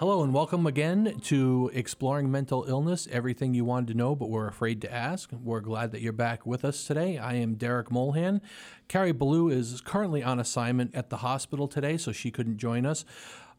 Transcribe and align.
Hello 0.00 0.22
and 0.22 0.32
welcome 0.32 0.66
again 0.66 1.20
to 1.24 1.70
Exploring 1.74 2.30
Mental 2.30 2.64
Illness, 2.66 3.06
everything 3.12 3.52
you 3.52 3.66
wanted 3.66 3.88
to 3.88 3.94
know 3.94 4.16
but 4.16 4.30
were 4.30 4.48
afraid 4.48 4.80
to 4.80 4.90
ask. 4.90 5.30
We're 5.30 5.60
glad 5.60 5.92
that 5.92 6.00
you're 6.00 6.14
back 6.14 6.46
with 6.46 6.64
us 6.64 6.86
today. 6.86 7.18
I 7.18 7.34
am 7.34 7.56
Derek 7.56 7.90
Molhan. 7.90 8.40
Carrie 8.88 9.12
Ballou 9.12 9.50
is 9.50 9.82
currently 9.82 10.22
on 10.22 10.40
assignment 10.40 10.94
at 10.94 11.10
the 11.10 11.18
hospital 11.18 11.68
today, 11.68 11.98
so 11.98 12.12
she 12.12 12.30
couldn't 12.30 12.56
join 12.56 12.86
us. 12.86 13.04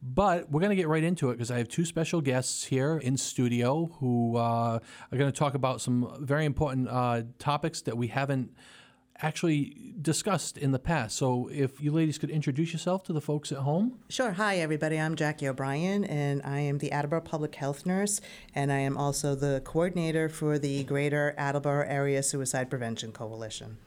But 0.02 0.50
we're 0.50 0.62
going 0.62 0.72
to 0.72 0.76
get 0.76 0.88
right 0.88 1.04
into 1.04 1.30
it 1.30 1.34
because 1.34 1.52
I 1.52 1.60
have 1.60 1.68
two 1.68 1.86
special 1.86 2.22
guests 2.22 2.64
here 2.64 2.98
in 2.98 3.18
studio 3.18 3.96
who 4.00 4.36
uh, 4.36 4.80
are 5.12 5.18
going 5.18 5.32
to 5.32 5.40
talk 5.40 5.54
about 5.54 5.80
some 5.80 6.12
very 6.22 6.46
important 6.46 6.90
uh, 6.90 7.22
topics 7.38 7.84
that 7.84 7.96
we 7.96 8.08
haven't 8.08 8.50
actually 9.22 9.94
discussed 10.02 10.58
in 10.58 10.72
the 10.72 10.80
past. 10.80 11.16
So 11.16 11.50
if 11.52 11.80
you 11.80 11.92
ladies 11.92 12.18
could 12.18 12.30
introduce 12.30 12.74
yourself 12.74 13.04
to 13.04 13.14
the 13.14 13.22
folks 13.22 13.52
at 13.52 13.60
home. 13.60 14.00
Sure. 14.10 14.32
Hi, 14.32 14.58
everybody. 14.58 15.00
I'm 15.00 15.16
Jackie 15.16 15.48
O'Brien, 15.48 16.04
and 16.06 16.42
I 16.44 16.60
am 16.60 16.80
the 16.80 16.92
Attleboro 16.92 17.22
Public 17.22 17.56
Health 17.56 17.86
Nurse, 17.86 18.20
and 18.56 18.72
I 18.72 18.80
am 18.80 18.98
also 18.98 19.36
the 19.36 19.62
coordinator 19.64 20.28
for 20.28 20.58
the 20.58 20.84
Greater 20.84 21.36
Attleboro 21.38 21.86
Area 21.88 22.24
Suicide 22.24 22.70
Prevention 22.70 23.12
Coalition. 23.12 23.78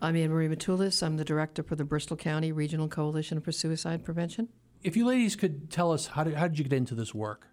I'm 0.00 0.16
Anne 0.16 0.30
Marie 0.30 0.48
Matulis. 0.48 1.02
I'm 1.02 1.16
the 1.16 1.24
director 1.24 1.62
for 1.62 1.76
the 1.76 1.84
Bristol 1.84 2.16
County 2.16 2.52
Regional 2.52 2.88
Coalition 2.88 3.40
for 3.40 3.52
Suicide 3.52 4.04
Prevention. 4.04 4.48
If 4.82 4.96
you 4.96 5.06
ladies 5.06 5.36
could 5.36 5.70
tell 5.70 5.92
us, 5.92 6.08
how 6.08 6.24
did, 6.24 6.34
how 6.34 6.48
did 6.48 6.58
you 6.58 6.64
get 6.64 6.72
into 6.72 6.94
this 6.94 7.14
work? 7.14 7.46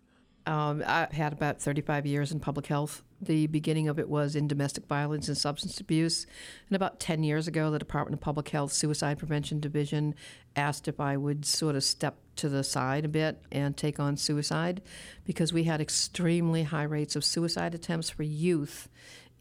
Um, 0.45 0.83
I 0.85 1.07
had 1.11 1.31
about 1.31 1.61
35 1.61 2.07
years 2.07 2.31
in 2.31 2.39
public 2.39 2.65
health. 2.65 3.03
The 3.21 3.47
beginning 3.47 3.89
of 3.89 3.99
it 3.99 4.07
was 4.07 4.35
in 4.35 4.47
domestic 4.47 4.85
violence 4.87 5.27
and 5.27 5.37
substance 5.37 5.79
abuse. 5.79 6.25
And 6.69 6.75
about 6.75 6.99
10 6.99 7.23
years 7.23 7.47
ago, 7.47 7.69
the 7.69 7.79
Department 7.79 8.13
of 8.13 8.21
Public 8.21 8.49
Health 8.49 8.71
Suicide 8.71 9.19
Prevention 9.19 9.59
Division 9.59 10.15
asked 10.55 10.87
if 10.87 10.99
I 10.99 11.17
would 11.17 11.45
sort 11.45 11.75
of 11.75 11.83
step 11.83 12.17
to 12.37 12.47
the 12.47 12.63
side 12.63 13.03
a 13.03 13.09
bit 13.09 13.41
and 13.51 13.75
take 13.75 13.99
on 13.99 14.15
suicide 14.15 14.81
because 15.25 15.51
we 15.51 15.65
had 15.65 15.81
extremely 15.81 16.63
high 16.63 16.83
rates 16.83 17.15
of 17.15 17.25
suicide 17.25 17.75
attempts 17.75 18.09
for 18.09 18.23
youth 18.23 18.87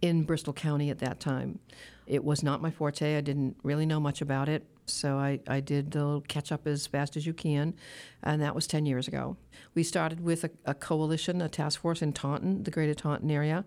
in 0.02 0.24
Bristol 0.24 0.52
County 0.52 0.90
at 0.90 0.98
that 0.98 1.20
time. 1.20 1.60
It 2.06 2.24
was 2.24 2.42
not 2.42 2.62
my 2.62 2.70
forte. 2.70 3.16
I 3.16 3.20
didn't 3.20 3.56
really 3.62 3.86
know 3.86 4.00
much 4.00 4.20
about 4.20 4.48
it. 4.48 4.64
So 4.90 5.18
I, 5.18 5.40
I 5.46 5.60
did 5.60 5.94
a 5.94 5.98
little 5.98 6.20
catch 6.22 6.52
up 6.52 6.66
as 6.66 6.86
fast 6.86 7.16
as 7.16 7.26
you 7.26 7.32
can, 7.32 7.74
and 8.22 8.42
that 8.42 8.54
was 8.54 8.66
10 8.66 8.86
years 8.86 9.08
ago. 9.08 9.36
We 9.74 9.82
started 9.82 10.20
with 10.20 10.44
a, 10.44 10.50
a 10.64 10.74
coalition, 10.74 11.40
a 11.40 11.48
task 11.48 11.80
force 11.80 12.02
in 12.02 12.12
Taunton, 12.12 12.62
the 12.62 12.70
greater 12.70 12.94
Taunton 12.94 13.30
area, 13.30 13.64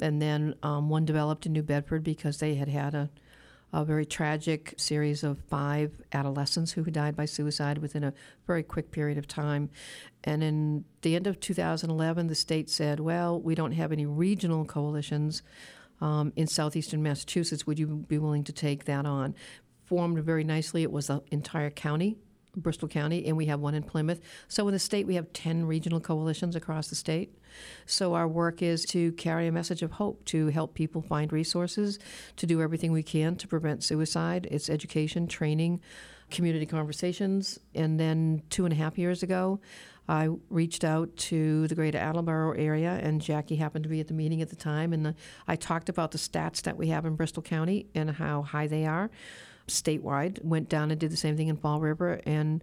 and 0.00 0.20
then 0.20 0.54
um, 0.62 0.88
one 0.88 1.04
developed 1.04 1.46
in 1.46 1.52
New 1.52 1.62
Bedford 1.62 2.02
because 2.02 2.38
they 2.38 2.54
had 2.54 2.68
had 2.68 2.94
a, 2.94 3.10
a 3.72 3.84
very 3.84 4.04
tragic 4.04 4.74
series 4.76 5.22
of 5.24 5.38
five 5.48 6.00
adolescents 6.12 6.72
who 6.72 6.84
died 6.84 7.16
by 7.16 7.24
suicide 7.24 7.78
within 7.78 8.04
a 8.04 8.12
very 8.46 8.62
quick 8.62 8.90
period 8.90 9.18
of 9.18 9.26
time. 9.26 9.70
And 10.24 10.42
in 10.42 10.84
the 11.00 11.16
end 11.16 11.26
of 11.26 11.40
2011, 11.40 12.26
the 12.26 12.34
state 12.34 12.68
said, 12.68 13.00
well, 13.00 13.40
we 13.40 13.54
don't 13.54 13.72
have 13.72 13.92
any 13.92 14.06
regional 14.06 14.64
coalitions. 14.64 15.42
Um, 16.00 16.32
in 16.34 16.48
southeastern 16.48 17.00
Massachusetts, 17.00 17.64
would 17.64 17.78
you 17.78 17.86
be 17.86 18.18
willing 18.18 18.42
to 18.44 18.52
take 18.52 18.86
that 18.86 19.06
on? 19.06 19.36
Formed 19.84 20.18
very 20.20 20.44
nicely. 20.44 20.82
It 20.82 20.92
was 20.92 21.08
the 21.08 21.22
entire 21.30 21.70
county, 21.70 22.16
Bristol 22.56 22.88
County, 22.88 23.26
and 23.26 23.36
we 23.36 23.46
have 23.46 23.60
one 23.60 23.74
in 23.74 23.82
Plymouth. 23.82 24.20
So 24.48 24.66
in 24.68 24.72
the 24.72 24.78
state, 24.78 25.06
we 25.06 25.14
have 25.14 25.32
10 25.32 25.66
regional 25.66 26.00
coalitions 26.00 26.56
across 26.56 26.88
the 26.88 26.94
state. 26.94 27.34
So 27.86 28.14
our 28.14 28.28
work 28.28 28.62
is 28.62 28.84
to 28.86 29.12
carry 29.12 29.46
a 29.46 29.52
message 29.52 29.82
of 29.82 29.92
hope, 29.92 30.24
to 30.26 30.48
help 30.48 30.74
people 30.74 31.02
find 31.02 31.32
resources, 31.32 31.98
to 32.36 32.46
do 32.46 32.60
everything 32.60 32.92
we 32.92 33.02
can 33.02 33.36
to 33.36 33.48
prevent 33.48 33.84
suicide. 33.84 34.48
It's 34.50 34.70
education, 34.70 35.26
training, 35.26 35.80
community 36.30 36.66
conversations. 36.66 37.58
And 37.74 37.98
then 37.98 38.42
two 38.50 38.64
and 38.64 38.72
a 38.72 38.76
half 38.76 38.98
years 38.98 39.22
ago, 39.22 39.60
I 40.08 40.30
reached 40.50 40.82
out 40.82 41.16
to 41.16 41.68
the 41.68 41.74
greater 41.74 41.98
Attleboro 41.98 42.52
area, 42.52 42.98
and 43.02 43.20
Jackie 43.20 43.56
happened 43.56 43.84
to 43.84 43.88
be 43.88 44.00
at 44.00 44.08
the 44.08 44.14
meeting 44.14 44.42
at 44.42 44.50
the 44.50 44.56
time. 44.56 44.92
And 44.92 45.06
the, 45.06 45.14
I 45.46 45.56
talked 45.56 45.88
about 45.88 46.10
the 46.10 46.18
stats 46.18 46.62
that 46.62 46.76
we 46.76 46.88
have 46.88 47.06
in 47.06 47.14
Bristol 47.14 47.42
County 47.42 47.86
and 47.94 48.10
how 48.10 48.42
high 48.42 48.66
they 48.66 48.84
are 48.84 49.10
statewide. 49.68 50.44
Went 50.44 50.68
down 50.68 50.90
and 50.90 50.98
did 51.00 51.10
the 51.10 51.16
same 51.16 51.36
thing 51.36 51.48
in 51.48 51.56
Fall 51.56 51.80
River. 51.80 52.20
And 52.26 52.62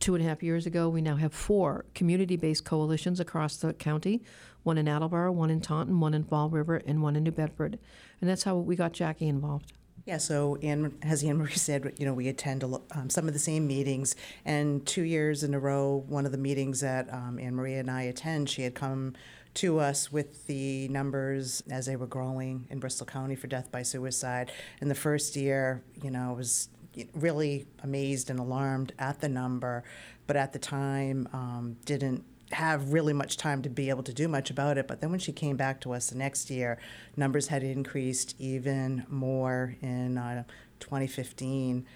two 0.00 0.14
and 0.14 0.24
a 0.24 0.28
half 0.28 0.42
years 0.42 0.66
ago, 0.66 0.88
we 0.88 1.02
now 1.02 1.16
have 1.16 1.32
four 1.32 1.84
community 1.94 2.36
based 2.36 2.64
coalitions 2.64 3.20
across 3.20 3.56
the 3.56 3.72
county 3.72 4.22
one 4.62 4.76
in 4.76 4.88
Attleboro, 4.88 5.32
one 5.32 5.50
in 5.50 5.60
Taunton, 5.60 5.98
one 5.98 6.12
in 6.12 6.24
Fall 6.24 6.50
River, 6.50 6.82
and 6.86 7.02
one 7.02 7.16
in 7.16 7.22
New 7.24 7.30
Bedford. 7.30 7.78
And 8.20 8.28
that's 8.28 8.42
how 8.42 8.56
we 8.56 8.76
got 8.76 8.92
Jackie 8.92 9.28
involved. 9.28 9.72
Yeah, 10.04 10.18
so 10.18 10.56
Anne, 10.62 10.96
as 11.02 11.22
Anne 11.22 11.38
Marie 11.38 11.52
said, 11.52 11.92
you 11.98 12.06
know, 12.06 12.14
we 12.14 12.28
attend 12.28 12.64
um, 12.64 13.10
some 13.10 13.28
of 13.28 13.34
the 13.34 13.38
same 13.38 13.66
meetings, 13.66 14.16
and 14.44 14.86
two 14.86 15.02
years 15.02 15.42
in 15.42 15.54
a 15.54 15.58
row, 15.58 16.04
one 16.08 16.26
of 16.26 16.32
the 16.32 16.38
meetings 16.38 16.80
that 16.80 17.12
um, 17.12 17.38
Anne 17.38 17.54
Marie 17.54 17.74
and 17.74 17.90
I 17.90 18.02
attend, 18.02 18.48
she 18.48 18.62
had 18.62 18.74
come 18.74 19.14
to 19.54 19.78
us 19.78 20.12
with 20.12 20.46
the 20.46 20.88
numbers 20.88 21.62
as 21.70 21.86
they 21.86 21.96
were 21.96 22.06
growing 22.06 22.66
in 22.70 22.78
Bristol 22.78 23.06
County 23.06 23.34
for 23.34 23.46
death 23.46 23.70
by 23.70 23.82
suicide. 23.82 24.52
In 24.80 24.88
the 24.88 24.94
first 24.94 25.36
year, 25.36 25.82
you 26.02 26.10
know, 26.10 26.30
I 26.30 26.32
was 26.32 26.68
really 27.14 27.66
amazed 27.82 28.30
and 28.30 28.38
alarmed 28.38 28.92
at 28.98 29.20
the 29.20 29.28
number, 29.28 29.84
but 30.26 30.36
at 30.36 30.52
the 30.52 30.58
time 30.58 31.28
um, 31.32 31.76
didn't 31.84 32.24
have 32.52 32.92
really 32.92 33.12
much 33.12 33.36
time 33.36 33.62
to 33.62 33.68
be 33.68 33.90
able 33.90 34.02
to 34.02 34.12
do 34.12 34.26
much 34.26 34.50
about 34.50 34.78
it. 34.78 34.88
But 34.88 35.00
then 35.00 35.10
when 35.10 35.20
she 35.20 35.32
came 35.32 35.56
back 35.56 35.80
to 35.82 35.92
us 35.92 36.10
the 36.10 36.16
next 36.16 36.50
year, 36.50 36.78
numbers 37.16 37.48
had 37.48 37.62
increased 37.62 38.34
even 38.38 39.04
more 39.08 39.76
in 39.82 40.16
uh, 40.16 40.44
2015 40.80 41.86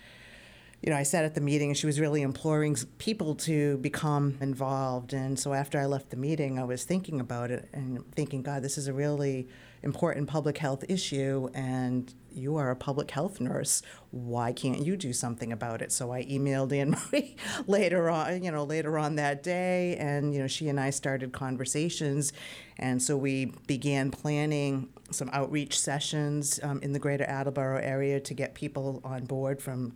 you 0.83 0.91
know, 0.91 0.97
I 0.97 1.05
sat 1.05 1.25
at 1.25 1.37
the 1.37 1.41
meeting 1.41 1.71
and 1.71 1.79
she 1.79 1.87
was 1.87 2.01
really 2.01 2.23
imploring 2.23 2.77
people 2.99 3.37
to 3.37 3.79
become 3.79 4.37
involved. 4.41 5.13
And 5.13 5.39
so 5.39 5.53
after 5.53 5.79
I 5.79 5.87
left 5.87 6.11
the 6.11 6.17
meeting, 6.17 6.59
I 6.59 6.65
was 6.65 6.83
thinking 6.83 7.21
about 7.21 7.53
it 7.53 7.69
and 7.73 8.05
thinking, 8.15 8.43
God, 8.43 8.63
this 8.63 8.77
is 8.77 8.89
a 8.89 8.93
really 8.93 9.49
important 9.83 10.29
public 10.29 10.59
health 10.59 10.85
issue, 10.89 11.49
and 11.55 12.15
you 12.33 12.57
are 12.57 12.71
a 12.71 12.77
public 12.77 13.11
health 13.11 13.41
nurse. 13.41 13.83
Why 14.11 14.53
can't 14.53 14.85
you 14.85 14.97
do 14.97 15.13
something 15.13 15.53
about 15.53 15.83
it? 15.83 15.91
So 15.93 16.13
I 16.13 16.25
emailed 16.25 16.73
Anne 16.73 16.91
Marie 17.13 17.37
later 17.67 18.09
on, 18.09 18.43
you 18.45 18.51
know, 18.51 18.65
later 18.65 18.99
on 18.99 19.17
that 19.17 19.43
day, 19.43 19.97
and 19.97 20.33
you 20.33 20.41
know, 20.41 20.47
she 20.47 20.69
and 20.69 20.79
I 20.79 20.91
started 20.91 21.33
conversations, 21.33 22.33
and 22.79 23.03
so 23.03 23.17
we 23.17 23.53
began 23.67 24.11
planning 24.11 24.89
some 25.11 25.29
outreach 25.33 25.79
sessions 25.79 26.61
um, 26.63 26.81
in 26.81 26.93
the 26.93 26.99
Greater 26.99 27.25
Attleboro 27.25 27.79
area 27.79 28.21
to 28.21 28.35
get 28.35 28.55
people 28.55 29.01
on 29.05 29.25
board 29.25 29.61
from 29.61 29.95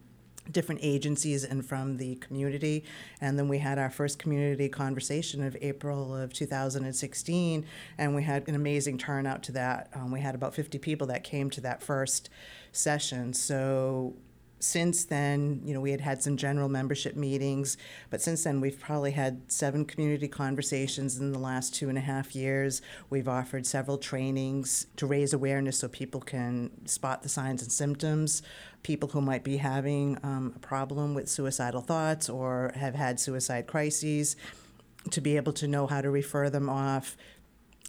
different 0.51 0.81
agencies 0.83 1.45
and 1.45 1.65
from 1.65 1.97
the 1.97 2.17
community. 2.17 2.85
And 3.21 3.39
then 3.39 3.49
we 3.49 3.59
had 3.59 3.79
our 3.79 3.91
first 3.91 4.19
community 4.19 4.69
conversation 4.69 5.43
of 5.43 5.57
April 5.61 6.15
of 6.15 6.33
2016, 6.33 7.67
and 7.99 8.15
we 8.15 8.23
had 8.23 8.49
an 8.49 8.55
amazing 8.55 8.99
turnout 8.99 9.43
to 9.45 9.53
that. 9.53 9.91
Um, 9.95 10.11
we 10.11 10.21
had 10.21 10.35
about 10.35 10.55
50 10.55 10.79
people 10.79 11.07
that 11.09 11.25
came 11.25 11.51
to 11.51 11.61
that 11.63 11.83
first 11.83 12.31
session. 12.73 13.33
So 13.33 14.15
since 14.59 15.05
then, 15.05 15.61
you 15.65 15.75
know, 15.75 15.81
we 15.81 15.91
had 15.91 16.01
had 16.01 16.23
some 16.23 16.37
general 16.37 16.69
membership 16.69 17.15
meetings, 17.15 17.77
but 18.11 18.23
since 18.23 18.45
then, 18.45 18.61
we've 18.61 18.81
probably 18.81 19.11
had 19.11 19.53
seven 19.53 19.85
community 19.85 20.29
conversations 20.29 21.19
in 21.19 21.33
the 21.33 21.39
last 21.39 21.75
two 21.75 21.89
and 21.89 21.99
a 21.99 22.01
half 22.01 22.35
years. 22.35 22.81
We've 23.11 23.29
offered 23.29 23.67
several 23.67 23.99
trainings 23.99 24.87
to 24.97 25.07
raise 25.07 25.35
awareness 25.35 25.79
so 25.79 25.89
people 25.89 26.21
can 26.21 26.87
spot 26.87 27.23
the 27.23 27.29
signs 27.29 27.63
and 27.63 27.71
symptoms, 27.71 28.43
people 28.87 29.09
who 29.09 29.21
might 29.21 29.43
be 29.43 29.57
having 29.57 30.17
um, 30.23 30.53
a 30.55 30.59
problem 30.61 31.13
with 31.13 31.29
suicidal 31.29 31.81
thoughts 31.81 32.29
or 32.31 32.71
have 32.77 32.95
had 32.95 33.19
suicide 33.19 33.67
crises 33.67 34.37
to 35.11 35.21
be 35.21 35.37
able 35.37 35.53
to 35.53 35.67
know 35.67 35.89
how 35.89 36.01
to 36.01 36.09
refer 36.09 36.49
them 36.49 36.69
off 36.69 37.17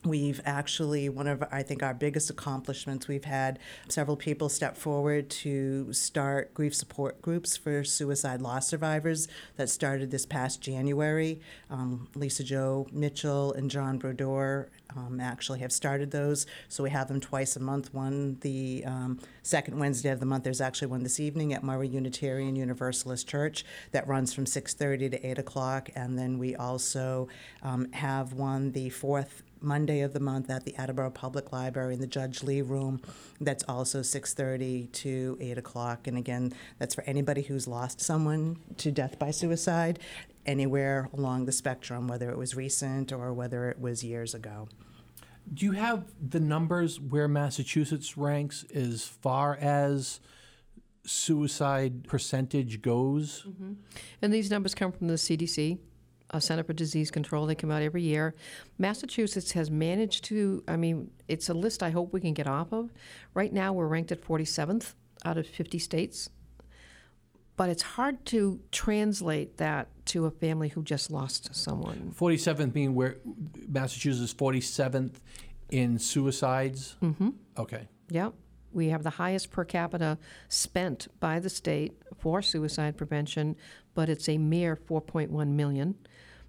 We've 0.05 0.39
actually, 0.45 1.09
one 1.09 1.27
of 1.27 1.43
I 1.51 1.63
think 1.63 1.81
our 1.81 1.93
biggest 1.93 2.29
accomplishments, 2.29 3.07
we've 3.07 3.25
had 3.25 3.57
several 3.89 4.15
people 4.15 4.47
step 4.47 4.77
forward 4.77 5.29
to 5.31 5.91
start 5.91 6.53
grief 6.53 6.75
support 6.75 7.21
groups 7.21 7.57
for 7.57 7.83
suicide 7.83 8.41
loss 8.41 8.67
survivors 8.67 9.27
that 9.55 9.69
started 9.69 10.11
this 10.11 10.25
past 10.25 10.61
January. 10.61 11.41
Um, 11.71 12.07
Lisa 12.15 12.43
Joe 12.43 12.87
Mitchell 12.91 13.53
and 13.53 13.71
John 13.71 13.97
Brodeur 13.97 14.69
um, 14.95 15.19
actually 15.19 15.59
have 15.59 15.71
started 15.71 16.11
those, 16.11 16.45
so 16.69 16.83
we 16.83 16.89
have 16.91 17.07
them 17.07 17.19
twice 17.19 17.55
a 17.55 17.59
month. 17.59 17.93
One 17.93 18.37
the 18.41 18.83
um, 18.85 19.19
second 19.41 19.79
Wednesday 19.79 20.09
of 20.09 20.19
the 20.19 20.25
month. 20.25 20.43
There's 20.43 20.61
actually 20.61 20.87
one 20.87 21.03
this 21.03 21.19
evening 21.19 21.53
at 21.53 21.63
Murray 21.63 21.87
Unitarian 21.87 22.55
Universalist 22.55 23.27
Church 23.27 23.65
that 23.91 24.07
runs 24.07 24.33
from 24.33 24.45
6:30 24.45 25.11
to 25.11 25.27
8 25.27 25.39
o'clock, 25.39 25.89
and 25.95 26.17
then 26.17 26.37
we 26.37 26.55
also 26.55 27.27
um, 27.63 27.91
have 27.93 28.33
one 28.33 28.71
the 28.71 28.89
fourth 28.89 29.43
Monday 29.61 30.01
of 30.01 30.13
the 30.13 30.19
month 30.19 30.49
at 30.49 30.65
the 30.65 30.75
Attleboro 30.75 31.09
Public 31.09 31.51
Library 31.51 31.93
in 31.93 31.99
the 31.99 32.07
Judge 32.07 32.43
Lee 32.43 32.61
Room. 32.61 33.01
That's 33.39 33.63
also 33.67 34.01
6:30 34.01 34.91
to 34.93 35.37
8 35.39 35.57
o'clock, 35.57 36.07
and 36.07 36.17
again, 36.17 36.53
that's 36.79 36.95
for 36.95 37.03
anybody 37.05 37.41
who's 37.41 37.67
lost 37.67 38.01
someone 38.01 38.57
to 38.77 38.91
death 38.91 39.19
by 39.19 39.31
suicide, 39.31 39.99
anywhere 40.45 41.09
along 41.13 41.45
the 41.45 41.51
spectrum, 41.51 42.07
whether 42.07 42.29
it 42.29 42.37
was 42.37 42.55
recent 42.55 43.11
or 43.11 43.33
whether 43.33 43.69
it 43.69 43.79
was 43.79 44.03
years 44.03 44.33
ago. 44.33 44.67
Do 45.53 45.65
you 45.65 45.71
have 45.73 46.05
the 46.21 46.39
numbers 46.39 46.99
where 46.99 47.27
Massachusetts 47.27 48.17
ranks 48.17 48.65
as 48.73 49.05
far 49.05 49.55
as 49.55 50.19
suicide 51.05 52.03
percentage 52.05 52.81
goes? 52.81 53.45
Mm-hmm. 53.47 53.73
And 54.21 54.33
these 54.33 54.51
numbers 54.51 54.75
come 54.75 54.91
from 54.91 55.07
the 55.07 55.13
CDC 55.13 55.77
uh, 56.31 56.39
Center 56.39 56.63
for 56.63 56.73
Disease 56.73 57.11
Control. 57.11 57.45
They 57.45 57.55
come 57.55 57.71
out 57.71 57.81
every 57.81 58.01
year. 58.01 58.35
Massachusetts 58.77 59.51
has 59.53 59.71
managed 59.71 60.23
to, 60.25 60.63
I 60.67 60.75
mean, 60.75 61.11
it's 61.27 61.49
a 61.49 61.53
list 61.53 61.83
I 61.83 61.89
hope 61.89 62.13
we 62.13 62.21
can 62.21 62.33
get 62.33 62.47
off 62.47 62.71
of. 62.73 62.91
Right 63.33 63.53
now, 63.53 63.73
we're 63.73 63.87
ranked 63.87 64.11
at 64.11 64.21
47th 64.21 64.93
out 65.25 65.37
of 65.37 65.47
50 65.47 65.79
states. 65.79 66.29
But 67.55 67.69
it's 67.69 67.81
hard 67.81 68.23
to 68.27 68.59
translate 68.71 69.57
that 69.57 69.87
to 70.07 70.25
a 70.25 70.31
family 70.31 70.69
who 70.69 70.83
just 70.83 71.09
lost 71.09 71.55
someone. 71.55 72.13
47th 72.15 72.71
being 72.71 72.93
where 72.93 73.17
Massachusetts 73.67 74.31
is 74.31 74.33
47th 74.33 75.15
in 75.69 75.97
suicides. 75.97 76.95
Mm-hmm. 77.01 77.29
Okay. 77.57 77.87
Yep. 78.09 78.33
We 78.71 78.89
have 78.89 79.01
the 79.01 79.09
highest 79.09 79.49
per 79.49 79.63
capita 79.63 80.19
spent 80.49 81.07
by 81.19 81.39
the 81.39 81.49
state 81.49 81.99
for 82.19 82.43
suicide 82.43 82.95
prevention, 82.95 83.55
but 83.95 84.07
it's 84.07 84.29
a 84.29 84.37
mere 84.37 84.75
4.1 84.75 85.47
million. 85.47 85.95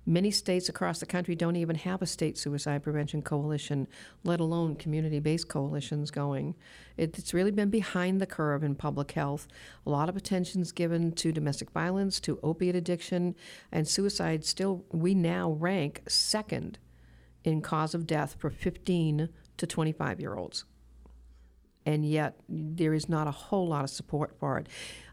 Many 0.08 0.30
states 0.30 0.70
across 0.70 1.00
the 1.00 1.06
country 1.06 1.34
don't 1.34 1.56
even 1.56 1.76
have 1.76 2.00
a 2.00 2.06
state 2.06 2.38
suicide 2.38 2.82
prevention 2.82 3.20
coalition, 3.20 3.86
let 4.24 4.40
alone 4.40 4.74
community 4.74 5.20
based 5.20 5.48
coalitions 5.48 6.10
going. 6.10 6.54
It's 6.96 7.34
really 7.34 7.50
been 7.50 7.68
behind 7.68 8.18
the 8.18 8.24
curve 8.24 8.64
in 8.64 8.74
public 8.74 9.10
health. 9.10 9.46
A 9.84 9.90
lot 9.90 10.08
of 10.08 10.16
attention's 10.16 10.72
given 10.72 11.12
to 11.12 11.30
domestic 11.30 11.70
violence, 11.72 12.20
to 12.20 12.40
opiate 12.42 12.74
addiction, 12.74 13.34
and 13.70 13.86
suicide 13.86 14.46
still, 14.46 14.82
we 14.92 15.14
now 15.14 15.50
rank 15.50 16.00
second 16.08 16.78
in 17.44 17.60
cause 17.60 17.94
of 17.94 18.06
death 18.06 18.34
for 18.38 18.48
15 18.48 19.28
to 19.58 19.66
25 19.66 20.20
year 20.20 20.36
olds. 20.36 20.64
And 21.84 22.06
yet, 22.06 22.40
there 22.48 22.94
is 22.94 23.10
not 23.10 23.26
a 23.26 23.30
whole 23.32 23.68
lot 23.68 23.84
of 23.84 23.90
support 23.90 24.38
for 24.40 24.56
it. 24.56 24.68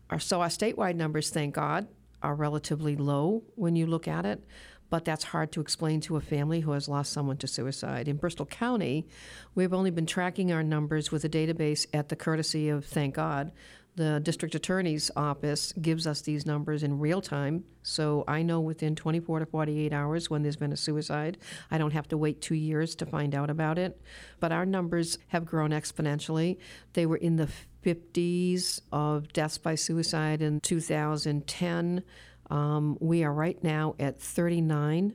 Our, 0.10 0.20
so, 0.20 0.40
our 0.40 0.48
statewide 0.48 0.96
numbers, 0.96 1.32
thank 1.32 1.54
God, 1.54 1.90
are 2.22 2.34
relatively 2.34 2.96
low 2.96 3.44
when 3.56 3.76
you 3.76 3.86
look 3.86 4.08
at 4.08 4.26
it 4.26 4.42
but 4.90 5.06
that's 5.06 5.26
hard 5.26 5.52
to 5.54 5.62
explain 5.62 6.02
to 6.02 6.16
a 6.16 6.22
family 6.22 6.62
who 6.62 6.72
has 6.72 6.88
lost 6.88 7.12
someone 7.12 7.38
to 7.38 7.48
suicide. 7.48 8.08
In 8.08 8.18
Bristol 8.18 8.46
County, 8.46 9.08
we've 9.54 9.74
only 9.74 9.92
been 9.92 10.06
tracking 10.06 10.52
our 10.52 10.64
numbers 10.64 11.12
with 11.12 11.24
a 11.26 11.30
database 11.30 11.86
at 11.94 12.10
the 12.10 12.16
courtesy 12.16 12.70
of, 12.70 12.86
thank 12.86 13.16
God, 13.16 13.52
the 13.96 14.20
district 14.20 14.56
attorney's 14.56 15.10
office 15.16 15.72
gives 15.74 16.06
us 16.06 16.22
these 16.22 16.46
numbers 16.46 16.84
in 16.84 17.00
real 17.00 17.22
time. 17.22 17.64
So 17.82 18.26
I 18.28 18.42
know 18.42 18.60
within 18.60 18.94
24 18.96 19.40
to 19.40 19.46
48 19.46 19.94
hours 19.94 20.30
when 20.30 20.42
there's 20.44 20.58
been 20.58 20.74
a 20.74 20.78
suicide. 20.78 21.38
I 21.72 21.78
don't 21.78 21.94
have 21.94 22.08
to 22.10 22.18
wait 22.18 22.42
two 22.42 22.56
years 22.56 22.96
to 22.96 23.06
find 23.06 23.34
out 23.34 23.50
about 23.50 23.78
it. 23.78 24.02
But 24.42 24.52
our 24.52 24.66
numbers 24.66 25.18
have 25.28 25.46
grown 25.46 25.70
exponentially. 25.70 26.58
They 26.92 27.06
were 27.06 27.16
in 27.16 27.38
the 27.38 27.48
50s 27.86 28.82
of 28.92 29.32
deaths 29.32 29.58
by 29.58 29.76
suicide 29.76 30.42
in 30.42 30.60
2010. 30.60 32.04
Um, 32.50 32.98
we 33.00 33.24
are 33.24 33.34
right 33.34 33.62
now 33.64 33.96
at 34.00 34.20
39, 34.22 35.14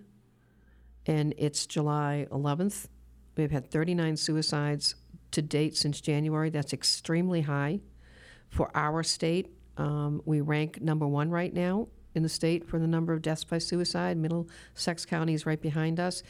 and 1.07 1.35
it's 1.39 1.67
July 1.67 2.27
11th. 2.31 2.87
We've 3.37 3.51
had 3.51 3.71
39 3.71 4.17
suicides 4.17 4.97
to 5.31 5.43
date 5.43 5.77
since 5.77 6.01
January. 6.01 6.51
That's 6.51 6.73
extremely 6.73 7.43
high 7.43 7.81
for 8.49 8.71
our 8.75 9.03
state. 9.03 9.55
Um, 9.77 10.21
we 10.25 10.41
rank 10.41 10.81
number 10.81 11.07
one 11.07 11.31
right 11.31 11.55
now 11.55 11.89
in 12.15 12.23
the 12.25 12.29
state 12.29 12.69
for 12.69 12.79
the 12.79 12.87
number 12.87 13.13
of 13.13 13.23
deaths 13.23 13.45
by 13.45 13.59
suicide. 13.59 14.17
Middlesex 14.17 15.07
County 15.07 15.33
is 15.35 15.47
right 15.47 15.61
behind 15.61 16.01
us. 16.01 16.23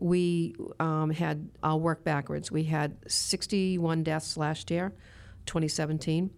We 0.00 0.56
um, 0.80 1.10
had, 1.10 1.50
I'll 1.62 1.80
work 1.80 2.04
backwards. 2.04 2.50
We 2.50 2.64
had 2.64 2.96
61 3.06 4.02
deaths 4.02 4.36
last 4.36 4.70
year, 4.70 4.92
2017. 5.44 6.30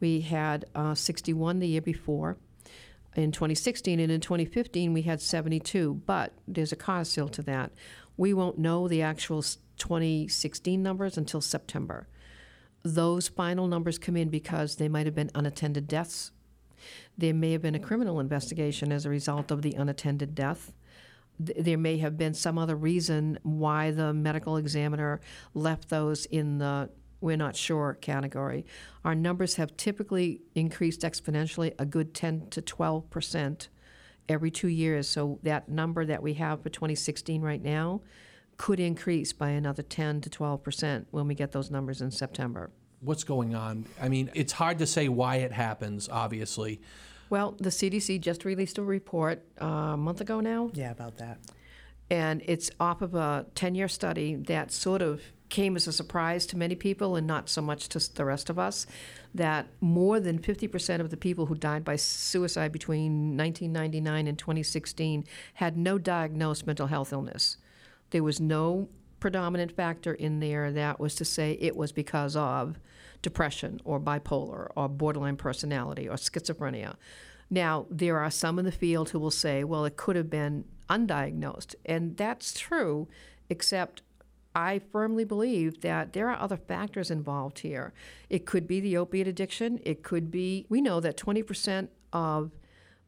We 0.00 0.22
had 0.22 0.64
uh, 0.74 0.94
61 0.94 1.58
the 1.58 1.68
year 1.68 1.82
before 1.82 2.38
in 3.16 3.32
2016, 3.32 3.98
and 3.98 4.12
in 4.12 4.20
2015 4.20 4.92
we 4.92 5.02
had 5.02 5.20
72. 5.20 6.02
But 6.06 6.32
there's 6.46 6.72
a 6.72 6.76
codicil 6.76 7.28
to 7.30 7.42
that. 7.42 7.72
We 8.16 8.32
won't 8.32 8.58
know 8.58 8.88
the 8.88 9.02
actual 9.02 9.42
2016 9.42 10.82
numbers 10.82 11.16
until 11.16 11.40
September. 11.40 12.08
Those 12.82 13.28
final 13.28 13.66
numbers 13.66 13.98
come 13.98 14.16
in 14.16 14.28
because 14.28 14.76
they 14.76 14.88
might 14.88 15.06
have 15.06 15.14
been 15.14 15.30
unattended 15.34 15.88
deaths. 15.88 16.30
There 17.18 17.34
may 17.34 17.52
have 17.52 17.62
been 17.62 17.74
a 17.74 17.80
criminal 17.80 18.20
investigation 18.20 18.92
as 18.92 19.04
a 19.04 19.10
result 19.10 19.50
of 19.50 19.62
the 19.62 19.72
unattended 19.72 20.34
death. 20.34 20.72
There 21.38 21.78
may 21.78 21.98
have 21.98 22.16
been 22.16 22.34
some 22.34 22.58
other 22.58 22.76
reason 22.76 23.38
why 23.42 23.90
the 23.90 24.14
medical 24.14 24.56
examiner 24.56 25.20
left 25.52 25.90
those 25.90 26.26
in 26.26 26.58
the 26.58 26.90
we're 27.20 27.36
not 27.36 27.56
sure 27.56 27.94
category. 28.00 28.66
Our 29.04 29.14
numbers 29.14 29.56
have 29.56 29.76
typically 29.76 30.42
increased 30.54 31.02
exponentially 31.02 31.74
a 31.78 31.86
good 31.86 32.14
10 32.14 32.48
to 32.50 32.62
12 32.62 33.10
percent 33.10 33.68
every 34.28 34.50
two 34.50 34.68
years. 34.68 35.08
So 35.08 35.38
that 35.42 35.68
number 35.68 36.04
that 36.04 36.22
we 36.22 36.34
have 36.34 36.62
for 36.62 36.68
2016 36.68 37.42
right 37.42 37.62
now 37.62 38.02
could 38.56 38.80
increase 38.80 39.32
by 39.32 39.50
another 39.50 39.82
10 39.82 40.22
to 40.22 40.30
12 40.30 40.62
percent 40.62 41.08
when 41.10 41.26
we 41.28 41.34
get 41.34 41.52
those 41.52 41.70
numbers 41.70 42.00
in 42.00 42.10
September. 42.10 42.70
What's 43.00 43.24
going 43.24 43.54
on? 43.54 43.84
I 44.00 44.08
mean, 44.08 44.30
it's 44.34 44.52
hard 44.52 44.78
to 44.78 44.86
say 44.86 45.08
why 45.08 45.36
it 45.36 45.52
happens, 45.52 46.08
obviously. 46.08 46.80
Well, 47.28 47.56
the 47.58 47.70
CDC 47.70 48.20
just 48.20 48.44
released 48.44 48.78
a 48.78 48.82
report 48.82 49.44
uh, 49.60 49.66
a 49.66 49.96
month 49.96 50.20
ago 50.20 50.40
now. 50.40 50.70
Yeah, 50.74 50.92
about 50.92 51.18
that. 51.18 51.38
And 52.08 52.42
it's 52.46 52.70
off 52.78 53.02
of 53.02 53.14
a 53.14 53.46
10 53.54 53.74
year 53.74 53.88
study 53.88 54.36
that 54.36 54.70
sort 54.70 55.02
of 55.02 55.20
came 55.48 55.76
as 55.76 55.86
a 55.86 55.92
surprise 55.92 56.46
to 56.46 56.56
many 56.56 56.74
people 56.74 57.16
and 57.16 57.26
not 57.26 57.48
so 57.48 57.62
much 57.62 57.88
to 57.88 58.14
the 58.14 58.24
rest 58.24 58.50
of 58.50 58.58
us 58.58 58.86
that 59.34 59.68
more 59.80 60.18
than 60.18 60.38
50% 60.38 61.00
of 61.00 61.10
the 61.10 61.16
people 61.16 61.46
who 61.46 61.54
died 61.54 61.84
by 61.84 61.96
suicide 61.96 62.72
between 62.72 63.36
1999 63.36 64.26
and 64.26 64.38
2016 64.38 65.24
had 65.54 65.76
no 65.76 65.98
diagnosed 65.98 66.66
mental 66.66 66.88
health 66.88 67.12
illness. 67.12 67.58
There 68.10 68.22
was 68.22 68.40
no 68.40 68.88
predominant 69.20 69.72
factor 69.72 70.14
in 70.14 70.40
there 70.40 70.72
that 70.72 71.00
was 71.00 71.14
to 71.16 71.24
say 71.24 71.56
it 71.60 71.76
was 71.76 71.92
because 71.92 72.36
of 72.36 72.78
depression 73.22 73.80
or 73.84 73.98
bipolar 74.00 74.68
or 74.76 74.88
borderline 74.88 75.36
personality 75.36 76.08
or 76.08 76.16
schizophrenia. 76.16 76.96
Now, 77.48 77.86
there 77.90 78.18
are 78.18 78.30
some 78.30 78.58
in 78.58 78.64
the 78.64 78.72
field 78.72 79.10
who 79.10 79.18
will 79.18 79.30
say, 79.30 79.64
well, 79.64 79.84
it 79.84 79.96
could 79.96 80.16
have 80.16 80.30
been 80.30 80.64
undiagnosed. 80.90 81.74
And 81.84 82.16
that's 82.16 82.58
true, 82.58 83.08
except 83.48 84.02
I 84.56 84.78
firmly 84.90 85.24
believe 85.26 85.82
that 85.82 86.14
there 86.14 86.30
are 86.30 86.40
other 86.40 86.56
factors 86.56 87.10
involved 87.10 87.58
here. 87.58 87.92
It 88.30 88.46
could 88.46 88.66
be 88.66 88.80
the 88.80 88.96
opiate 88.96 89.28
addiction. 89.28 89.78
It 89.84 90.02
could 90.02 90.30
be, 90.30 90.64
we 90.70 90.80
know 90.80 90.98
that 90.98 91.18
20% 91.18 91.88
of 92.14 92.52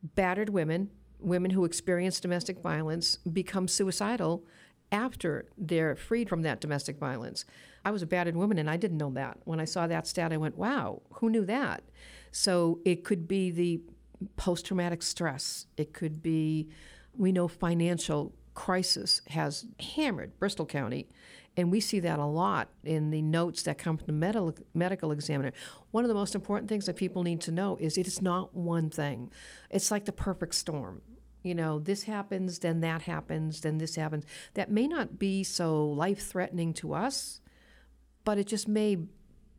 battered 0.03 0.51
women, 0.51 0.91
women 1.19 1.53
who 1.53 1.65
experience 1.65 2.21
domestic 2.21 2.61
violence, 2.61 3.17
become 3.17 3.67
suicidal 3.67 4.45
after 4.93 5.47
they're 5.57 5.97
freed 5.97 6.29
from 6.29 6.43
that 6.43 6.61
domestic 6.61 6.99
violence. 6.99 7.47
I 7.83 7.93
was 7.93 8.03
a 8.03 8.07
battered 8.07 8.37
woman 8.37 8.59
and 8.59 8.69
I 8.69 8.77
didn't 8.77 8.99
know 8.99 9.13
that. 9.13 9.39
When 9.45 9.59
I 9.59 9.65
saw 9.65 9.87
that 9.87 10.07
stat, 10.07 10.35
I 10.35 10.37
went, 10.37 10.59
wow, 10.59 11.01
who 11.15 11.31
knew 11.31 11.47
that? 11.47 11.83
So 12.31 12.81
it 12.85 13.05
could 13.05 13.27
be 13.27 13.51
the 13.51 13.81
post 14.37 14.67
traumatic 14.67 15.03
stress. 15.03 15.65
It 15.79 15.95
could 15.95 16.23
be, 16.23 16.69
we 17.17 17.33
know 17.33 17.49
financial 17.49 18.35
crisis 18.53 19.23
has 19.29 19.65
hammered 19.81 20.39
Bristol 20.39 20.67
County 20.67 21.09
and 21.59 21.73
we 21.73 21.81
see 21.81 21.99
that 21.99 22.21
a 22.21 22.25
lot 22.25 22.69
in 22.85 23.11
the 23.11 23.21
notes 23.21 23.65
that 23.65 23.79
come 23.79 23.97
from 23.97 24.07
the 24.07 24.13
medical, 24.13 24.55
medical 24.75 25.11
examiner. 25.11 25.53
One 25.91 26.05
of 26.05 26.09
the 26.09 26.15
most 26.15 26.37
important 26.37 26.69
things 26.69 26.87
that 26.87 26.95
people 26.95 27.25
need 27.25 27.41
to 27.43 27.51
know 27.51 27.77
is 27.81 27.99
it 27.99 28.07
is 28.07 28.23
not 28.23 28.55
one 28.55 28.91
thing. 28.91 29.33
It's 29.69 29.91
like 29.91 30.05
the 30.05 30.13
perfect 30.13 30.55
storm. 30.55 31.03
You 31.43 31.57
know, 31.57 31.81
this 31.81 32.05
happens, 32.05 32.61
then 32.61 32.81
that 32.83 33.03
happens, 33.03 33.63
then 33.63 33.79
this 33.79 33.97
happens. 33.97 34.25
That 34.55 34.71
may 34.71 34.87
not 34.87 35.19
be 35.19 35.43
so 35.43 35.85
life 35.85 36.29
threatening 36.29 36.75
to 36.75 36.95
us, 36.95 37.41
but 38.25 38.39
it 38.39 38.47
just 38.47 38.69
may 38.69 38.97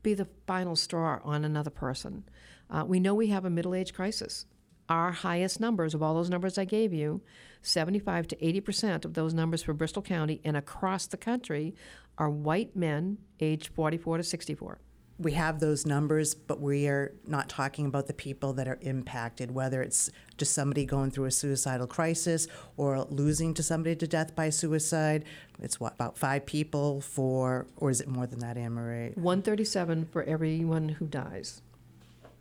be 0.02 0.14
the 0.14 0.28
final 0.48 0.78
straw 0.78 1.20
on 1.26 1.44
another 1.44 1.70
person. 1.70 2.24
Uh, 2.70 2.86
we 2.88 3.02
know 3.02 3.14
we 3.14 3.28
have 3.28 3.44
a 3.44 3.50
middle 3.50 3.76
age 3.76 3.94
crisis. 3.94 4.46
Our 4.88 5.12
highest 5.12 5.60
numbers 5.60 5.94
of 5.94 6.02
all 6.02 6.14
those 6.14 6.30
numbers 6.30 6.58
I 6.58 6.64
gave 6.64 6.94
you 6.94 7.22
75 7.62 8.28
to 8.30 8.46
80 8.46 8.62
percent 8.62 9.06
of 9.06 9.14
those 9.14 9.34
numbers 9.34 9.64
for 9.64 9.74
Bristol 9.74 10.02
County 10.02 10.42
and 10.44 10.56
across 10.56 11.08
the 11.08 11.18
country 11.18 11.76
are 12.18 12.30
white 12.30 12.76
men 12.76 13.18
aged 13.40 13.68
44 13.74 14.18
to 14.18 14.24
64. 14.24 14.80
We 15.18 15.34
have 15.34 15.60
those 15.60 15.86
numbers, 15.86 16.34
but 16.34 16.62
we 16.62 16.88
are 16.88 17.14
not 17.28 17.50
talking 17.50 17.86
about 17.86 18.08
the 18.08 18.14
people 18.14 18.54
that 18.54 18.70
are 18.70 18.80
impacted, 18.82 19.52
whether 19.52 19.82
it's 19.82 20.10
just 20.38 20.54
somebody 20.54 20.86
going 20.86 21.12
through 21.12 21.26
a 21.26 21.32
suicidal 21.32 21.88
crisis 21.88 22.48
or 22.78 23.02
losing 23.10 23.54
to 23.56 23.64
somebody 23.64 23.98
to 23.98 24.08
death 24.08 24.34
by 24.34 24.50
suicide. 24.50 25.26
It's 25.62 25.78
what, 25.78 25.94
about 25.94 26.18
five 26.18 26.46
people 26.46 27.02
for, 27.02 27.68
or 27.76 27.90
is 27.90 28.00
it 28.00 28.08
more 28.08 28.28
than 28.28 28.40
that, 28.40 28.56
Anne 28.56 28.72
Marie? 28.72 29.12
137 29.16 30.06
for 30.06 30.24
everyone 30.24 30.88
who 30.88 31.06
dies. 31.06 31.62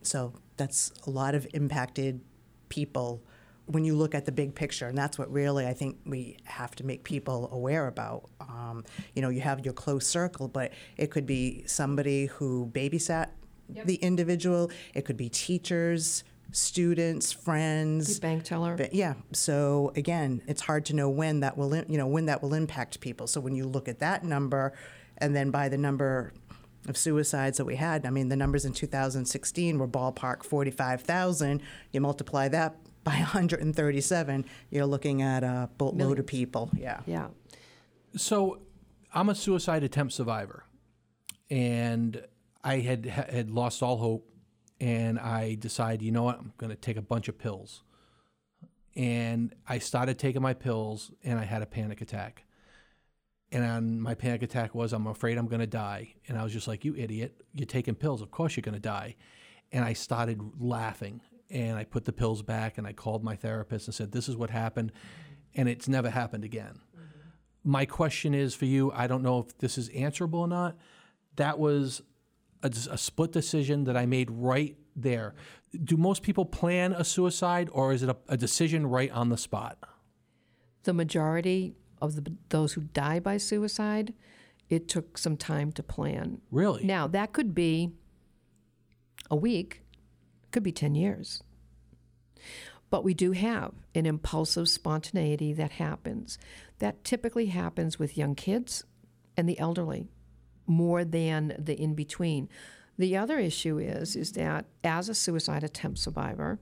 So 0.02 0.34
that's 0.56 0.92
a 1.04 1.10
lot 1.10 1.34
of 1.34 1.48
impacted 1.54 2.20
people 2.68 3.22
when 3.68 3.84
you 3.84 3.94
look 3.94 4.14
at 4.14 4.24
the 4.24 4.32
big 4.32 4.54
picture, 4.54 4.86
and 4.86 4.96
that's 4.96 5.18
what 5.18 5.30
really 5.30 5.66
I 5.66 5.74
think 5.74 5.98
we 6.06 6.38
have 6.44 6.74
to 6.76 6.84
make 6.84 7.04
people 7.04 7.48
aware 7.52 7.86
about. 7.86 8.30
Um, 8.40 8.84
you 9.14 9.22
know, 9.22 9.28
you 9.28 9.40
have 9.42 9.64
your 9.64 9.74
close 9.74 10.06
circle, 10.06 10.48
but 10.48 10.72
it 10.96 11.10
could 11.10 11.26
be 11.26 11.64
somebody 11.66 12.26
who 12.26 12.70
babysat 12.72 13.28
yep. 13.72 13.86
the 13.86 13.96
individual. 13.96 14.70
It 14.94 15.04
could 15.04 15.16
be 15.16 15.28
teachers, 15.28 16.24
students, 16.52 17.32
friends. 17.32 18.18
Bank 18.18 18.44
teller. 18.44 18.76
But 18.76 18.94
yeah, 18.94 19.14
so 19.32 19.92
again, 19.96 20.42
it's 20.46 20.62
hard 20.62 20.86
to 20.86 20.94
know 20.94 21.10
when 21.10 21.40
that 21.40 21.56
will, 21.56 21.74
you 21.74 21.98
know, 21.98 22.06
when 22.06 22.26
that 22.26 22.42
will 22.42 22.54
impact 22.54 23.00
people. 23.00 23.26
So 23.26 23.40
when 23.40 23.54
you 23.54 23.66
look 23.66 23.88
at 23.88 23.98
that 24.00 24.24
number, 24.24 24.72
and 25.18 25.34
then 25.34 25.50
by 25.50 25.68
the 25.68 25.78
number 25.78 26.32
of 26.88 26.96
suicides 26.96 27.58
that 27.58 27.64
we 27.64 27.76
had, 27.76 28.06
I 28.06 28.10
mean, 28.10 28.28
the 28.28 28.36
numbers 28.36 28.64
in 28.64 28.72
2016 28.72 29.78
were 29.78 29.88
ballpark 29.88 30.42
45,000. 30.42 31.60
You 31.92 32.00
multiply 32.00 32.48
that 32.48 32.76
by 33.08 33.14
137, 33.18 34.44
you're 34.70 34.86
looking 34.86 35.22
at 35.22 35.42
a 35.42 35.70
boatload 35.78 35.98
Millions. 35.98 36.20
of 36.20 36.26
people. 36.26 36.70
Yeah. 36.76 37.00
Yeah. 37.06 37.28
So, 38.16 38.60
I'm 39.14 39.30
a 39.30 39.34
suicide 39.34 39.82
attempt 39.82 40.12
survivor, 40.12 40.64
and 41.48 42.22
I 42.62 42.78
had 42.80 43.06
had 43.06 43.50
lost 43.50 43.82
all 43.82 43.96
hope, 43.96 44.30
and 44.80 45.18
I 45.18 45.54
decided, 45.54 46.02
you 46.02 46.12
know 46.12 46.22
what, 46.24 46.38
I'm 46.38 46.52
going 46.58 46.70
to 46.70 46.76
take 46.76 46.98
a 46.98 47.02
bunch 47.02 47.28
of 47.28 47.38
pills, 47.38 47.82
and 48.94 49.54
I 49.66 49.78
started 49.78 50.18
taking 50.18 50.42
my 50.42 50.52
pills, 50.52 51.10
and 51.24 51.38
I 51.38 51.44
had 51.44 51.62
a 51.62 51.66
panic 51.66 52.02
attack, 52.02 52.44
and 53.50 54.02
my 54.02 54.14
panic 54.14 54.42
attack 54.42 54.74
was, 54.74 54.92
I'm 54.92 55.06
afraid 55.06 55.38
I'm 55.38 55.48
going 55.48 55.60
to 55.60 55.66
die, 55.66 56.14
and 56.28 56.36
I 56.38 56.42
was 56.44 56.52
just 56.52 56.68
like, 56.68 56.84
you 56.84 56.94
idiot, 56.94 57.40
you're 57.54 57.66
taking 57.66 57.94
pills, 57.94 58.20
of 58.20 58.30
course 58.30 58.56
you're 58.56 58.62
going 58.62 58.74
to 58.74 58.80
die, 58.80 59.16
and 59.72 59.84
I 59.84 59.94
started 59.94 60.40
laughing, 60.58 61.22
and 61.50 61.78
I 61.78 61.84
put 61.84 62.04
the 62.04 62.12
pills 62.12 62.42
back, 62.42 62.78
and 62.78 62.86
I 62.86 62.92
called 62.92 63.24
my 63.24 63.36
therapist 63.36 63.88
and 63.88 63.94
said, 63.94 64.12
this 64.12 64.28
is 64.28 64.36
what 64.36 64.50
happened, 64.50 64.92
and 65.54 65.68
it's 65.68 65.88
never 65.88 66.10
happened 66.10 66.44
again. 66.44 66.80
Mm-hmm. 66.94 67.70
My 67.70 67.86
question 67.86 68.34
is 68.34 68.54
for 68.54 68.66
you 68.66 68.92
i 68.92 69.06
don't 69.06 69.22
know 69.22 69.40
if 69.40 69.56
this 69.58 69.78
is 69.78 69.88
answerable 69.90 70.40
or 70.40 70.48
not. 70.48 70.76
That 71.36 71.58
was 71.58 72.02
a, 72.62 72.72
a, 72.90 72.98
split 72.98 73.32
decision 73.32 73.84
that 73.84 73.96
i 73.96 74.06
made 74.06 74.30
right 74.30 74.76
there. 74.96 75.34
Do 75.84 75.96
most 75.96 76.22
people 76.22 76.44
plan 76.44 76.92
a 76.92 77.04
suicide 77.04 77.68
or 77.72 77.92
is 77.92 78.02
it 78.02 78.08
a, 78.08 78.16
a 78.28 78.36
decision 78.36 78.86
right 78.86 79.10
on 79.10 79.28
the 79.28 79.36
spot? 79.36 79.78
The 80.84 80.92
majority 80.92 81.74
of 82.00 82.16
the, 82.16 82.32
those 82.48 82.72
who 82.72 82.82
die 82.82 83.20
by 83.20 83.36
suicide, 83.36 84.14
it 84.68 84.88
took 84.88 85.18
some 85.18 85.36
time 85.36 85.72
to 85.72 85.82
plan. 85.82 86.40
really? 86.50 86.84
Now, 86.84 87.06
that 87.08 87.32
could 87.32 87.54
be 87.54 87.92
a 89.30 89.36
week, 89.36 89.82
could 90.50 90.62
be 90.62 90.72
10 90.72 90.94
years. 90.94 91.42
But 92.90 93.04
we 93.04 93.14
do 93.14 93.32
have 93.32 93.72
an 93.94 94.06
impulsive 94.06 94.68
spontaneity 94.68 95.52
that 95.52 95.72
happens. 95.72 96.38
That 96.78 97.04
typically 97.04 97.46
happens 97.46 97.98
with 97.98 98.16
young 98.16 98.34
kids 98.34 98.84
and 99.36 99.48
the 99.48 99.58
elderly 99.58 100.08
more 100.66 101.04
than 101.04 101.54
the 101.58 101.80
in 101.80 101.94
between. 101.94 102.48
The 102.96 103.16
other 103.16 103.38
issue 103.38 103.78
is 103.78 104.16
is 104.16 104.32
that 104.32 104.66
as 104.84 105.08
a 105.08 105.14
suicide 105.14 105.64
attempt 105.64 105.98
survivor, 105.98 106.58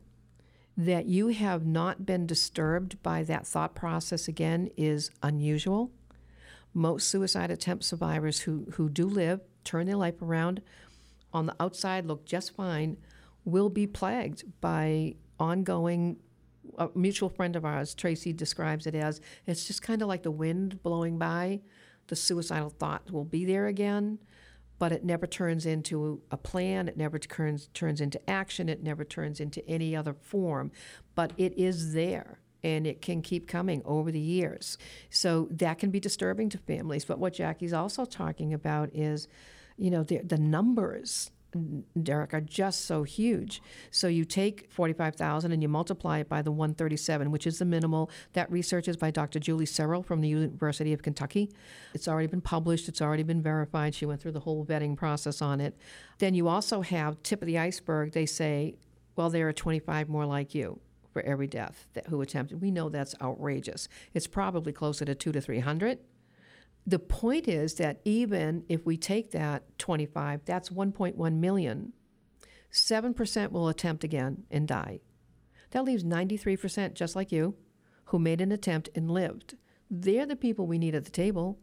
that 0.76 1.06
you 1.06 1.28
have 1.28 1.64
not 1.64 2.04
been 2.04 2.26
disturbed 2.26 3.02
by 3.02 3.22
that 3.22 3.46
thought 3.46 3.74
process 3.74 4.28
again 4.28 4.68
is 4.76 5.10
unusual. 5.22 5.90
Most 6.74 7.08
suicide 7.08 7.50
attempt 7.50 7.84
survivors 7.84 8.40
who, 8.40 8.66
who 8.74 8.90
do 8.90 9.06
live, 9.06 9.40
turn 9.64 9.86
their 9.86 9.96
life 9.96 10.20
around, 10.20 10.60
on 11.32 11.46
the 11.46 11.56
outside 11.58 12.04
look 12.04 12.26
just 12.26 12.54
fine, 12.54 12.98
will 13.46 13.70
be 13.70 13.86
plagued 13.86 14.44
by 14.60 15.14
ongoing. 15.40 16.18
A 16.78 16.90
mutual 16.94 17.30
friend 17.30 17.56
of 17.56 17.64
ours, 17.64 17.94
Tracy, 17.94 18.34
describes 18.34 18.86
it 18.86 18.94
as 18.94 19.22
it's 19.46 19.66
just 19.66 19.80
kind 19.80 20.02
of 20.02 20.08
like 20.08 20.22
the 20.22 20.30
wind 20.30 20.82
blowing 20.82 21.16
by. 21.16 21.62
The 22.08 22.16
suicidal 22.16 22.68
thought 22.68 23.10
will 23.10 23.24
be 23.24 23.46
there 23.46 23.66
again, 23.66 24.18
but 24.78 24.92
it 24.92 25.02
never 25.02 25.26
turns 25.26 25.64
into 25.64 26.20
a 26.30 26.36
plan. 26.36 26.86
It 26.86 26.98
never 26.98 27.18
turns 27.18 27.68
turns 27.72 28.02
into 28.02 28.20
action. 28.28 28.68
It 28.68 28.82
never 28.82 29.04
turns 29.04 29.40
into 29.40 29.66
any 29.66 29.96
other 29.96 30.12
form, 30.12 30.70
but 31.14 31.32
it 31.38 31.56
is 31.56 31.94
there 31.94 32.40
and 32.66 32.84
it 32.84 33.00
can 33.00 33.22
keep 33.22 33.46
coming 33.46 33.80
over 33.84 34.10
the 34.10 34.20
years. 34.20 34.76
So 35.08 35.46
that 35.52 35.78
can 35.78 35.90
be 35.90 36.00
disturbing 36.00 36.48
to 36.50 36.58
families. 36.58 37.04
But 37.04 37.20
what 37.20 37.32
Jackie's 37.32 37.72
also 37.72 38.04
talking 38.04 38.52
about 38.52 38.90
is, 38.92 39.28
you 39.76 39.88
know, 39.88 40.02
the, 40.02 40.18
the 40.18 40.36
numbers, 40.36 41.30
Derek, 42.02 42.34
are 42.34 42.40
just 42.40 42.84
so 42.86 43.02
huge. 43.02 43.62
So 43.90 44.08
you 44.08 44.24
take 44.24 44.70
45,000 44.70 45.52
and 45.52 45.62
you 45.62 45.68
multiply 45.68 46.18
it 46.18 46.28
by 46.28 46.42
the 46.42 46.50
137, 46.50 47.30
which 47.30 47.46
is 47.46 47.58
the 47.58 47.64
minimal. 47.64 48.10
That 48.32 48.50
research 48.50 48.88
is 48.88 48.96
by 48.96 49.10
Dr. 49.10 49.38
Julie 49.38 49.66
Cerel 49.66 50.04
from 50.04 50.20
the 50.20 50.28
University 50.28 50.92
of 50.92 51.02
Kentucky. 51.02 51.50
It's 51.94 52.08
already 52.08 52.28
been 52.28 52.40
published, 52.40 52.88
it's 52.88 53.02
already 53.02 53.22
been 53.22 53.42
verified. 53.42 53.94
She 53.94 54.06
went 54.06 54.20
through 54.20 54.32
the 54.32 54.40
whole 54.40 54.64
vetting 54.64 54.96
process 54.96 55.42
on 55.42 55.60
it. 55.60 55.76
Then 56.18 56.34
you 56.34 56.48
also 56.48 56.82
have 56.82 57.22
tip 57.22 57.42
of 57.42 57.46
the 57.46 57.58
iceberg, 57.58 58.12
they 58.12 58.26
say, 58.26 58.76
well, 59.16 59.30
there 59.30 59.48
are 59.48 59.52
25 59.52 60.08
more 60.08 60.26
like 60.26 60.54
you 60.54 60.80
for 61.12 61.22
every 61.22 61.46
death 61.46 61.88
that, 61.94 62.08
who 62.08 62.20
attempted. 62.20 62.60
We 62.60 62.70
know 62.70 62.90
that's 62.90 63.14
outrageous. 63.22 63.88
It's 64.12 64.26
probably 64.26 64.72
closer 64.72 65.06
to 65.06 65.14
two 65.14 65.32
to 65.32 65.40
300. 65.40 65.98
The 66.86 66.98
point 66.98 67.48
is 67.48 67.74
that 67.74 68.00
even 68.04 68.64
if 68.68 68.86
we 68.86 68.96
take 68.96 69.32
that 69.32 69.78
25, 69.78 70.42
that's 70.44 70.68
1.1 70.70 71.34
million. 71.34 71.92
7% 72.72 73.50
will 73.52 73.68
attempt 73.68 74.04
again 74.04 74.44
and 74.50 74.68
die. 74.68 75.00
That 75.70 75.84
leaves 75.84 76.04
93%, 76.04 76.94
just 76.94 77.16
like 77.16 77.32
you, 77.32 77.56
who 78.06 78.18
made 78.18 78.40
an 78.40 78.52
attempt 78.52 78.88
and 78.94 79.10
lived. 79.10 79.56
They're 79.90 80.26
the 80.26 80.36
people 80.36 80.66
we 80.66 80.78
need 80.78 80.94
at 80.94 81.04
the 81.04 81.10
table. 81.10 81.58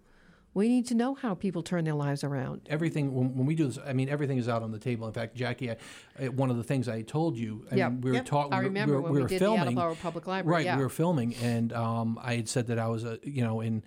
We 0.55 0.67
need 0.67 0.85
to 0.87 0.95
know 0.95 1.15
how 1.15 1.33
people 1.35 1.63
turn 1.63 1.83
their 1.85 1.93
lives 1.95 2.23
around. 2.23 2.67
everything 2.69 3.13
when, 3.13 3.35
when 3.35 3.47
we 3.47 3.55
do 3.55 3.65
this 3.65 3.79
i 3.87 3.91
mean 3.91 4.07
everything 4.07 4.37
is 4.37 4.47
out 4.47 4.61
on 4.61 4.71
the 4.71 4.77
table 4.77 5.07
in 5.07 5.13
fact 5.13 5.33
jackie 5.35 5.71
I, 5.71 5.77
I- 6.21 6.27
one 6.27 6.51
of 6.51 6.57
the 6.57 6.63
things 6.63 6.87
i 6.87 7.01
told 7.01 7.35
you 7.39 7.65
I 7.71 7.75
Yeah. 7.75 7.89
mean, 7.89 8.01
we 8.01 8.11
were 8.11 8.15
Yep. 8.17 8.25
talking 8.27 8.53
I 8.53 8.57
we 8.59 8.63
were- 8.65 8.69
remember 8.69 8.93
we 8.93 8.95
were, 8.97 9.01
when 9.01 9.11
we 9.13 9.17
we 9.17 9.21
were 9.23 9.27
did 9.29 9.35
the 9.39 9.45
filming 9.45 9.61
Attleboro 9.61 9.95
Public 9.95 10.27
Library, 10.27 10.55
right 10.55 10.65
yeah. 10.65 10.77
we 10.77 10.83
were 10.83 10.89
filming 10.89 11.33
and 11.37 11.73
um, 11.73 12.19
i 12.21 12.35
had 12.35 12.47
said 12.47 12.67
that 12.67 12.77
i 12.77 12.87
was 12.87 13.03
a 13.03 13.17
you 13.23 13.43
know 13.43 13.61
in 13.61 13.81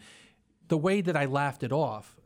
the 0.68 0.76
way 0.76 1.00
that 1.00 1.16
i 1.16 1.24
laughed 1.24 1.62
it 1.62 1.72
off 1.72 2.16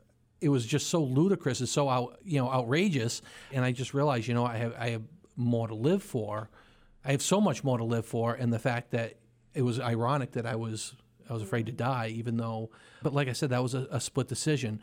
it 0.41 0.49
was 0.49 0.65
just 0.65 0.87
so 0.87 1.01
ludicrous 1.01 1.59
and 1.59 1.69
so 1.69 1.87
out 1.87 2.17
you 2.25 2.39
know 2.39 2.51
outrageous. 2.51 3.21
And 3.53 3.63
i 3.63 3.71
just 3.71 3.93
realized 3.93 4.27
you 4.27 4.33
know 4.33 4.45
i 4.45 4.57
have 4.57 4.75
i 4.77 4.89
have 4.89 5.03
more 5.37 5.67
to 5.67 5.75
live 5.75 6.03
for. 6.03 6.49
I 7.05 7.11
have 7.11 7.21
so 7.21 7.39
much 7.39 7.63
more 7.63 7.77
to 7.77 7.83
live 7.83 8.05
for. 8.05 8.33
And 8.33 8.51
the 8.51 8.59
fact 8.59 8.91
that 8.91 9.15
it 9.53 9.61
was 9.61 9.79
ironic 9.79 10.31
that 10.33 10.45
i 10.45 10.55
was 10.55 10.95
i 11.29 11.33
was 11.33 11.41
afraid 11.41 11.67
to 11.67 11.71
die 11.71 12.07
even 12.07 12.37
though 12.37 12.71
but 13.01 13.13
like 13.13 13.27
i 13.27 13.33
said 13.33 13.49
that 13.51 13.61
was 13.61 13.73
a, 13.73 13.87
a 13.91 14.01
split 14.01 14.27
decision. 14.27 14.81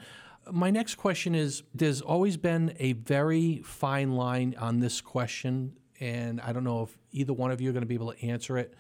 My 0.51 0.71
next 0.71 0.95
question 0.95 1.35
is 1.35 1.63
there's 1.75 2.01
always 2.01 2.39
been 2.39 2.75
a 2.79 2.95
very 2.95 3.61
fine 3.65 4.13
line 4.13 4.55
on 4.59 4.79
this 4.79 5.01
question. 5.01 5.75
And 6.01 6.41
i 6.41 6.53
don't 6.53 6.65
know 6.65 6.83
if 6.85 6.97
either 7.11 7.33
one 7.33 7.51
of 7.51 7.61
you 7.61 7.71
are 7.71 7.73
going 7.73 7.83
to 7.83 7.89
be 7.89 7.97
able 7.97 8.13
to 8.13 8.25
answer 8.25 8.57
it. 8.57 8.75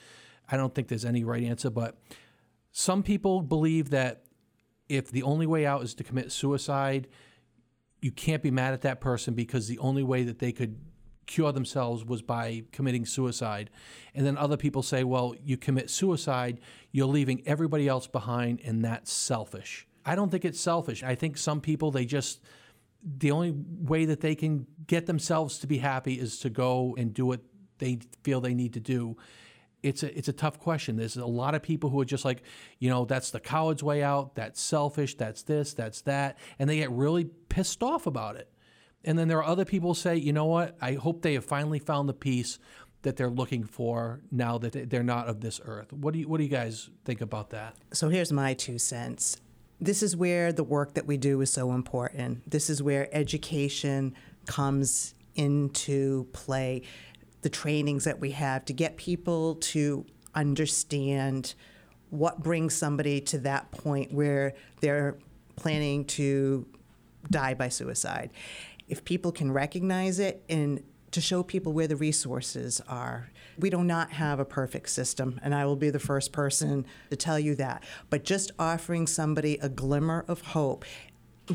I 0.50 0.56
don't 0.56 0.74
think 0.74 0.88
there's 0.88 1.04
any 1.04 1.24
right 1.24 1.42
answer 1.42 1.70
but 1.70 1.98
some 2.70 3.02
people 3.02 3.42
believe 3.42 3.90
that 3.90 4.22
if 4.88 5.10
the 5.10 5.22
only 5.22 5.46
way 5.46 5.66
out 5.66 5.82
is 5.82 5.94
to 5.94 6.04
commit 6.04 6.32
suicide 6.32 7.08
you 8.00 8.12
can't 8.12 8.42
be 8.42 8.50
mad 8.50 8.74
at 8.74 8.82
that 8.82 9.00
person 9.00 9.34
because 9.34 9.68
the 9.68 9.78
only 9.78 10.02
way 10.02 10.22
that 10.24 10.38
they 10.38 10.52
could 10.52 10.78
cure 11.26 11.52
themselves 11.52 12.04
was 12.04 12.22
by 12.22 12.64
committing 12.72 13.04
suicide. 13.04 13.70
And 14.14 14.24
then 14.24 14.38
other 14.38 14.56
people 14.56 14.82
say, 14.82 15.04
well, 15.04 15.34
you 15.42 15.56
commit 15.56 15.90
suicide, 15.90 16.60
you're 16.92 17.06
leaving 17.06 17.42
everybody 17.46 17.86
else 17.86 18.06
behind, 18.06 18.60
and 18.64 18.84
that's 18.84 19.12
selfish. 19.12 19.86
I 20.06 20.14
don't 20.14 20.30
think 20.30 20.44
it's 20.44 20.60
selfish. 20.60 21.02
I 21.02 21.14
think 21.14 21.36
some 21.36 21.60
people, 21.60 21.90
they 21.90 22.06
just, 22.06 22.40
the 23.02 23.30
only 23.30 23.52
way 23.52 24.06
that 24.06 24.20
they 24.20 24.34
can 24.34 24.66
get 24.86 25.06
themselves 25.06 25.58
to 25.58 25.66
be 25.66 25.78
happy 25.78 26.14
is 26.14 26.38
to 26.40 26.50
go 26.50 26.94
and 26.96 27.12
do 27.12 27.26
what 27.26 27.40
they 27.78 27.98
feel 28.22 28.40
they 28.40 28.54
need 28.54 28.72
to 28.74 28.80
do. 28.80 29.16
It's 29.82 30.02
a 30.02 30.16
it's 30.16 30.28
a 30.28 30.32
tough 30.32 30.58
question. 30.58 30.96
There's 30.96 31.16
a 31.16 31.26
lot 31.26 31.54
of 31.54 31.62
people 31.62 31.90
who 31.90 32.00
are 32.00 32.04
just 32.04 32.24
like, 32.24 32.42
you 32.78 32.90
know, 32.90 33.04
that's 33.04 33.30
the 33.30 33.40
coward's 33.40 33.82
way 33.82 34.02
out. 34.02 34.34
That's 34.34 34.60
selfish. 34.60 35.16
That's 35.16 35.42
this. 35.42 35.74
That's 35.74 36.00
that, 36.02 36.38
and 36.58 36.68
they 36.68 36.76
get 36.76 36.90
really 36.90 37.24
pissed 37.48 37.82
off 37.82 38.06
about 38.06 38.36
it. 38.36 38.50
And 39.04 39.18
then 39.18 39.28
there 39.28 39.38
are 39.38 39.44
other 39.44 39.64
people 39.64 39.90
who 39.90 39.94
say, 39.94 40.16
you 40.16 40.32
know 40.32 40.46
what? 40.46 40.76
I 40.80 40.94
hope 40.94 41.22
they 41.22 41.34
have 41.34 41.44
finally 41.44 41.78
found 41.78 42.08
the 42.08 42.14
peace 42.14 42.58
that 43.02 43.16
they're 43.16 43.30
looking 43.30 43.62
for 43.62 44.20
now 44.30 44.58
that 44.58 44.90
they're 44.90 45.04
not 45.04 45.28
of 45.28 45.40
this 45.40 45.60
earth. 45.64 45.92
What 45.92 46.14
do 46.14 46.20
you 46.20 46.28
What 46.28 46.38
do 46.38 46.44
you 46.44 46.50
guys 46.50 46.90
think 47.04 47.20
about 47.20 47.50
that? 47.50 47.76
So 47.92 48.08
here's 48.08 48.32
my 48.32 48.54
two 48.54 48.78
cents. 48.78 49.36
This 49.80 50.02
is 50.02 50.16
where 50.16 50.52
the 50.52 50.64
work 50.64 50.94
that 50.94 51.06
we 51.06 51.16
do 51.16 51.40
is 51.40 51.52
so 51.52 51.72
important. 51.72 52.50
This 52.50 52.68
is 52.68 52.82
where 52.82 53.08
education 53.16 54.14
comes 54.46 55.14
into 55.36 56.24
play. 56.32 56.82
The 57.42 57.48
trainings 57.48 58.04
that 58.04 58.20
we 58.20 58.32
have 58.32 58.64
to 58.66 58.72
get 58.72 58.96
people 58.96 59.56
to 59.56 60.04
understand 60.34 61.54
what 62.10 62.42
brings 62.42 62.74
somebody 62.74 63.20
to 63.20 63.38
that 63.38 63.70
point 63.70 64.12
where 64.12 64.54
they're 64.80 65.16
planning 65.56 66.04
to 66.04 66.66
die 67.30 67.54
by 67.54 67.68
suicide. 67.68 68.30
If 68.88 69.04
people 69.04 69.32
can 69.32 69.52
recognize 69.52 70.18
it 70.18 70.42
and 70.48 70.82
to 71.10 71.20
show 71.20 71.42
people 71.42 71.72
where 71.72 71.86
the 71.86 71.96
resources 71.96 72.80
are. 72.88 73.30
We 73.58 73.70
do 73.70 73.82
not 73.82 74.12
have 74.12 74.40
a 74.40 74.44
perfect 74.44 74.90
system, 74.90 75.40
and 75.42 75.54
I 75.54 75.64
will 75.64 75.76
be 75.76 75.90
the 75.90 75.98
first 75.98 76.32
person 76.32 76.86
to 77.10 77.16
tell 77.16 77.38
you 77.38 77.54
that. 77.56 77.82
But 78.10 78.24
just 78.24 78.52
offering 78.58 79.06
somebody 79.06 79.58
a 79.58 79.68
glimmer 79.68 80.24
of 80.28 80.42
hope 80.42 80.84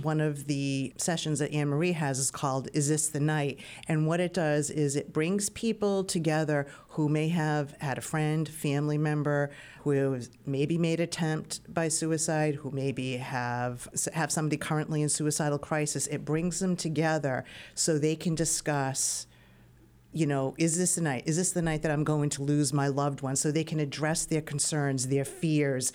one 0.02 0.20
of 0.22 0.46
the 0.48 0.94
sessions 0.98 1.40
that 1.40 1.52
Anne 1.52 1.70
Marie 1.70 1.92
has 1.92 2.20
is 2.20 2.32
called 2.32 2.70
Is 2.74 2.90
This 2.90 3.10
the 3.10 3.20
Night? 3.20 3.60
And 3.88 4.08
what 4.08 4.20
it 4.20 4.34
does 4.34 4.70
is 4.70 4.96
it 4.96 5.14
brings 5.14 5.50
people 5.50 6.04
together 6.04 6.68
who 6.90 7.10
may 7.10 7.30
have 7.30 7.76
had 7.80 7.98
a 7.98 8.02
friend, 8.02 8.48
family 8.48 8.98
member 8.98 9.52
who 9.84 10.20
maybe 10.46 10.78
made 10.78 11.00
attempt 11.00 11.62
by 11.74 11.88
suicide, 11.88 12.56
who 12.56 12.72
maybe 12.72 13.18
have 13.18 13.88
have 14.14 14.32
somebody 14.32 14.58
currently 14.58 15.02
in 15.02 15.10
suicidal 15.10 15.60
crisis. 15.60 16.08
It 16.08 16.24
brings 16.24 16.60
them 16.60 16.76
together 16.76 17.44
so 17.76 17.98
they 17.98 18.16
can 18.16 18.36
discuss 18.36 19.28
you 20.16 20.28
know, 20.28 20.54
is 20.60 20.78
this 20.78 20.94
the 20.96 21.02
night? 21.02 21.24
Is 21.26 21.38
this 21.38 21.54
the 21.54 21.62
night 21.64 21.82
that 21.82 21.92
I'm 21.92 22.04
going 22.04 22.30
to 22.30 22.44
lose 22.44 22.72
my 22.72 22.88
loved 22.88 23.22
one? 23.22 23.36
So 23.36 23.52
they 23.52 23.64
can 23.64 23.80
address 23.80 24.26
their 24.26 24.42
concerns, 24.42 25.08
their 25.08 25.26
fears, 25.26 25.92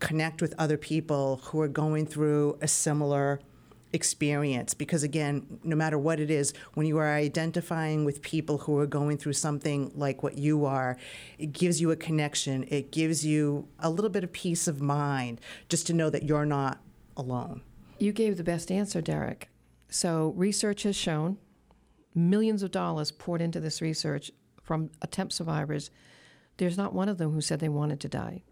connect 0.00 0.42
with 0.42 0.54
other 0.58 0.76
people 0.76 1.40
who 1.44 1.60
are 1.60 1.68
going 1.68 2.06
through 2.06 2.58
a 2.60 2.68
similar 2.68 3.40
experience. 3.92 4.74
Because 4.74 5.02
again 5.02 5.58
no 5.62 5.76
matter 5.76 5.98
what 5.98 6.20
it 6.20 6.30
is 6.30 6.52
when 6.74 6.86
you 6.86 6.98
are 6.98 7.14
identifying 7.14 8.04
with 8.04 8.22
people 8.22 8.58
who 8.58 8.78
are 8.78 8.86
going 8.86 9.16
through 9.16 9.32
something 9.32 9.90
like 9.94 10.22
what 10.22 10.36
you 10.36 10.64
are 10.64 10.96
it 11.38 11.52
gives 11.52 11.80
you 11.80 11.90
a 11.90 11.96
connection. 11.96 12.64
It 12.68 12.90
gives 12.90 13.24
you 13.24 13.68
a 13.78 13.90
little 13.90 14.10
bit 14.10 14.24
of 14.24 14.32
peace 14.32 14.68
of 14.68 14.80
mind 14.80 15.40
just 15.68 15.86
to 15.88 15.92
know 15.92 16.10
that 16.10 16.24
you're 16.24 16.46
not 16.46 16.80
alone. 17.16 17.62
You 17.98 18.12
gave 18.12 18.36
the 18.36 18.44
best 18.44 18.70
answer 18.70 19.00
derek. 19.00 19.48
So 19.88 20.34
research 20.36 20.82
has 20.82 20.96
shown 20.96 21.38
millions 22.14 22.62
of 22.62 22.70
dollars 22.70 23.12
poured 23.12 23.40
into 23.40 23.60
this 23.60 23.80
research 23.80 24.30
from 24.62 24.90
attempt 25.00 25.32
survivors. 25.32 25.90
There's 26.56 26.76
not 26.76 26.92
one 26.92 27.08
of 27.08 27.18
them 27.18 27.32
who 27.32 27.40
said 27.40 27.60
they 27.60 27.68
wanted 27.68 28.00
to 28.00 28.08
die 28.08 28.42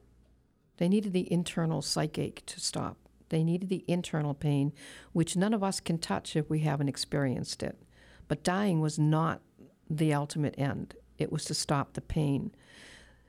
they 0.76 0.88
needed 0.88 1.12
the 1.12 1.30
internal 1.32 1.82
psychache 1.82 2.44
to 2.46 2.60
stop. 2.60 2.96
They 3.28 3.44
needed 3.44 3.68
the 3.68 3.84
internal 3.88 4.34
pain, 4.34 4.72
which 5.12 5.36
none 5.36 5.54
of 5.54 5.62
us 5.62 5.80
can 5.80 5.98
touch 5.98 6.36
if 6.36 6.50
we 6.50 6.60
haven't 6.60 6.88
experienced 6.88 7.62
it. 7.62 7.76
But 8.28 8.44
dying 8.44 8.80
was 8.80 8.98
not 8.98 9.40
the 9.88 10.14
ultimate 10.14 10.54
end, 10.58 10.94
it 11.18 11.30
was 11.30 11.44
to 11.44 11.54
stop 11.54 11.92
the 11.92 12.00
pain. 12.00 12.52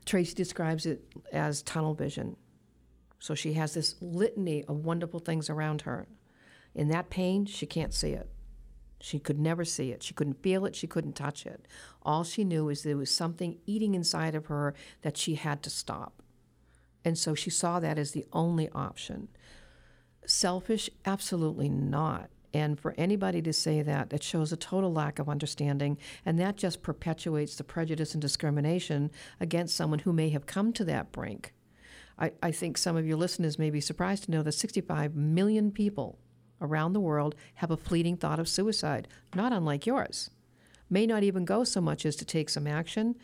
Tracy 0.05 0.33
describes 0.33 0.85
it 0.85 1.01
as 1.31 1.61
tunnel 1.61 1.93
vision. 1.93 2.37
So 3.19 3.33
she 3.33 3.53
has 3.53 3.73
this 3.73 3.95
litany 4.01 4.63
of 4.65 4.85
wonderful 4.85 5.19
things 5.19 5.49
around 5.49 5.81
her. 5.81 6.07
In 6.73 6.89
that 6.89 7.09
pain, 7.09 7.45
she 7.45 7.65
can't 7.65 7.93
see 7.93 8.11
it. 8.11 8.29
She 8.99 9.19
could 9.19 9.39
never 9.39 9.65
see 9.65 9.91
it. 9.91 10.03
She 10.03 10.13
couldn't 10.13 10.41
feel 10.41 10.65
it. 10.65 10.75
She 10.75 10.87
couldn't 10.87 11.15
touch 11.15 11.45
it. 11.45 11.67
All 12.03 12.23
she 12.23 12.43
knew 12.43 12.69
is 12.69 12.83
there 12.83 12.97
was 12.97 13.11
something 13.11 13.57
eating 13.65 13.95
inside 13.95 14.35
of 14.35 14.47
her 14.47 14.73
that 15.01 15.17
she 15.17 15.35
had 15.35 15.63
to 15.63 15.69
stop. 15.69 16.21
And 17.05 17.17
so 17.17 17.35
she 17.35 17.50
saw 17.50 17.79
that 17.79 17.97
as 17.97 18.12
the 18.12 18.25
only 18.33 18.69
option. 18.71 19.29
Selfish? 20.25 20.89
Absolutely 21.05 21.69
not. 21.69 22.29
And 22.51 22.79
for 22.79 22.95
anybody 22.97 23.41
to 23.41 23.53
say 23.53 23.81
that, 23.81 24.12
it 24.13 24.24
shows 24.24 24.51
a 24.51 24.57
total 24.57 24.91
lack 24.91 25.19
of 25.19 25.29
understanding, 25.29 25.97
and 26.25 26.39
that 26.39 26.55
just 26.55 26.81
perpetuates 26.81 27.55
the 27.55 27.65
prejudice 27.65 28.13
and 28.13 28.21
discrimination 28.21 29.12
against 29.39 29.75
someone 29.75 30.00
who 30.00 30.13
may 30.13 30.29
have 30.29 30.45
come 30.45 30.71
to 30.74 30.85
that 30.85 31.12
brink. 31.12 31.53
I, 32.17 32.31
I 32.41 32.51
think 32.51 32.77
some 32.77 32.95
of 32.95 33.05
your 33.05 33.17
listeners 33.17 33.59
may 33.59 33.69
be 33.69 33.81
surprised 33.81 34.24
to 34.24 34.31
know 34.31 34.41
that 34.41 34.53
65 34.53 35.15
million 35.15 35.69
people 35.71 36.17
around 36.62 36.93
the 36.93 37.01
world 37.01 37.35
have 37.55 37.71
a 37.71 37.77
fleeting 37.77 38.15
thought 38.15 38.39
of 38.39 38.47
suicide, 38.47 39.09
not 39.35 39.51
unlike 39.51 39.85
yours. 39.85 40.29
May 40.89 41.05
not 41.05 41.24
even 41.24 41.45
go 41.45 41.63
so 41.63 41.81
much 41.81 42.05
as 42.05 42.15
to 42.15 42.25
take 42.25 42.50
some 42.50 42.67
action, 42.67 43.15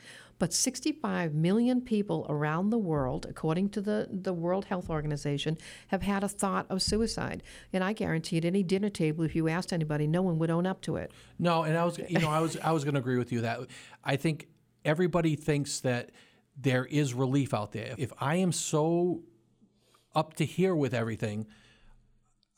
but 0.41 0.53
65 0.53 1.35
million 1.35 1.81
people 1.81 2.25
around 2.27 2.71
the 2.71 2.77
world, 2.79 3.27
according 3.29 3.69
to 3.69 3.79
the, 3.79 4.07
the 4.11 4.33
World 4.33 4.65
Health 4.65 4.89
Organization, 4.89 5.55
have 5.89 6.01
had 6.01 6.23
a 6.23 6.27
thought 6.27 6.65
of 6.67 6.81
suicide. 6.81 7.43
And 7.71 7.83
I 7.83 7.93
guarantee 7.93 8.39
at 8.39 8.45
any 8.45 8.63
dinner 8.63 8.89
table, 8.89 9.23
if 9.23 9.35
you 9.35 9.47
asked 9.47 9.71
anybody, 9.71 10.07
no 10.07 10.23
one 10.23 10.39
would 10.39 10.49
own 10.49 10.65
up 10.65 10.81
to 10.81 10.95
it. 10.95 11.11
No, 11.37 11.61
and 11.61 11.77
I 11.77 11.85
was, 11.85 11.99
you 11.99 12.17
know, 12.17 12.31
I 12.31 12.39
was, 12.39 12.57
I 12.57 12.71
was 12.71 12.83
going 12.83 12.95
to 12.95 12.99
agree 12.99 13.19
with 13.19 13.31
you 13.31 13.41
that 13.41 13.59
I 14.03 14.15
think 14.15 14.47
everybody 14.83 15.35
thinks 15.35 15.79
that 15.81 16.09
there 16.57 16.85
is 16.85 17.13
relief 17.13 17.53
out 17.53 17.71
there. 17.71 17.93
If 17.99 18.11
I 18.19 18.37
am 18.37 18.51
so 18.51 19.21
up 20.15 20.33
to 20.37 20.43
here 20.43 20.73
with 20.73 20.95
everything, 20.95 21.45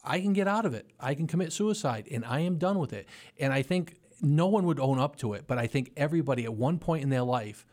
I 0.05 0.21
can 0.21 0.31
get 0.31 0.47
out 0.47 0.65
of 0.65 0.73
it. 0.73 0.89
I 1.01 1.15
can 1.15 1.27
commit 1.27 1.51
suicide, 1.51 2.07
and 2.09 2.23
I 2.23 2.39
am 2.39 2.57
done 2.57 2.79
with 2.79 2.93
it. 2.93 3.09
And 3.37 3.51
I 3.51 3.61
think 3.61 3.97
no 4.21 4.47
one 4.47 4.65
would 4.67 4.79
own 4.79 4.99
up 4.99 5.17
to 5.17 5.33
it, 5.33 5.47
but 5.47 5.57
I 5.57 5.67
think 5.67 5.91
everybody 5.97 6.45
at 6.45 6.53
one 6.53 6.79
point 6.79 7.03
in 7.03 7.09
their 7.09 7.23
life 7.23 7.65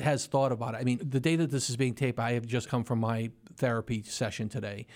has 0.00 0.26
thought 0.26 0.52
about 0.52 0.74
it. 0.74 0.78
I 0.78 0.84
mean, 0.84 1.00
the 1.02 1.20
day 1.20 1.36
that 1.36 1.50
this 1.50 1.70
is 1.70 1.76
being 1.76 1.94
taped, 1.94 2.18
I 2.18 2.32
have 2.32 2.46
just 2.46 2.68
come 2.68 2.84
from 2.84 3.00
my 3.00 3.30
therapy 3.56 4.02
session 4.02 4.48
today. 4.48 4.86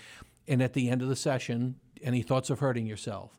And 0.47 0.61
at 0.61 0.73
the 0.73 0.89
end 0.89 1.01
of 1.01 1.09
the 1.09 1.15
session, 1.15 1.75
any 2.01 2.21
thoughts 2.21 2.49
of 2.49 2.59
hurting 2.59 2.85
yourself? 2.85 3.37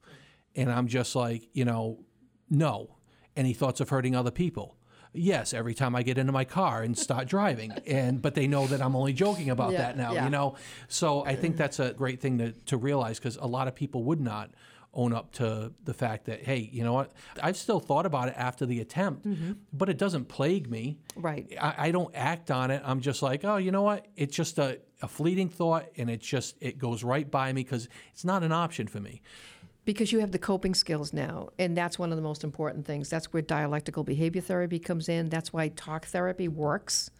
And 0.56 0.70
I'm 0.70 0.86
just 0.86 1.14
like, 1.14 1.48
you 1.52 1.64
know, 1.64 2.00
no. 2.48 2.96
Any 3.36 3.52
thoughts 3.52 3.80
of 3.80 3.88
hurting 3.88 4.14
other 4.14 4.30
people? 4.30 4.76
Yes, 5.12 5.54
every 5.54 5.74
time 5.74 5.94
I 5.94 6.02
get 6.02 6.18
into 6.18 6.32
my 6.32 6.44
car 6.44 6.82
and 6.82 6.96
start 6.96 7.28
driving. 7.28 7.72
And 7.86 8.20
but 8.20 8.34
they 8.34 8.46
know 8.46 8.66
that 8.66 8.80
I'm 8.80 8.96
only 8.96 9.12
joking 9.12 9.50
about 9.50 9.72
yeah, 9.72 9.78
that 9.78 9.96
now, 9.96 10.12
yeah. 10.12 10.24
you 10.24 10.30
know. 10.30 10.56
So 10.88 11.24
I 11.24 11.36
think 11.36 11.56
that's 11.56 11.78
a 11.78 11.92
great 11.92 12.20
thing 12.20 12.38
to, 12.38 12.52
to 12.52 12.76
realize 12.76 13.18
because 13.18 13.36
a 13.36 13.46
lot 13.46 13.68
of 13.68 13.74
people 13.74 14.04
would 14.04 14.20
not 14.20 14.50
own 14.94 15.12
up 15.12 15.32
to 15.32 15.72
the 15.84 15.94
fact 15.94 16.26
that 16.26 16.42
hey 16.42 16.68
you 16.72 16.82
know 16.84 16.92
what? 16.92 17.12
I've 17.42 17.56
still 17.56 17.80
thought 17.80 18.06
about 18.06 18.28
it 18.28 18.34
after 18.36 18.66
the 18.66 18.80
attempt 18.80 19.26
mm-hmm. 19.26 19.52
but 19.72 19.88
it 19.88 19.98
doesn't 19.98 20.26
plague 20.26 20.70
me. 20.70 20.98
Right. 21.16 21.52
I, 21.60 21.74
I, 21.78 21.90
don't 21.90 22.14
act 22.14 22.50
on 22.50 22.70
it. 22.70 22.82
I'm 22.84 23.00
just 23.00 23.22
like 23.22 23.44
oh 23.44 23.56
you 23.56 23.70
know 23.70 23.82
what? 23.82 24.06
It's 24.16 24.34
just 24.34 24.58
a, 24.58 24.80
a 25.02 25.08
fleeting 25.08 25.48
thought 25.48 25.86
and 25.96 26.08
it 26.08 26.20
just 26.20 26.56
it 26.60 26.78
goes 26.78 27.04
right 27.04 27.30
by 27.30 27.52
me 27.52 27.62
because 27.62 27.88
it's 28.12 28.24
not 28.24 28.42
an 28.42 28.52
option 28.52 28.86
for 28.86 29.00
me. 29.00 29.22
Because 29.84 30.12
you 30.12 30.20
have 30.20 30.32
the 30.32 30.38
coping 30.38 30.74
skills 30.74 31.12
now 31.12 31.50
and 31.58 31.76
that's 31.76 31.98
one 31.98 32.10
of 32.10 32.16
the 32.16 32.22
most 32.22 32.44
important 32.44 32.86
things. 32.86 33.10
That's 33.10 33.32
where 33.32 33.42
dialectical 33.42 34.04
behavior 34.04 34.40
therapy 34.40 34.78
comes 34.78 35.08
in. 35.08 35.28
That's 35.28 35.52
why 35.52 35.68
talk 35.68 36.06
therapy 36.06 36.48
works 36.48 37.10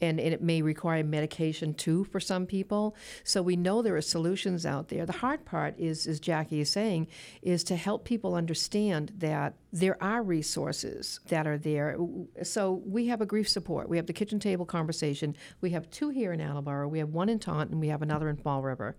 and, 0.00 0.20
it 0.20 0.42
may 0.42 0.62
require 0.62 1.02
medication 1.02 1.74
too 1.74 2.04
for 2.04 2.20
some 2.20 2.46
people. 2.46 2.94
So 3.24 3.42
we 3.42 3.56
know 3.56 3.82
there 3.82 3.96
are 3.96 4.02
solutions 4.02 4.64
out 4.64 4.88
there. 4.88 5.06
The 5.06 5.12
hard 5.12 5.44
part 5.44 5.74
is, 5.78 6.06
as 6.06 6.20
Jackie 6.20 6.60
is 6.60 6.70
saying, 6.70 7.08
is 7.42 7.64
to 7.64 7.76
help 7.76 8.04
people 8.04 8.34
understand 8.34 9.12
that 9.18 9.54
there 9.72 10.02
are 10.02 10.22
resources 10.22 11.20
that 11.28 11.46
are 11.46 11.58
there. 11.58 11.96
So 12.42 12.82
we 12.84 13.06
have 13.06 13.20
a 13.20 13.26
grief 13.26 13.48
support. 13.48 13.88
We 13.88 13.96
have 13.96 14.06
the 14.06 14.12
kitchen 14.12 14.38
table 14.38 14.66
conversation. 14.66 15.36
We 15.60 15.70
have 15.70 15.90
two 15.90 16.10
here 16.10 16.32
in 16.32 16.40
Attleboro. 16.40 16.88
We 16.88 16.98
have 16.98 17.10
one 17.10 17.28
in 17.28 17.38
Taunton. 17.38 17.74
And 17.74 17.80
we 17.80 17.88
have 17.88 18.02
another 18.02 18.28
in 18.28 18.36
Fall 18.36 18.62
River. 18.62 18.96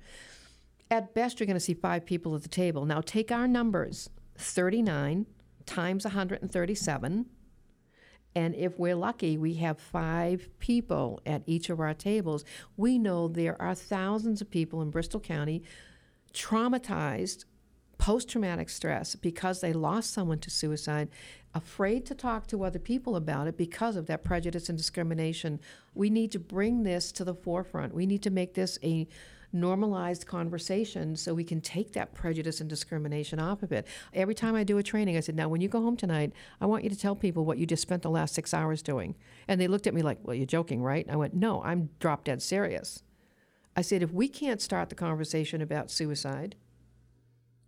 At 0.89 1.13
best, 1.13 1.39
you're 1.39 1.47
going 1.47 1.55
to 1.55 1.59
see 1.59 1.73
five 1.73 2.05
people 2.05 2.35
at 2.35 2.43
the 2.43 2.49
table. 2.49 2.85
Now 2.85 3.01
take 3.01 3.31
our 3.31 3.47
numbers: 3.47 4.09
39 4.37 5.25
times 5.65 6.03
137 6.03 7.25
and 8.35 8.55
if 8.55 8.79
we're 8.79 8.95
lucky, 8.95 9.37
we 9.37 9.55
have 9.55 9.79
five 9.79 10.47
people 10.59 11.19
at 11.25 11.43
each 11.45 11.69
of 11.69 11.79
our 11.79 11.93
tables. 11.93 12.45
We 12.77 12.97
know 12.97 13.27
there 13.27 13.61
are 13.61 13.75
thousands 13.75 14.41
of 14.41 14.49
people 14.49 14.81
in 14.81 14.89
Bristol 14.89 15.19
County 15.19 15.63
traumatized 16.33 17.43
post 17.97 18.29
traumatic 18.29 18.69
stress 18.69 19.15
because 19.15 19.61
they 19.61 19.73
lost 19.73 20.11
someone 20.11 20.39
to 20.39 20.49
suicide, 20.49 21.09
afraid 21.53 22.05
to 22.05 22.15
talk 22.15 22.47
to 22.47 22.63
other 22.63 22.79
people 22.79 23.15
about 23.15 23.47
it 23.47 23.57
because 23.57 23.95
of 23.95 24.07
that 24.07 24.23
prejudice 24.23 24.69
and 24.69 24.77
discrimination. 24.77 25.59
We 25.93 26.09
need 26.09 26.31
to 26.31 26.39
bring 26.39 26.83
this 26.83 27.11
to 27.11 27.25
the 27.25 27.35
forefront. 27.35 27.93
We 27.93 28.05
need 28.05 28.23
to 28.23 28.31
make 28.31 28.55
this 28.55 28.79
a 28.81 29.07
normalized 29.53 30.25
conversation 30.25 31.15
so 31.15 31.33
we 31.33 31.43
can 31.43 31.61
take 31.61 31.93
that 31.93 32.13
prejudice 32.13 32.61
and 32.61 32.69
discrimination 32.69 33.39
off 33.39 33.63
of 33.63 33.71
it. 33.71 33.87
Every 34.13 34.35
time 34.35 34.55
I 34.55 34.63
do 34.63 34.77
a 34.77 34.83
training, 34.83 35.17
I 35.17 35.19
said, 35.19 35.35
Now, 35.35 35.49
when 35.49 35.61
you 35.61 35.67
go 35.67 35.81
home 35.81 35.97
tonight, 35.97 36.33
I 36.59 36.65
want 36.65 36.83
you 36.83 36.89
to 36.89 36.97
tell 36.97 37.15
people 37.15 37.45
what 37.45 37.57
you 37.57 37.65
just 37.65 37.81
spent 37.81 38.01
the 38.01 38.09
last 38.09 38.33
six 38.33 38.53
hours 38.53 38.81
doing. 38.81 39.15
And 39.47 39.59
they 39.59 39.67
looked 39.67 39.87
at 39.87 39.93
me 39.93 40.01
like, 40.01 40.19
Well, 40.23 40.35
you're 40.35 40.45
joking, 40.45 40.81
right? 40.81 41.05
I 41.09 41.15
went, 41.15 41.33
No, 41.33 41.61
I'm 41.63 41.89
drop 41.99 42.23
dead 42.23 42.41
serious. 42.41 43.03
I 43.75 43.81
said, 43.81 44.03
If 44.03 44.11
we 44.11 44.27
can't 44.27 44.61
start 44.61 44.89
the 44.89 44.95
conversation 44.95 45.61
about 45.61 45.91
suicide 45.91 46.55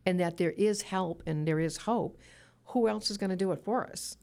and 0.06 0.20
that 0.20 0.38
there 0.38 0.52
is 0.52 0.84
help 0.84 1.24
and 1.26 1.48
there 1.48 1.60
is 1.60 1.78
hope, 1.78 2.18
who 2.68 2.88
else 2.88 3.12
is 3.12 3.18
going 3.18 3.30
to 3.30 3.36
do 3.36 3.52
it 3.52 3.64
for 3.64 3.86
us? 3.86 4.18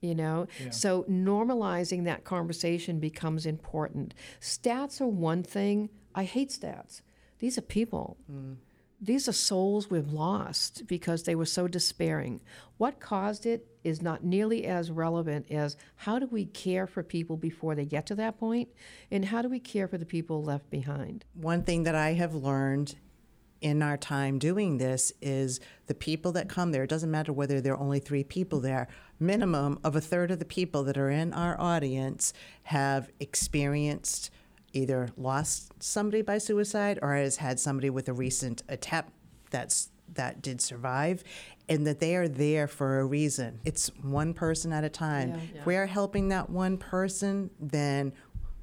you 0.00 0.14
know 0.14 0.46
yeah. 0.62 0.70
so 0.70 1.02
normalizing 1.04 2.04
that 2.04 2.24
conversation 2.24 3.00
becomes 3.00 3.46
important 3.46 4.14
stats 4.40 5.00
are 5.00 5.08
one 5.08 5.42
thing 5.42 5.88
I 6.14 6.24
hate 6.24 6.50
stats. 6.50 7.02
These 7.38 7.58
are 7.58 7.62
people. 7.62 8.16
Mm. 8.30 8.56
These 9.00 9.28
are 9.28 9.32
souls 9.32 9.88
we've 9.88 10.12
lost 10.12 10.88
because 10.88 11.22
they 11.22 11.36
were 11.36 11.46
so 11.46 11.68
despairing. 11.68 12.40
What 12.78 12.98
caused 12.98 13.46
it 13.46 13.64
is 13.84 14.02
not 14.02 14.24
nearly 14.24 14.66
as 14.66 14.90
relevant 14.90 15.46
as 15.52 15.76
how 15.94 16.18
do 16.18 16.26
we 16.26 16.46
care 16.46 16.86
for 16.88 17.04
people 17.04 17.36
before 17.36 17.76
they 17.76 17.84
get 17.84 18.06
to 18.06 18.16
that 18.16 18.40
point, 18.40 18.68
and 19.10 19.26
how 19.26 19.40
do 19.40 19.48
we 19.48 19.60
care 19.60 19.86
for 19.86 19.98
the 19.98 20.04
people 20.04 20.42
left 20.42 20.68
behind. 20.68 21.24
One 21.34 21.62
thing 21.62 21.84
that 21.84 21.94
I 21.94 22.14
have 22.14 22.34
learned 22.34 22.96
in 23.60 23.82
our 23.82 23.96
time 23.96 24.38
doing 24.38 24.78
this 24.78 25.12
is 25.20 25.60
the 25.86 25.94
people 25.94 26.32
that 26.32 26.48
come 26.48 26.72
there, 26.72 26.84
it 26.84 26.90
doesn't 26.90 27.10
matter 27.10 27.32
whether 27.32 27.60
there 27.60 27.74
are 27.74 27.80
only 27.80 28.00
three 28.00 28.24
people 28.24 28.60
there, 28.60 28.88
minimum 29.20 29.78
of 29.84 29.96
a 29.96 30.00
third 30.00 30.30
of 30.30 30.38
the 30.38 30.44
people 30.44 30.82
that 30.84 30.98
are 30.98 31.10
in 31.10 31.32
our 31.32 31.60
audience 31.60 32.32
have 32.64 33.10
experienced 33.20 34.30
either 34.78 35.08
lost 35.16 35.82
somebody 35.82 36.22
by 36.22 36.38
suicide 36.38 36.98
or 37.02 37.14
has 37.14 37.36
had 37.36 37.58
somebody 37.60 37.90
with 37.90 38.08
a 38.08 38.12
recent 38.12 38.62
attempt 38.68 39.10
that's 39.50 39.90
that 40.14 40.40
did 40.40 40.60
survive 40.60 41.22
and 41.68 41.86
that 41.86 42.00
they 42.00 42.16
are 42.16 42.28
there 42.28 42.66
for 42.66 42.98
a 43.00 43.04
reason. 43.04 43.60
It's 43.64 43.88
one 44.02 44.32
person 44.32 44.72
at 44.72 44.82
a 44.84 44.88
time. 44.88 45.30
Yeah, 45.30 45.36
yeah. 45.54 45.60
If 45.60 45.66
we 45.66 45.76
are 45.76 45.86
helping 45.86 46.28
that 46.28 46.48
one 46.48 46.78
person, 46.78 47.50
then 47.60 48.14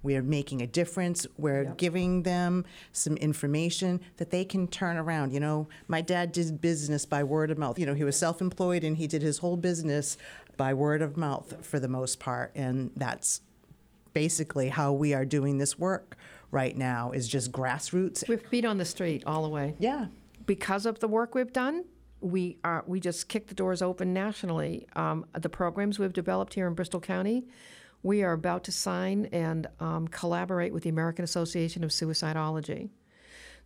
we 0.01 0.15
are 0.15 0.23
making 0.23 0.61
a 0.61 0.67
difference. 0.67 1.25
We're 1.37 1.63
Yep. 1.63 1.77
giving 1.77 2.23
them 2.23 2.65
some 2.91 3.15
information 3.17 4.01
that 4.17 4.31
they 4.31 4.43
can 4.43 4.67
turn 4.67 4.97
around. 4.97 5.33
You 5.33 5.39
know, 5.39 5.67
my 5.87 6.01
dad 6.01 6.31
did 6.31 6.61
business 6.61 7.05
by 7.05 7.23
word 7.23 7.51
of 7.51 7.57
mouth. 7.59 7.77
You 7.77 7.85
know, 7.85 7.93
he 7.93 8.03
was 8.03 8.15
self 8.17 8.41
employed 8.41 8.83
and 8.83 8.97
he 8.97 9.05
did 9.07 9.21
his 9.21 9.37
whole 9.39 9.57
business 9.57 10.17
by 10.57 10.73
word 10.73 11.01
of 11.03 11.15
mouth 11.17 11.63
for 11.65 11.79
the 11.79 11.87
most 11.87 12.19
part. 12.19 12.51
And 12.55 12.89
that's 12.95 13.41
basically 14.15 14.69
how 14.69 14.93
we 14.93 15.13
are 15.13 15.25
doing 15.25 15.59
this 15.59 15.77
work 15.77 16.15
right 16.49 16.75
now 16.75 17.11
is 17.11 17.27
just 17.27 17.51
grassroots. 17.51 18.27
We're 18.27 18.37
feet 18.39 18.65
on 18.65 18.77
the 18.79 18.85
street 18.85 19.23
all 19.27 19.43
the 19.43 19.49
way. 19.49 19.75
Yeah. 19.77 20.07
because 20.47 20.85
of 20.87 20.99
the 20.99 21.07
work 21.07 21.35
we've 21.35 21.53
done, 21.53 21.83
we 22.21 22.57
are 22.63 22.83
we 22.87 22.99
just 22.99 23.27
kicked 23.27 23.49
the 23.49 23.55
doors 23.55 23.81
open 23.81 24.13
nationally. 24.13 24.87
Um, 24.95 25.25
the 25.33 25.49
programs 25.49 25.99
we've 25.99 26.13
developed 26.13 26.53
here 26.53 26.65
in 26.67 26.73
Bristol 26.73 27.01
County, 27.01 27.45
we 28.03 28.23
are 28.23 28.31
about 28.31 28.63
to 28.63 28.71
sign 28.71 29.27
and 29.31 29.67
um, 29.79 30.07
collaborate 30.07 30.73
with 30.73 30.83
the 30.83 30.89
American 30.89 31.23
Association 31.23 31.83
of 31.83 31.91
Suicidology. 31.91 32.89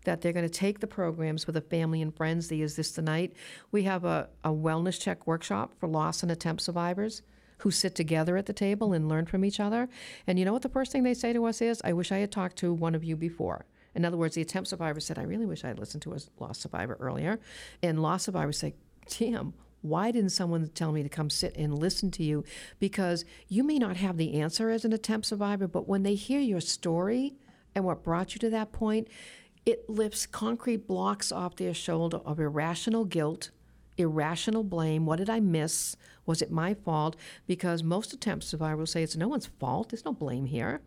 That 0.05 0.21
they're 0.21 0.33
going 0.33 0.47
to 0.47 0.49
take 0.49 0.79
the 0.79 0.87
programs 0.87 1.45
with 1.45 1.57
a 1.57 1.61
family 1.61 2.01
and 2.01 2.15
friends. 2.15 2.47
They 2.47 2.55
use 2.55 2.75
this 2.75 2.91
tonight. 2.91 3.33
We 3.71 3.83
have 3.83 4.03
a, 4.03 4.29
a 4.43 4.49
wellness 4.49 4.99
check 4.99 5.27
workshop 5.27 5.73
for 5.79 5.87
loss 5.87 6.23
and 6.23 6.31
attempt 6.31 6.63
survivors 6.63 7.21
who 7.59 7.71
sit 7.71 7.95
together 7.95 8.37
at 8.37 8.45
the 8.45 8.53
table 8.53 8.93
and 8.93 9.07
learn 9.07 9.25
from 9.25 9.45
each 9.45 9.59
other. 9.59 9.89
And 10.27 10.39
you 10.39 10.45
know 10.45 10.53
what 10.53 10.61
the 10.61 10.69
first 10.69 10.91
thing 10.91 11.03
they 11.03 11.13
say 11.13 11.33
to 11.33 11.45
us 11.45 11.61
is, 11.61 11.81
I 11.83 11.93
wish 11.93 12.11
I 12.11 12.19
had 12.19 12.31
talked 12.31 12.57
to 12.57 12.73
one 12.73 12.95
of 12.95 13.03
you 13.03 13.15
before. 13.15 13.65
In 13.95 14.05
other 14.05 14.17
words, 14.17 14.35
the 14.35 14.41
attempt 14.41 14.69
survivor 14.69 14.99
said, 14.99 15.17
I 15.17 15.23
really 15.23 15.45
wish 15.45 15.63
I 15.63 15.69
had 15.69 15.79
listened 15.79 16.03
to 16.03 16.13
a 16.13 16.19
lost 16.39 16.61
survivor 16.61 16.97
earlier. 16.99 17.39
And 17.81 18.01
lost 18.01 18.25
survivors 18.25 18.57
say, 18.57 18.75
Tim, 19.07 19.53
why 19.81 20.11
didn't 20.11 20.31
someone 20.31 20.67
tell 20.69 20.91
me 20.91 21.03
to 21.03 21.09
come 21.09 21.29
sit 21.29 21.55
and 21.57 21.77
listen 21.77 22.11
to 22.11 22.23
you? 22.23 22.43
Because 22.79 23.25
you 23.47 23.63
may 23.63 23.79
not 23.79 23.97
have 23.97 24.17
the 24.17 24.39
answer 24.39 24.69
as 24.69 24.85
an 24.85 24.93
attempt 24.93 25.27
survivor, 25.27 25.67
but 25.67 25.87
when 25.87 26.03
they 26.03 26.15
hear 26.15 26.39
your 26.39 26.61
story 26.61 27.35
and 27.75 27.85
what 27.85 28.03
brought 28.03 28.35
you 28.35 28.39
to 28.39 28.49
that 28.49 28.71
point, 28.71 29.07
it 29.65 29.89
lifts 29.89 30.25
concrete 30.25 30.87
blocks 30.87 31.31
off 31.31 31.55
their 31.55 31.73
shoulder 31.73 32.17
of 32.25 32.39
irrational 32.39 33.05
guilt, 33.05 33.51
irrational 33.99 34.63
blame. 34.63 35.05
What 35.05 35.17
did 35.17 35.29
I 35.29 35.39
miss? 35.39 35.95
Was 36.25 36.41
it 36.41 36.51
my 36.51 36.73
fault? 36.73 37.15
Because 37.47 37.83
most 37.83 38.13
attempt 38.13 38.45
survivors 38.45 38.91
say 38.91 39.03
it's 39.03 39.15
no 39.15 39.27
one's 39.27 39.47
fault. 39.47 39.89
There's 39.89 40.05
no 40.05 40.13
blame 40.13 40.45
here. 40.45 40.81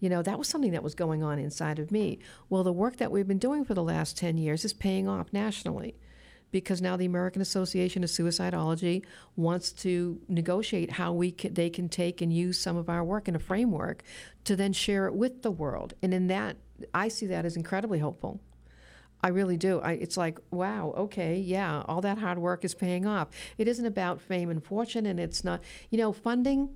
You 0.00 0.08
know, 0.08 0.22
that 0.22 0.38
was 0.38 0.48
something 0.48 0.72
that 0.72 0.82
was 0.82 0.94
going 0.94 1.22
on 1.22 1.38
inside 1.38 1.78
of 1.78 1.90
me. 1.90 2.18
Well, 2.48 2.64
the 2.64 2.72
work 2.72 2.96
that 2.96 3.10
we've 3.10 3.28
been 3.28 3.38
doing 3.38 3.64
for 3.64 3.74
the 3.74 3.82
last 3.82 4.16
10 4.16 4.36
years 4.36 4.64
is 4.64 4.72
paying 4.72 5.08
off 5.08 5.32
nationally 5.32 5.96
because 6.54 6.80
now 6.80 6.96
the 6.96 7.04
American 7.04 7.42
Association 7.42 8.04
of 8.04 8.10
Suicidology 8.10 9.04
wants 9.34 9.72
to 9.72 10.20
negotiate 10.28 10.92
how 10.92 11.12
we 11.12 11.32
can, 11.32 11.52
they 11.52 11.68
can 11.68 11.88
take 11.88 12.20
and 12.20 12.32
use 12.32 12.60
some 12.60 12.76
of 12.76 12.88
our 12.88 13.02
work 13.02 13.26
in 13.26 13.34
a 13.34 13.40
framework 13.40 14.04
to 14.44 14.54
then 14.54 14.72
share 14.72 15.06
it 15.06 15.14
with 15.14 15.42
the 15.42 15.50
world. 15.50 15.94
And 16.00 16.14
in 16.14 16.28
that, 16.28 16.56
I 16.92 17.08
see 17.08 17.26
that 17.26 17.44
as 17.44 17.56
incredibly 17.56 17.98
hopeful. 17.98 18.40
I 19.24 19.28
really 19.28 19.56
do. 19.56 19.80
I, 19.80 19.92
it's 19.92 20.18
like, 20.18 20.38
wow, 20.50 20.92
okay, 20.98 21.38
yeah, 21.38 21.82
all 21.88 22.02
that 22.02 22.18
hard 22.18 22.36
work 22.36 22.62
is 22.62 22.74
paying 22.74 23.06
off. 23.06 23.28
It 23.56 23.66
isn't 23.66 23.86
about 23.86 24.20
fame 24.20 24.50
and 24.50 24.62
fortune, 24.62 25.06
and 25.06 25.18
it's 25.18 25.42
not, 25.42 25.62
you 25.88 25.96
know, 25.96 26.12
funding. 26.12 26.68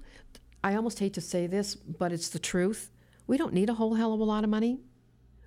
I 0.64 0.74
almost 0.74 0.98
hate 0.98 1.12
to 1.12 1.20
say 1.20 1.46
this, 1.46 1.74
but 1.74 2.10
it's 2.10 2.30
the 2.30 2.38
truth. 2.38 2.90
We 3.26 3.36
don't 3.36 3.52
need 3.52 3.68
a 3.68 3.74
whole 3.74 3.96
hell 3.96 4.14
of 4.14 4.20
a 4.20 4.24
lot 4.24 4.44
of 4.44 4.50
money. 4.50 4.78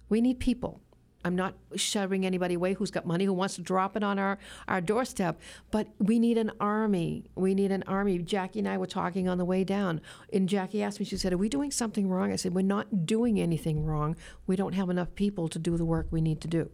We 0.09 0.21
need 0.21 0.39
people. 0.39 0.79
I'm 1.25 1.35
not 1.35 1.55
shoving 1.75 2.23
anybody 2.23 2.53
away 2.53 2.73
who's 2.73 2.91
got 2.91 3.07
money 3.07 3.25
who 3.25 3.33
wants 3.33 3.55
to 3.55 3.61
drop 3.61 3.97
it 3.97 4.03
on 4.03 4.19
our, 4.19 4.37
our 4.67 4.79
doorstep, 4.79 5.41
but 5.71 5.87
we 5.97 6.19
need 6.19 6.37
an 6.37 6.51
army. 6.59 7.25
We 7.33 7.55
need 7.55 7.71
an 7.71 7.83
army. 7.87 8.19
Jackie 8.19 8.59
and 8.59 8.67
I 8.67 8.77
were 8.77 8.85
talking 8.85 9.27
on 9.27 9.39
the 9.39 9.45
way 9.45 9.63
down, 9.63 10.01
and 10.31 10.47
Jackie 10.47 10.83
asked 10.83 10.99
me, 10.99 11.07
she 11.07 11.17
said, 11.17 11.33
Are 11.33 11.37
we 11.37 11.49
doing 11.49 11.71
something 11.71 12.07
wrong? 12.07 12.31
I 12.31 12.35
said, 12.35 12.53
We're 12.53 12.61
not 12.61 13.07
doing 13.07 13.39
anything 13.39 13.83
wrong. 13.83 14.15
We 14.45 14.55
don't 14.55 14.73
have 14.73 14.91
enough 14.91 15.15
people 15.15 15.47
to 15.49 15.57
do 15.57 15.77
the 15.77 15.85
work 15.85 16.05
we 16.11 16.21
need 16.21 16.41
to 16.41 16.47
do. 16.47 16.69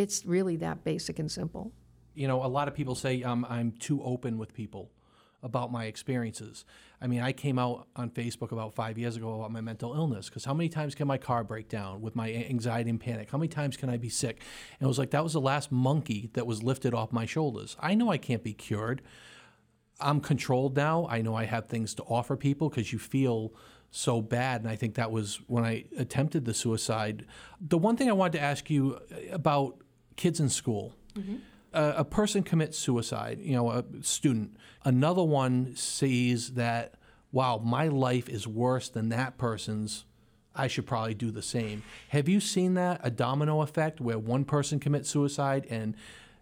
It's 0.00 0.24
really 0.24 0.56
that 0.56 0.82
basic 0.82 1.18
and 1.18 1.30
simple. 1.30 1.72
You 2.14 2.26
know, 2.26 2.42
a 2.42 2.48
lot 2.48 2.68
of 2.68 2.74
people 2.74 2.94
say 2.94 3.22
um, 3.22 3.46
I'm 3.48 3.72
too 3.72 4.02
open 4.02 4.38
with 4.38 4.54
people 4.54 4.90
about 5.42 5.70
my 5.70 5.84
experiences. 5.84 6.64
I 7.00 7.06
mean, 7.06 7.20
I 7.20 7.32
came 7.32 7.58
out 7.58 7.86
on 7.96 8.10
Facebook 8.10 8.52
about 8.52 8.74
five 8.74 8.98
years 8.98 9.16
ago 9.16 9.34
about 9.34 9.52
my 9.52 9.60
mental 9.60 9.94
illness 9.94 10.28
because 10.28 10.44
how 10.44 10.54
many 10.54 10.68
times 10.68 10.94
can 10.94 11.06
my 11.06 11.18
car 11.18 11.44
break 11.44 11.68
down 11.68 12.00
with 12.00 12.16
my 12.16 12.32
anxiety 12.32 12.90
and 12.90 13.00
panic? 13.00 13.30
How 13.30 13.38
many 13.38 13.48
times 13.48 13.76
can 13.76 13.90
I 13.90 13.98
be 13.98 14.08
sick? 14.08 14.42
And 14.78 14.86
it 14.86 14.88
was 14.88 14.98
like 14.98 15.10
that 15.10 15.22
was 15.22 15.34
the 15.34 15.40
last 15.40 15.70
monkey 15.70 16.30
that 16.32 16.46
was 16.46 16.62
lifted 16.62 16.94
off 16.94 17.12
my 17.12 17.26
shoulders. 17.26 17.76
I 17.78 17.94
know 17.94 18.10
I 18.10 18.18
can't 18.18 18.42
be 18.42 18.54
cured. 18.54 19.02
I'm 20.00 20.20
controlled 20.20 20.76
now. 20.76 21.06
I 21.10 21.20
know 21.20 21.34
I 21.34 21.44
have 21.44 21.66
things 21.66 21.94
to 21.96 22.02
offer 22.04 22.36
people 22.36 22.70
because 22.70 22.90
you 22.92 22.98
feel 22.98 23.52
so 23.90 24.22
bad. 24.22 24.62
And 24.62 24.70
I 24.70 24.76
think 24.76 24.94
that 24.94 25.10
was 25.10 25.40
when 25.46 25.64
I 25.64 25.84
attempted 25.96 26.44
the 26.44 26.54
suicide. 26.54 27.26
The 27.60 27.78
one 27.78 27.96
thing 27.96 28.08
I 28.08 28.12
wanted 28.12 28.38
to 28.38 28.44
ask 28.44 28.70
you 28.70 28.98
about 29.30 29.82
kids 30.20 30.38
in 30.38 30.50
school. 30.50 30.94
Mm-hmm. 31.14 31.36
A, 31.72 31.94
a 31.98 32.04
person 32.04 32.42
commits 32.42 32.78
suicide, 32.78 33.40
you 33.40 33.54
know, 33.54 33.70
a 33.70 33.84
student. 34.02 34.56
Another 34.84 35.24
one 35.24 35.74
sees 35.74 36.52
that, 36.54 36.94
wow, 37.32 37.60
my 37.64 37.88
life 37.88 38.28
is 38.28 38.46
worse 38.46 38.88
than 38.88 39.08
that 39.08 39.38
person's. 39.38 40.04
I 40.54 40.66
should 40.66 40.86
probably 40.86 41.14
do 41.14 41.30
the 41.30 41.42
same. 41.42 41.82
Have 42.08 42.28
you 42.28 42.40
seen 42.40 42.74
that, 42.74 43.00
a 43.02 43.10
domino 43.10 43.62
effect 43.62 44.00
where 44.00 44.18
one 44.18 44.44
person 44.44 44.78
commits 44.78 45.08
suicide 45.08 45.66
and 45.70 45.96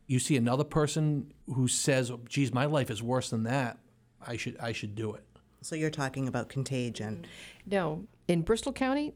you 0.06 0.18
see 0.18 0.36
another 0.36 0.64
person 0.64 1.32
who 1.54 1.68
says, 1.68 2.10
geez, 2.28 2.52
my 2.52 2.64
life 2.64 2.90
is 2.90 3.02
worse 3.02 3.30
than 3.30 3.44
that. 3.44 3.78
I 4.26 4.36
should, 4.36 4.56
I 4.58 4.72
should 4.72 4.94
do 4.94 5.12
it. 5.12 5.24
So 5.60 5.76
you're 5.76 5.90
talking 5.90 6.26
about 6.26 6.48
contagion. 6.48 7.26
No, 7.66 8.06
in 8.26 8.42
Bristol 8.42 8.72
County, 8.72 9.12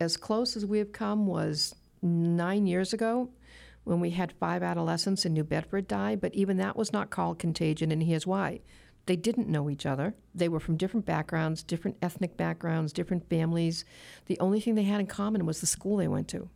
as 0.00 0.16
close 0.16 0.56
as 0.56 0.64
we 0.64 0.78
have 0.78 0.92
come 0.92 1.26
was 1.26 1.74
nine 2.00 2.66
years 2.66 2.92
ago 2.92 3.28
when 3.86 4.00
we 4.00 4.10
had 4.10 4.32
five 4.32 4.64
adolescents 4.64 5.24
in 5.24 5.32
New 5.32 5.44
Bedford 5.44 5.86
die, 5.86 6.16
but 6.16 6.34
even 6.34 6.56
that 6.56 6.76
was 6.76 6.92
not 6.92 7.08
called 7.08 7.38
contagion, 7.38 7.92
and 7.92 8.02
here's 8.02 8.26
why. 8.26 8.58
They 9.06 9.14
didn't 9.14 9.48
know 9.48 9.70
each 9.70 9.86
other. 9.86 10.16
They 10.34 10.48
were 10.48 10.58
from 10.58 10.76
different 10.76 11.06
backgrounds, 11.06 11.62
different 11.62 11.96
ethnic 12.02 12.36
backgrounds, 12.36 12.92
different 12.92 13.30
families. 13.30 13.84
The 14.26 14.40
only 14.40 14.58
thing 14.58 14.74
they 14.74 14.82
had 14.82 14.98
in 14.98 15.06
common 15.06 15.46
was 15.46 15.60
the 15.60 15.68
school 15.68 15.98
they 15.98 16.08
went 16.08 16.26
to. 16.28 16.50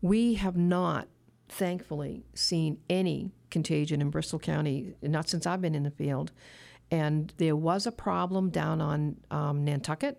We 0.00 0.34
have 0.34 0.56
not, 0.56 1.08
thankfully, 1.50 2.24
seen 2.32 2.78
any 2.88 3.32
contagion 3.50 4.00
in 4.00 4.08
Bristol 4.08 4.38
County, 4.38 4.94
not 5.02 5.28
since 5.28 5.46
I've 5.46 5.60
been 5.60 5.74
in 5.74 5.82
the 5.82 5.90
field. 5.90 6.32
And 6.90 7.30
there 7.36 7.56
was 7.56 7.86
a 7.86 7.92
problem 7.92 8.48
down 8.48 8.80
on 8.80 9.16
um, 9.30 9.66
Nantucket, 9.66 10.18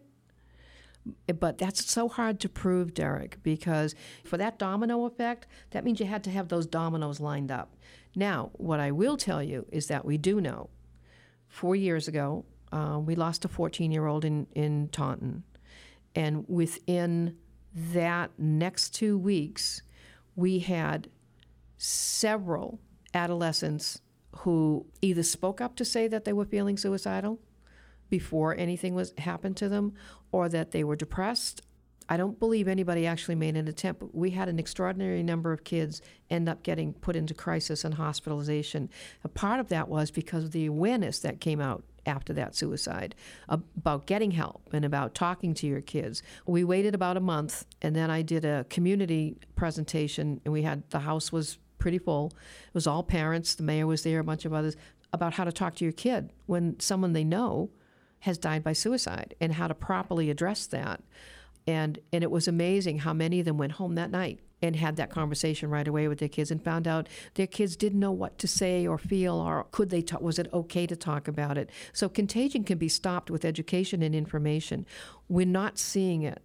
but 1.40 1.58
that's 1.58 1.90
so 1.90 2.08
hard 2.08 2.40
to 2.42 2.50
prove, 2.50 2.94
Derek, 2.94 3.38
because 3.44 3.96
for 4.24 4.38
that 4.38 4.60
domino 4.60 5.06
effect, 5.06 5.48
that 5.72 5.84
means 5.84 6.00
you 6.00 6.06
had 6.06 6.24
to 6.26 6.32
have 6.32 6.50
those 6.50 6.66
dominoes 6.66 7.20
lined 7.20 7.52
up. 7.52 7.76
Now, 8.16 8.52
what 8.54 8.80
I 8.80 8.92
will 8.92 9.18
tell 9.18 9.42
you 9.42 9.66
is 9.72 9.88
that 9.88 10.06
we 10.06 10.18
do 10.18 10.42
know 10.42 10.70
four 11.48 11.76
years 11.76 12.08
ago, 12.08 12.46
uh, 12.72 13.00
we 13.04 13.16
lost 13.16 13.46
a 13.46 13.48
14 13.48 13.92
year 13.92 14.06
old 14.06 14.26
in, 14.26 14.48
in 14.54 14.90
Taunton. 14.90 15.44
And 16.16 16.46
within 16.48 17.38
that 17.74 18.32
next 18.38 18.92
two 18.96 19.18
weeks, 19.18 19.82
we 20.36 20.60
had 20.60 21.10
several 21.78 22.80
adolescents 23.14 24.02
who 24.38 24.86
either 25.02 25.24
spoke 25.24 25.60
up 25.62 25.76
to 25.76 25.86
say 25.86 26.08
that 26.08 26.26
they 26.26 26.34
were 26.34 26.46
feeling 26.46 26.78
suicidal 26.78 27.40
before 28.12 28.56
anything 28.56 28.93
was 28.93 29.13
happened 29.17 29.58
to 29.58 29.69
them 29.69 29.93
or 30.32 30.47
that 30.50 30.69
they 30.69 30.84
were 30.84 30.95
depressed. 30.95 31.63
I 32.10 32.17
don't 32.17 32.38
believe 32.38 32.67
anybody 32.67 33.08
actually 33.08 33.36
made 33.36 33.56
an 33.56 33.69
attempt. 33.69 34.04
We 34.13 34.32
had 34.32 34.50
an 34.50 34.60
extraordinary 34.60 35.24
number 35.24 35.54
of 35.54 35.63
kids 35.63 36.02
end 36.30 36.50
up 36.50 36.62
getting 36.62 36.93
put 36.93 37.15
into 37.15 37.34
crisis 37.34 37.86
and 37.86 37.93
hospitalization. 37.93 38.89
A 39.24 39.30
part 39.30 39.62
of 39.62 39.69
that 39.69 39.88
was 39.88 40.12
because 40.12 40.43
of 40.43 40.52
the 40.52 40.65
awareness 40.65 41.19
that 41.19 41.39
came 41.39 41.62
out 41.62 41.86
after 42.06 42.34
that 42.34 42.54
suicide 42.54 43.15
about 43.47 44.08
getting 44.08 44.32
help 44.32 44.67
and 44.74 44.84
about 44.84 45.15
talking 45.15 45.54
to 45.54 45.67
your 45.67 45.82
kids. 45.82 46.21
We 46.45 46.65
waited 46.65 46.93
about 46.93 47.15
a 47.15 47.21
month 47.21 47.65
and 47.82 47.95
then 47.95 48.12
I 48.12 48.24
did 48.24 48.43
a 48.43 48.65
community 48.69 49.38
presentation 49.56 50.41
and 50.43 50.52
we 50.52 50.63
had 50.63 50.84
the 50.89 51.00
house 51.00 51.32
was 51.32 51.60
pretty 51.78 52.00
full. 52.00 52.34
It 52.67 52.74
was 52.74 52.88
all 52.88 53.04
parents, 53.04 53.56
the 53.56 53.63
mayor 53.63 53.88
was 53.88 54.04
there, 54.04 54.19
a 54.19 54.24
bunch 54.24 54.43
of 54.43 54.54
others 54.54 54.76
about 55.13 55.34
how 55.34 55.45
to 55.45 55.52
talk 55.52 55.76
to 55.76 55.86
your 55.86 55.93
kid 55.93 56.34
when 56.45 56.78
someone 56.80 57.13
they 57.13 57.24
know 57.24 57.69
has 58.22 58.38
died 58.38 58.64
by 58.64 58.74
suicide 58.74 59.36
and 59.40 59.54
how 59.54 59.68
to 59.68 59.76
properly 59.76 60.30
address 60.30 60.66
that. 60.68 61.02
And 61.68 62.00
and 62.12 62.24
it 62.24 62.32
was 62.32 62.48
amazing 62.48 63.00
how 63.00 63.14
many 63.14 63.40
of 63.40 63.46
them 63.46 63.58
went 63.58 63.74
home 63.74 63.96
that 63.96 64.12
night 64.12 64.40
and 64.64 64.76
had 64.76 64.96
that 64.96 65.10
conversation 65.10 65.70
right 65.70 65.88
away 65.88 66.08
with 66.08 66.20
their 66.20 66.30
kids 66.30 66.52
and 66.52 66.64
found 66.64 66.88
out 66.88 67.08
their 67.36 67.48
kids 67.48 67.76
didn't 67.76 68.00
know 68.00 68.12
what 68.12 68.38
to 68.40 68.48
say 68.48 68.88
or 68.88 68.98
feel 68.98 69.36
or 69.36 69.66
could 69.72 69.90
they 69.90 70.02
talk 70.02 70.22
was 70.22 70.40
it 70.40 70.52
okay 70.54 70.88
to 70.88 70.96
talk 70.96 71.28
about 71.28 71.58
it. 71.58 71.70
So 71.94 72.10
contagion 72.10 72.64
can 72.64 72.78
be 72.78 72.90
stopped 72.90 73.30
with 73.32 73.46
education 73.46 74.02
and 74.02 74.16
information. 74.16 74.86
We're 75.30 75.46
not 75.46 75.78
seeing 75.78 76.24
it. 76.24 76.42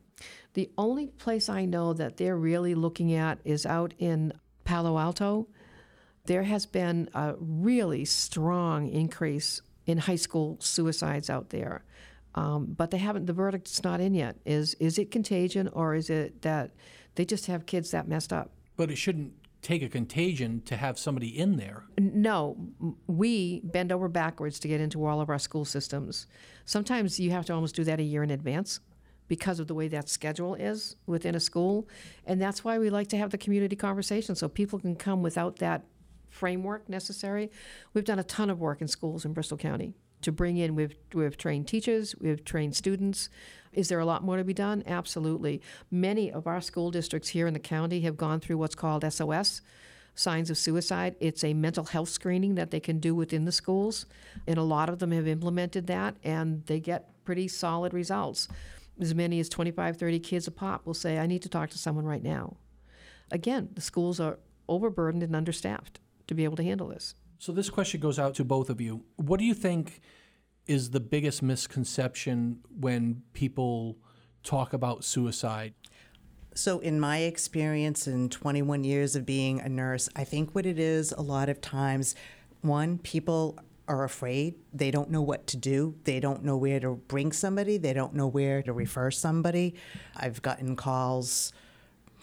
The 0.55 0.71
only 0.79 1.09
place 1.09 1.49
I 1.49 1.67
know 1.67 1.93
that 1.93 2.17
they're 2.17 2.39
really 2.39 2.75
looking 2.75 3.13
at 3.13 3.39
is 3.45 3.67
out 3.67 3.93
in 3.99 4.33
Palo 4.65 4.99
Alto 4.99 5.49
There 6.25 6.43
has 6.43 6.67
been 6.67 7.09
a 7.15 7.35
really 7.39 8.05
strong 8.05 8.89
increase 8.89 9.63
in 9.87 9.99
high 9.99 10.17
school 10.17 10.59
suicides 10.61 11.31
out 11.31 11.51
there. 11.51 11.85
Um, 12.35 12.75
but 12.77 12.91
they 12.91 12.99
haven't. 12.99 13.27
The 13.27 13.33
verdict's 13.33 13.83
not 13.83 14.01
in 14.01 14.15
yet. 14.15 14.37
Is 14.45 14.75
is 14.75 14.99
it 14.99 15.11
contagion 15.11 15.69
or 15.69 15.95
is 15.95 16.11
it 16.11 16.43
that 16.43 16.73
they 17.15 17.25
just 17.25 17.47
have 17.47 17.65
kids 17.65 17.91
that 17.93 18.07
messed 18.09 18.33
up? 18.33 18.51
But 18.77 18.91
it 18.91 18.97
shouldn't 18.97 19.33
take 19.63 19.83
a 19.83 19.89
contagion 19.89 20.61
to 20.67 20.77
have 20.77 20.99
somebody 20.99 21.29
in 21.29 21.57
there. 21.57 21.85
No, 21.99 22.57
we 23.07 23.61
bend 23.65 23.91
over 23.91 24.07
backwards 24.07 24.61
to 24.61 24.69
get 24.69 24.81
into 24.81 25.05
all 25.05 25.21
of 25.21 25.31
our 25.31 25.39
school 25.39 25.65
systems. 25.65 26.27
Sometimes 26.67 27.19
you 27.19 27.31
have 27.31 27.47
to 27.47 27.55
almost 27.55 27.75
do 27.75 27.83
that 27.85 27.99
a 27.99 28.03
year 28.03 28.23
in 28.23 28.31
advance 28.31 28.81
because 29.29 29.59
of 29.59 29.67
the 29.67 29.75
way 29.75 29.89
that 29.89 30.09
schedule 30.09 30.55
is 30.55 30.97
within 31.07 31.35
a 31.35 31.41
school. 31.41 31.89
And 32.27 32.41
that's 32.41 32.63
why 32.63 32.79
we 32.79 32.91
like 32.91 33.09
to 33.09 33.17
have 33.17 33.31
the 33.31 33.39
community 33.39 33.75
conversation 33.75 34.37
so 34.37 34.49
people 34.49 34.79
can 34.79 34.95
come 34.95 35.23
without 35.23 35.57
that 35.57 35.85
framework 36.37 36.89
necessary. 36.89 37.51
We've 37.95 38.05
done 38.05 38.19
a 38.19 38.25
ton 38.25 38.51
of 38.51 38.61
work 38.61 38.81
in 38.81 38.89
schools 38.89 39.25
in 39.25 39.33
Bristol 39.33 39.57
County 39.57 39.95
to 40.23 40.33
bring 40.33 40.57
in, 40.57 40.75
we've, 40.75 40.95
we've 41.15 41.37
trained 41.37 41.69
teachers, 41.69 42.15
we've 42.21 42.45
trained 42.45 42.75
students. 42.75 43.29
Is 43.73 43.89
there 43.89 44.01
a 44.01 44.05
lot 44.05 44.25
more 44.25 44.37
to 44.37 44.45
be 44.45 44.55
done? 44.55 44.83
Absolutely. 44.87 45.61
Many 45.91 46.33
of 46.33 46.47
our 46.47 46.61
school 46.61 46.91
districts 46.91 47.29
here 47.29 47.47
in 47.47 47.55
the 47.55 47.61
county 47.61 48.01
have 48.01 48.17
gone 48.17 48.41
through 48.41 48.59
what's 48.59 48.75
called 48.75 49.11
SOS, 49.11 49.61
signs 50.15 50.51
of 50.51 50.59
suicide. 50.59 51.17
It's 51.21 51.45
a 51.45 51.55
mental 51.55 51.85
health 51.85 52.09
screening 52.09 52.55
that 52.57 52.71
they 52.71 52.81
can 52.81 52.99
do 52.99 53.15
within 53.15 53.45
the 53.45 53.53
schools, 53.53 54.07
and 54.47 54.59
a 54.59 54.63
lot 54.63 54.89
of 54.89 54.99
them 54.99 55.13
have 55.13 55.29
implemented 55.29 55.87
that, 55.89 56.17
and 56.25 56.65
they 56.67 56.81
get 56.81 57.11
pretty 57.25 57.49
solid 57.49 57.93
results. 57.93 58.49
As 58.99 59.15
many 59.15 59.39
as 59.41 59.49
25, 59.49 59.99
30 59.99 60.19
kids 60.21 60.47
a 60.47 60.51
pop 60.51 60.87
will 60.87 60.95
say, 60.95 61.19
I 61.19 61.27
need 61.27 61.43
to 61.43 61.49
talk 61.49 61.71
to 61.71 61.79
someone 61.79 62.07
right 62.07 62.23
now. 62.23 62.57
Again, 63.31 63.69
the 63.75 63.81
schools 63.81 64.19
are 64.19 64.39
overburdened 64.69 65.23
and 65.23 65.37
understaffed 65.37 66.01
to 66.27 66.35
be 66.35 66.45
able 66.45 66.57
to 66.57 66.63
handle 66.63 66.89
this. 66.89 67.15
So 67.39 67.53
this 67.53 67.71
question 67.71 68.01
goes 68.01 68.19
out 68.19 68.35
to 68.37 68.45
both 68.45 68.71
of 68.71 68.81
you. 68.81 69.05
What 69.17 69.39
do 69.39 69.45
you 69.45 69.55
think 69.55 70.01
is 70.67 70.91
the 70.91 71.01
biggest 71.01 71.43
misconception 71.43 72.61
when 72.81 73.23
people 73.33 73.99
talk 74.43 74.73
about 74.73 75.05
suicide? 75.05 75.75
So, 76.55 76.79
in 76.79 76.99
my 76.99 77.19
experience 77.19 78.07
in 78.07 78.31
21 78.31 78.83
years 78.83 79.15
of 79.15 79.27
being 79.27 79.61
a 79.61 79.69
nurse, 79.69 80.09
I 80.17 80.25
think 80.25 80.55
what 80.55 80.65
it 80.65 80.79
is 80.79 81.13
a 81.13 81.21
lot 81.21 81.51
of 81.51 81.61
times, 81.61 82.15
one, 82.63 82.97
people 82.99 83.59
are 83.89 84.05
afraid. 84.05 84.55
They 84.73 84.91
don't 84.91 85.11
know 85.11 85.21
what 85.21 85.47
to 85.49 85.59
do. 85.59 85.97
They 86.05 86.19
don't 86.19 86.43
know 86.43 86.57
where 86.57 86.81
to 86.81 86.95
bring 87.09 87.33
somebody. 87.33 87.77
They 87.77 87.93
don't 87.93 88.15
know 88.15 88.27
where 88.27 88.63
to 88.63 88.73
refer 88.73 89.11
somebody. 89.11 89.75
I've 90.17 90.41
gotten 90.41 90.77
calls 90.77 91.53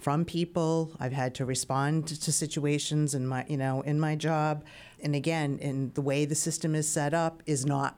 from 0.03 0.25
people. 0.25 0.91
I've 0.99 1.13
had 1.13 1.33
to 1.35 1.45
respond 1.45 2.07
to 2.07 2.31
situations 2.31 3.13
in 3.13 3.25
my, 3.25 3.45
you 3.47 3.57
know, 3.57 3.81
in 3.81 3.99
my 3.99 4.15
job. 4.15 4.65
And 5.01 5.15
again, 5.15 5.57
in 5.59 5.91
the 5.93 6.01
way 6.01 6.25
the 6.25 6.35
system 6.35 6.75
is 6.75 6.89
set 6.89 7.13
up 7.13 7.41
is 7.45 7.65
not 7.65 7.97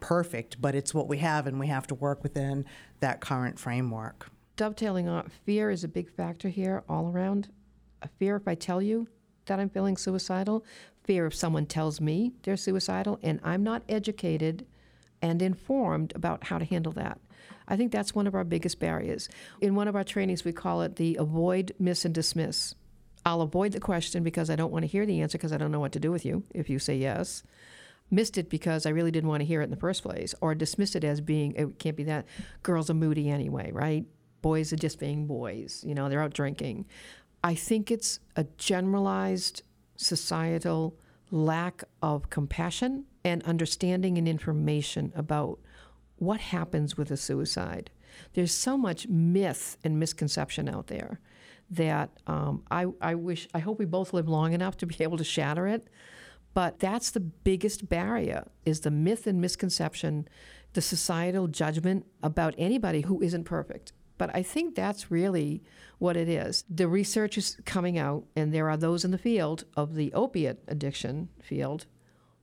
perfect, 0.00 0.60
but 0.60 0.74
it's 0.74 0.92
what 0.92 1.08
we 1.08 1.18
have, 1.18 1.46
and 1.46 1.58
we 1.58 1.68
have 1.68 1.86
to 1.86 1.94
work 1.94 2.22
within 2.22 2.66
that 3.00 3.20
current 3.20 3.58
framework. 3.58 4.28
Dovetailing 4.56 5.08
on 5.08 5.30
fear 5.46 5.70
is 5.70 5.84
a 5.84 5.88
big 5.88 6.10
factor 6.10 6.48
here 6.48 6.82
all 6.88 7.08
around. 7.08 7.48
A 8.02 8.08
fear 8.08 8.36
if 8.36 8.46
I 8.46 8.54
tell 8.54 8.82
you 8.82 9.08
that 9.46 9.60
I'm 9.60 9.70
feeling 9.70 9.96
suicidal, 9.96 10.64
fear 11.04 11.26
if 11.26 11.34
someone 11.34 11.66
tells 11.66 12.00
me 12.00 12.32
they're 12.42 12.56
suicidal, 12.56 13.18
and 13.22 13.40
I'm 13.44 13.62
not 13.62 13.82
educated 13.88 14.66
and 15.22 15.40
informed 15.40 16.12
about 16.14 16.44
how 16.44 16.58
to 16.58 16.64
handle 16.64 16.92
that. 16.92 17.18
I 17.66 17.76
think 17.76 17.92
that's 17.92 18.14
one 18.14 18.26
of 18.26 18.34
our 18.34 18.44
biggest 18.44 18.78
barriers. 18.78 19.28
In 19.60 19.74
one 19.74 19.88
of 19.88 19.96
our 19.96 20.04
trainings, 20.04 20.44
we 20.44 20.52
call 20.52 20.82
it 20.82 20.96
the 20.96 21.16
avoid, 21.16 21.72
miss, 21.78 22.04
and 22.04 22.14
dismiss. 22.14 22.74
I'll 23.26 23.40
avoid 23.40 23.72
the 23.72 23.80
question 23.80 24.22
because 24.22 24.50
I 24.50 24.56
don't 24.56 24.72
want 24.72 24.82
to 24.82 24.88
hear 24.88 25.06
the 25.06 25.22
answer 25.22 25.38
because 25.38 25.52
I 25.52 25.56
don't 25.56 25.72
know 25.72 25.80
what 25.80 25.92
to 25.92 26.00
do 26.00 26.12
with 26.12 26.26
you 26.26 26.42
if 26.54 26.68
you 26.68 26.78
say 26.78 26.96
yes. 26.96 27.42
Missed 28.10 28.36
it 28.36 28.50
because 28.50 28.84
I 28.84 28.90
really 28.90 29.10
didn't 29.10 29.30
want 29.30 29.40
to 29.40 29.46
hear 29.46 29.62
it 29.62 29.64
in 29.64 29.70
the 29.70 29.76
first 29.76 30.02
place, 30.02 30.34
or 30.42 30.54
dismissed 30.54 30.94
it 30.94 31.04
as 31.04 31.22
being, 31.22 31.54
it 31.56 31.78
can't 31.78 31.96
be 31.96 32.04
that. 32.04 32.26
Girls 32.62 32.90
are 32.90 32.94
moody 32.94 33.30
anyway, 33.30 33.70
right? 33.72 34.04
Boys 34.42 34.72
are 34.74 34.76
just 34.76 35.00
being 35.00 35.26
boys. 35.26 35.82
You 35.86 35.94
know, 35.94 36.10
they're 36.10 36.20
out 36.20 36.34
drinking. 36.34 36.84
I 37.42 37.54
think 37.54 37.90
it's 37.90 38.20
a 38.36 38.44
generalized 38.58 39.62
societal 39.96 40.98
lack 41.30 41.82
of 42.02 42.28
compassion 42.28 43.06
and 43.24 43.42
understanding 43.44 44.18
and 44.18 44.28
information 44.28 45.12
about 45.16 45.58
what 46.16 46.40
happens 46.40 46.96
with 46.96 47.10
a 47.10 47.16
suicide. 47.16 47.90
There's 48.34 48.52
so 48.52 48.76
much 48.76 49.08
myth 49.08 49.76
and 49.84 49.98
misconception 49.98 50.68
out 50.68 50.86
there 50.86 51.20
that 51.70 52.10
um, 52.26 52.62
I, 52.70 52.86
I 53.00 53.14
wish, 53.14 53.48
I 53.54 53.58
hope 53.58 53.78
we 53.78 53.84
both 53.84 54.12
live 54.12 54.28
long 54.28 54.52
enough 54.52 54.76
to 54.78 54.86
be 54.86 54.96
able 55.00 55.18
to 55.18 55.24
shatter 55.24 55.66
it. 55.66 55.88
But 56.52 56.78
that's 56.78 57.10
the 57.10 57.20
biggest 57.20 57.88
barrier 57.88 58.46
is 58.64 58.80
the 58.80 58.90
myth 58.90 59.26
and 59.26 59.40
misconception, 59.40 60.28
the 60.74 60.80
societal 60.80 61.48
judgment 61.48 62.06
about 62.22 62.54
anybody 62.56 63.00
who 63.00 63.20
isn't 63.20 63.44
perfect. 63.44 63.92
But 64.18 64.30
I 64.34 64.44
think 64.44 64.76
that's 64.76 65.10
really 65.10 65.64
what 65.98 66.16
it 66.16 66.28
is. 66.28 66.64
The 66.70 66.86
research 66.86 67.36
is 67.36 67.58
coming 67.64 67.98
out, 67.98 68.24
and 68.36 68.54
there 68.54 68.70
are 68.70 68.76
those 68.76 69.04
in 69.04 69.10
the 69.10 69.18
field 69.18 69.64
of 69.76 69.96
the 69.96 70.12
opiate 70.12 70.62
addiction 70.68 71.28
field 71.42 71.86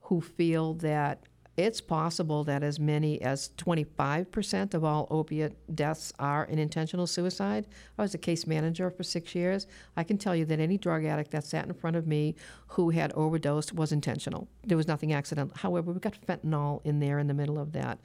who 0.02 0.20
feel 0.20 0.74
that 0.74 1.22
it's 1.56 1.82
possible 1.82 2.44
that 2.44 2.62
as 2.62 2.80
many 2.80 3.20
as 3.20 3.50
25% 3.58 4.72
of 4.72 4.84
all 4.84 5.06
opiate 5.10 5.76
deaths 5.76 6.12
are 6.18 6.44
an 6.44 6.58
intentional 6.58 7.06
suicide. 7.06 7.66
I 7.98 8.02
was 8.02 8.14
a 8.14 8.18
case 8.18 8.46
manager 8.46 8.90
for 8.90 9.02
six 9.02 9.34
years. 9.34 9.66
I 9.94 10.04
can 10.04 10.16
tell 10.16 10.34
you 10.34 10.46
that 10.46 10.60
any 10.60 10.78
drug 10.78 11.04
addict 11.04 11.30
that 11.32 11.44
sat 11.44 11.66
in 11.66 11.74
front 11.74 11.96
of 11.96 12.06
me 12.06 12.36
who 12.68 12.88
had 12.90 13.12
overdosed 13.12 13.74
was 13.74 13.92
intentional. 13.92 14.48
There 14.64 14.78
was 14.78 14.88
nothing 14.88 15.12
accidental. 15.12 15.56
However, 15.58 15.92
we've 15.92 16.00
got 16.00 16.20
fentanyl 16.26 16.80
in 16.84 17.00
there 17.00 17.18
in 17.18 17.26
the 17.26 17.34
middle 17.34 17.58
of 17.58 17.72
that. 17.72 17.98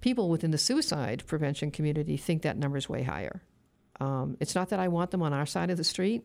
People 0.00 0.28
within 0.28 0.52
the 0.52 0.58
suicide 0.58 1.24
prevention 1.26 1.72
community 1.72 2.16
think 2.16 2.42
that 2.42 2.56
number 2.56 2.76
is 2.76 2.88
way 2.88 3.02
higher. 3.02 3.42
Um, 3.98 4.36
it's 4.38 4.54
not 4.54 4.68
that 4.68 4.78
I 4.78 4.88
want 4.88 5.10
them 5.10 5.22
on 5.22 5.32
our 5.32 5.46
side 5.46 5.70
of 5.70 5.76
the 5.76 5.84
street, 5.84 6.22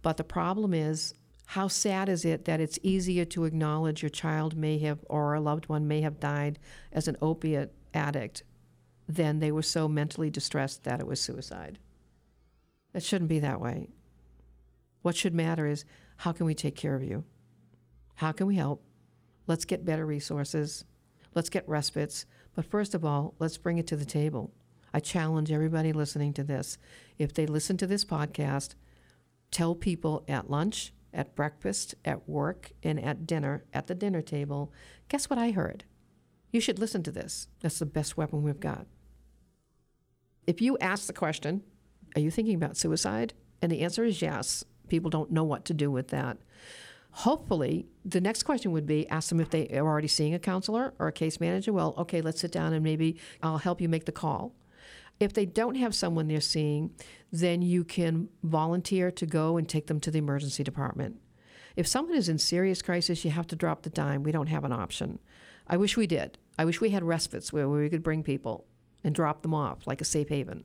but 0.00 0.16
the 0.16 0.24
problem 0.24 0.72
is 0.72 1.14
how 1.52 1.68
sad 1.68 2.08
is 2.08 2.24
it 2.24 2.46
that 2.46 2.62
it's 2.62 2.78
easier 2.82 3.26
to 3.26 3.44
acknowledge 3.44 4.02
your 4.02 4.08
child 4.08 4.56
may 4.56 4.78
have 4.78 5.04
or 5.10 5.34
a 5.34 5.40
loved 5.40 5.68
one 5.68 5.86
may 5.86 6.00
have 6.00 6.18
died 6.18 6.58
as 6.90 7.06
an 7.06 7.16
opiate 7.20 7.74
addict 7.92 8.42
than 9.06 9.38
they 9.38 9.52
were 9.52 9.60
so 9.60 9.86
mentally 9.86 10.30
distressed 10.30 10.82
that 10.84 10.98
it 10.98 11.06
was 11.06 11.20
suicide? 11.20 11.78
It 12.94 13.02
shouldn't 13.02 13.28
be 13.28 13.38
that 13.40 13.60
way. 13.60 13.90
What 15.02 15.14
should 15.14 15.34
matter 15.34 15.66
is 15.66 15.84
how 16.16 16.32
can 16.32 16.46
we 16.46 16.54
take 16.54 16.74
care 16.74 16.94
of 16.94 17.04
you? 17.04 17.22
How 18.14 18.32
can 18.32 18.46
we 18.46 18.56
help? 18.56 18.82
Let's 19.46 19.66
get 19.66 19.84
better 19.84 20.06
resources. 20.06 20.86
Let's 21.34 21.50
get 21.50 21.68
respites. 21.68 22.24
But 22.54 22.64
first 22.64 22.94
of 22.94 23.04
all, 23.04 23.34
let's 23.38 23.58
bring 23.58 23.76
it 23.76 23.86
to 23.88 23.96
the 23.96 24.06
table. 24.06 24.54
I 24.94 25.00
challenge 25.00 25.52
everybody 25.52 25.92
listening 25.92 26.32
to 26.32 26.44
this. 26.44 26.78
If 27.18 27.34
they 27.34 27.44
listen 27.44 27.76
to 27.76 27.86
this 27.86 28.06
podcast, 28.06 28.74
tell 29.50 29.74
people 29.74 30.24
at 30.26 30.48
lunch, 30.48 30.94
at 31.12 31.34
breakfast, 31.34 31.94
at 32.04 32.28
work, 32.28 32.72
and 32.82 33.02
at 33.02 33.26
dinner, 33.26 33.64
at 33.72 33.86
the 33.86 33.94
dinner 33.94 34.22
table, 34.22 34.72
guess 35.08 35.28
what 35.28 35.38
I 35.38 35.50
heard? 35.50 35.84
You 36.50 36.60
should 36.60 36.78
listen 36.78 37.02
to 37.04 37.12
this. 37.12 37.48
That's 37.60 37.78
the 37.78 37.86
best 37.86 38.16
weapon 38.16 38.42
we've 38.42 38.60
got. 38.60 38.86
If 40.46 40.60
you 40.60 40.76
ask 40.78 41.06
the 41.06 41.12
question, 41.12 41.62
Are 42.14 42.20
you 42.20 42.30
thinking 42.30 42.56
about 42.56 42.76
suicide? 42.76 43.32
And 43.62 43.72
the 43.72 43.80
answer 43.80 44.04
is 44.04 44.20
yes, 44.20 44.64
people 44.88 45.08
don't 45.08 45.30
know 45.30 45.44
what 45.44 45.64
to 45.66 45.74
do 45.74 45.90
with 45.90 46.08
that. 46.08 46.38
Hopefully, 47.12 47.86
the 48.04 48.20
next 48.20 48.42
question 48.42 48.72
would 48.72 48.86
be 48.86 49.08
ask 49.08 49.28
them 49.28 49.40
if 49.40 49.50
they 49.50 49.68
are 49.68 49.86
already 49.86 50.08
seeing 50.08 50.34
a 50.34 50.38
counselor 50.38 50.94
or 50.98 51.08
a 51.08 51.12
case 51.12 51.40
manager. 51.40 51.72
Well, 51.72 51.94
okay, 51.98 52.20
let's 52.22 52.40
sit 52.40 52.52
down 52.52 52.72
and 52.72 52.82
maybe 52.82 53.18
I'll 53.42 53.58
help 53.58 53.80
you 53.80 53.88
make 53.88 54.06
the 54.06 54.12
call. 54.12 54.54
If 55.20 55.32
they 55.32 55.46
don't 55.46 55.76
have 55.76 55.94
someone 55.94 56.26
they're 56.26 56.40
seeing, 56.40 56.90
then 57.30 57.62
you 57.62 57.84
can 57.84 58.28
volunteer 58.42 59.10
to 59.12 59.26
go 59.26 59.56
and 59.56 59.68
take 59.68 59.86
them 59.86 60.00
to 60.00 60.10
the 60.10 60.18
emergency 60.18 60.64
department. 60.64 61.20
If 61.76 61.86
someone 61.86 62.16
is 62.16 62.28
in 62.28 62.38
serious 62.38 62.82
crisis, 62.82 63.24
you 63.24 63.30
have 63.30 63.46
to 63.48 63.56
drop 63.56 63.82
the 63.82 63.90
dime. 63.90 64.22
We 64.22 64.32
don't 64.32 64.48
have 64.48 64.64
an 64.64 64.72
option. 64.72 65.18
I 65.66 65.76
wish 65.76 65.96
we 65.96 66.06
did. 66.06 66.38
I 66.58 66.64
wish 66.64 66.80
we 66.80 66.90
had 66.90 67.04
respites 67.04 67.52
where 67.52 67.68
we 67.68 67.88
could 67.88 68.02
bring 68.02 68.22
people 68.22 68.66
and 69.04 69.14
drop 69.14 69.42
them 69.42 69.54
off 69.54 69.86
like 69.86 70.00
a 70.00 70.04
safe 70.04 70.28
haven. 70.28 70.64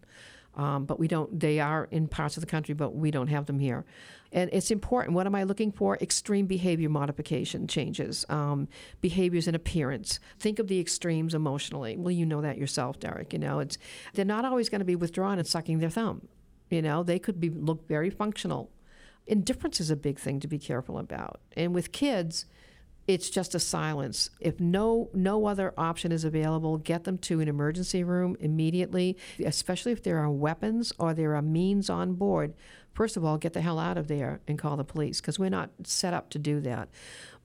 Um, 0.56 0.86
but 0.86 1.00
we 1.00 1.08
don't. 1.08 1.40
They 1.40 1.60
are 1.60 1.88
in 1.92 2.08
parts 2.08 2.36
of 2.38 2.42
the 2.42 2.48
country, 2.48 2.74
but 2.74 2.96
we 2.96 3.12
don't 3.12 3.28
have 3.28 3.46
them 3.46 3.60
here. 3.60 3.86
And 4.32 4.50
it's 4.52 4.72
important. 4.72 5.16
What 5.16 5.26
am 5.26 5.36
I 5.36 5.44
looking 5.44 5.72
for? 5.72 5.98
Extreme 5.98 6.48
behavior 6.48 6.90
modification 6.90 7.68
changes, 7.68 8.26
um, 8.30 8.68
behaviors 9.00 9.48
and 9.48 9.56
appearance. 9.56 10.20
Think 10.40 10.60
of 10.60 10.68
the 10.68 10.80
extremes 10.80 11.34
emotionally. 11.34 11.96
Well, 11.96 12.12
you 12.12 12.26
know 12.26 12.42
that 12.42 12.58
yourself, 12.58 13.00
Derek. 13.00 13.34
You 13.34 13.40
know, 13.40 13.60
it's 13.60 13.78
they're 14.14 14.26
not 14.26 14.46
always 14.46 14.70
going 14.70 14.80
to 14.80 14.86
be 14.86 14.96
withdrawn 14.96 15.38
and 15.38 15.48
sucking 15.48 15.80
their 15.80 15.90
thumb. 15.90 16.28
You 16.70 16.82
know, 16.82 17.04
they 17.04 17.20
could 17.20 17.40
be 17.40 17.50
look 17.50 17.88
very 17.88 18.10
functional. 18.10 18.72
Indifference 19.28 19.80
is 19.80 19.92
a 19.92 19.96
big 19.96 20.20
thing 20.20 20.40
to 20.40 20.48
be 20.48 20.58
careful 20.58 20.98
about. 20.98 21.42
And 21.56 21.76
with 21.76 21.92
kids, 21.92 22.46
it's 23.08 23.30
just 23.30 23.56
a 23.56 23.60
silence. 23.60 24.30
If 24.40 24.60
no 24.60 25.10
no 25.14 25.46
other 25.46 25.74
option 25.78 26.12
is 26.12 26.24
available, 26.24 26.78
get 26.78 27.06
them 27.06 27.18
to 27.20 27.40
an 27.40 27.48
emergency 27.48 28.04
room 28.04 28.36
immediately, 28.40 29.18
especially 29.44 29.94
if 29.94 30.04
there 30.04 30.20
are 30.20 30.30
weapons 30.30 30.94
or 31.00 31.14
there 31.14 31.36
are 31.36 31.42
means 31.42 31.90
on 31.90 32.14
board 32.14 32.54
first 32.98 33.16
of 33.16 33.24
all, 33.24 33.38
get 33.38 33.54
the 33.54 33.62
hell 33.62 33.78
out 33.78 33.96
of 33.96 34.08
there 34.08 34.42
and 34.48 34.58
call 34.58 34.76
the 34.76 34.84
police 34.84 35.22
because 35.22 35.38
we're 35.38 35.52
not 35.52 35.70
set 35.84 36.16
up 36.16 36.32
to 36.32 36.40
do 36.40 36.60
that. 36.60 36.90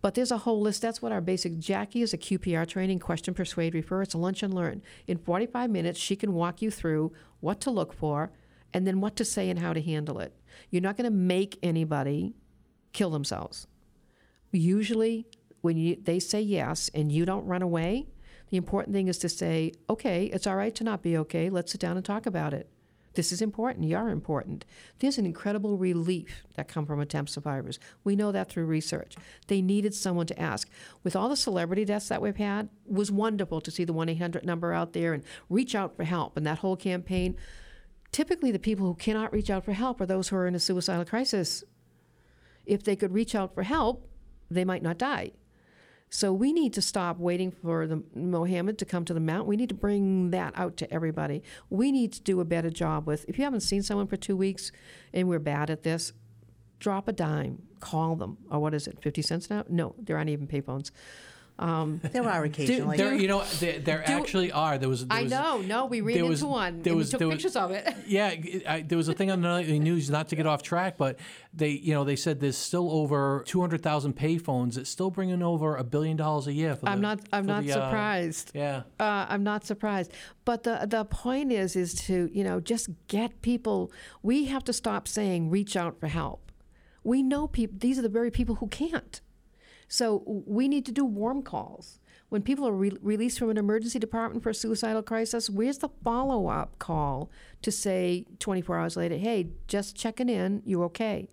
But 0.01 0.15
there's 0.15 0.31
a 0.31 0.39
whole 0.39 0.63
list. 0.63 0.81
That's 0.81 1.03
what 1.03 1.13
our 1.13 1.21
basic 1.21 1.59
Jackie 1.59 2.01
is 2.01 2.15
a 2.15 2.19
QPR 2.19 2.67
training, 2.67 3.01
question, 3.01 3.35
persuade, 3.35 3.75
refer. 3.75 4.01
It's 4.01 4.15
a 4.15 4.19
lunch 4.19 4.43
and 4.43 4.55
learn. 4.55 4.81
In 5.07 5.19
45 5.19 5.69
minutes, 5.69 6.01
she 6.01 6.17
can 6.17 6.33
walk 6.33 6.63
you 6.63 6.71
through 6.71 7.13
what 7.41 7.61
to 7.61 7.71
look 7.71 7.93
for 7.93 8.33
and 8.73 8.87
then 8.87 9.03
what 9.03 9.15
to 9.17 9.27
say 9.27 9.51
and 9.51 9.59
how 9.59 9.75
to 9.75 9.83
handle 9.83 10.21
it. 10.21 10.35
You're 10.71 10.81
not 10.81 10.97
going 10.97 11.05
to 11.05 11.17
make 11.17 11.59
anybody 11.63 12.33
kill 12.95 13.11
themselves. 13.11 13.67
Usually, 14.53 15.27
when 15.63 15.77
you, 15.79 15.97
they 16.03 16.19
say 16.21 16.41
yes 16.41 16.91
and 16.95 17.11
you 17.11 17.25
don't 17.25 17.47
run 17.47 17.63
away, 17.63 18.09
the 18.51 18.59
important 18.59 18.95
thing 18.95 19.09
is 19.09 19.19
to 19.19 19.29
say, 19.29 19.73
okay, 19.89 20.27
it's 20.27 20.47
all 20.47 20.57
right 20.57 20.75
to 20.75 20.85
not 20.85 21.03
be 21.03 21.17
okay. 21.17 21.49
Let's 21.49 21.73
sit 21.73 21.81
down 21.81 21.97
and 21.97 22.05
talk 22.05 22.27
about 22.27 22.53
it. 22.53 22.69
This 23.15 23.33
is 23.33 23.43
important. 23.43 23.87
You're 23.87 24.09
important. 24.09 24.65
There's 24.99 25.19
an 25.19 25.27
incredible 25.27 25.77
relief 25.77 26.45
that 26.55 26.69
come 26.69 26.87
from 26.87 27.01
attempt 27.01 27.31
survivors. 27.31 27.79
We 28.05 28.17
know 28.17 28.33
that 28.33 28.49
through 28.49 28.65
research. 28.67 29.17
They 29.49 29.61
needed 29.61 29.95
someone 29.95 30.27
to 30.27 30.41
ask. 30.41 30.69
With 31.03 31.15
all 31.15 31.29
the 31.29 31.37
celebrity 31.37 31.85
deaths 31.85 32.09
that 32.09 32.23
we've 32.23 32.37
had, 32.37 32.69
it 32.87 32.93
was 32.93 33.11
wonderful 33.11 33.61
to 33.61 33.71
see 33.71 33.85
the 33.85 33.95
1-800 33.95 34.45
number 34.45 34.73
out 34.73 34.93
there 34.93 35.13
and 35.13 35.25
reach 35.51 35.75
out 35.75 35.95
for 35.95 36.05
help 36.05 36.37
and 36.37 36.47
that 36.47 36.59
whole 36.59 36.77
campaign. 36.77 37.37
Typically, 38.13 38.51
the 38.51 38.59
people 38.59 38.87
who 38.87 38.95
cannot 38.95 39.33
reach 39.33 39.51
out 39.51 39.65
for 39.65 39.73
help 39.73 40.01
are 40.01 40.07
those 40.07 40.29
who 40.29 40.37
are 40.37 40.47
in 40.47 40.55
a 40.55 40.61
suicidal 40.61 41.05
crisis. 41.05 41.65
If 42.65 42.83
they 42.83 42.97
could 42.97 43.13
reach 43.13 43.35
out 43.35 43.55
for 43.55 43.63
help, 43.63 44.09
they 44.51 44.65
might 44.65 44.83
not 44.83 44.99
die. 44.99 45.33
So 46.15 46.31
we 46.31 46.53
need 46.53 46.75
to 46.75 46.83
stop 46.83 47.19
waiting 47.19 47.51
for 47.51 47.87
the 47.87 48.03
Mohammed 48.15 48.79
to 48.81 48.85
come 48.85 49.07
to 49.07 49.15
the 49.15 49.19
mount. 49.19 49.49
We 49.49 49.57
need 49.57 49.71
to 49.71 49.75
bring 49.75 50.31
that 50.31 50.53
out 50.57 50.77
to 50.77 50.93
everybody. 50.93 51.43
We 51.71 51.91
need 51.91 52.13
to 52.13 52.21
do 52.21 52.39
a 52.41 52.45
better 52.45 52.69
job 52.69 53.07
with. 53.07 53.25
If 53.29 53.39
you 53.39 53.45
haven't 53.45 53.61
seen 53.61 53.83
someone 53.83 54.07
for 54.07 54.19
two 54.19 54.37
weeks, 54.37 54.71
and 55.15 55.27
we're 55.27 55.39
bad 55.39 55.71
at 55.71 55.85
this, 55.85 56.13
drop 56.79 57.09
a 57.09 57.13
dime, 57.13 57.63
call 57.81 58.15
them. 58.17 58.37
Or 58.51 58.61
what 58.61 58.75
is 58.75 58.87
it? 58.87 59.01
Fifty 59.01 59.23
cents 59.23 59.49
now? 59.49 59.65
No, 59.71 59.95
there 59.99 60.19
aren't 60.19 60.29
even 60.29 60.47
payphones. 60.47 60.91
Um, 61.59 62.01
There 62.13 62.29
are 62.29 62.43
occasionally. 62.45 62.97
There, 62.97 63.15
you 63.15 63.29
know, 63.29 63.45
there, 63.61 63.79
there 63.79 64.03
actually 64.09 64.51
are. 64.51 64.79
There 64.79 64.89
was. 64.89 65.07
There 65.07 65.17
I 65.19 65.23
was, 65.25 65.31
know. 65.31 65.59
No, 65.61 65.87
we 65.87 66.01
ran 66.01 66.15
there 66.15 66.25
into 66.25 66.31
was- 66.31 66.45
one. 66.45 66.83
there 66.83 66.97
was- 66.97 67.09
we 67.09 67.11
took 67.13 67.19
there 67.21 67.29
was- 67.29 67.37
pictures 67.37 67.57
of 67.57 67.71
it. 67.71 67.95
Yeah, 68.07 68.35
I, 68.67 68.83
there 68.83 68.99
was 68.99 69.09
a 69.09 69.13
thing 69.15 69.31
on 69.31 69.41
the 69.43 69.49
nightly 69.49 69.79
news. 69.79 70.11
Not 70.11 70.29
to 70.31 70.37
get 70.37 70.47
off 70.47 70.63
track, 70.63 70.97
but 70.97 71.19
they, 71.55 71.69
you 71.71 71.93
know, 71.95 72.05
they 72.05 72.17
said 72.17 72.41
there's 72.41 72.57
still 72.59 72.91
over 72.91 73.45
200,000 73.47 74.17
payphones. 74.17 74.77
It's 74.77 74.91
still 74.91 75.11
bringing 75.11 75.43
over 75.43 75.77
a 75.77 75.85
billion 75.85 76.17
dollars 76.17 76.47
a 76.47 76.53
year. 76.53 76.75
For 76.75 76.89
I'm 76.89 76.99
the- 76.99 77.03
not. 77.03 77.21
I'm 77.33 77.47
not 77.47 77.63
the, 77.65 77.73
uh, 77.73 77.75
surprised. 77.75 78.51
yeah. 78.55 78.83
Uh, 78.99 79.27
I'm 79.29 79.45
not 79.45 79.65
surprised. 79.65 80.13
But 80.45 80.65
the 80.65 80.87
the 80.89 81.05
point 81.05 81.53
is 81.53 81.77
is 81.77 81.95
to 82.07 82.29
you 82.33 82.43
know 82.45 82.61
just 82.61 82.89
get 83.09 83.41
people. 83.43 83.93
We 84.23 84.47
have 84.47 84.65
to 84.65 84.73
stop 84.73 85.07
saying 85.07 85.51
reach 85.51 85.77
out 85.77 86.01
for 86.01 86.09
help. 86.09 86.51
We 87.05 87.23
know 87.23 87.47
people. 87.47 87.77
These 87.79 87.99
are 87.99 88.03
the 88.03 88.09
very 88.09 88.31
people 88.31 88.57
who 88.57 88.67
can't. 88.69 89.21
So 89.93 90.23
we 90.27 90.69
need 90.69 90.87
to 90.87 90.93
do 90.93 91.05
warm 91.05 91.43
calls. 91.43 92.01
When 92.31 92.41
people 92.41 92.67
are 92.67 92.73
re- 92.73 92.97
released 93.03 93.39
from 93.39 93.51
an 93.51 93.59
emergency 93.59 93.99
department 93.99 94.43
for 94.43 94.49
a 94.49 94.55
suicidal 94.55 95.03
crisis, 95.03 95.51
where's 95.51 95.77
the 95.77 95.91
follow 96.03 96.47
up 96.47 96.79
call 96.79 97.31
to 97.61 97.71
say 97.71 98.25
24 98.39 98.79
hours 98.79 98.97
later, 98.97 99.17
hey, 99.17 99.49
just 99.69 99.95
checking 99.95 100.31
in, 100.31 100.63
you 100.65 100.83
okay? 100.85 101.29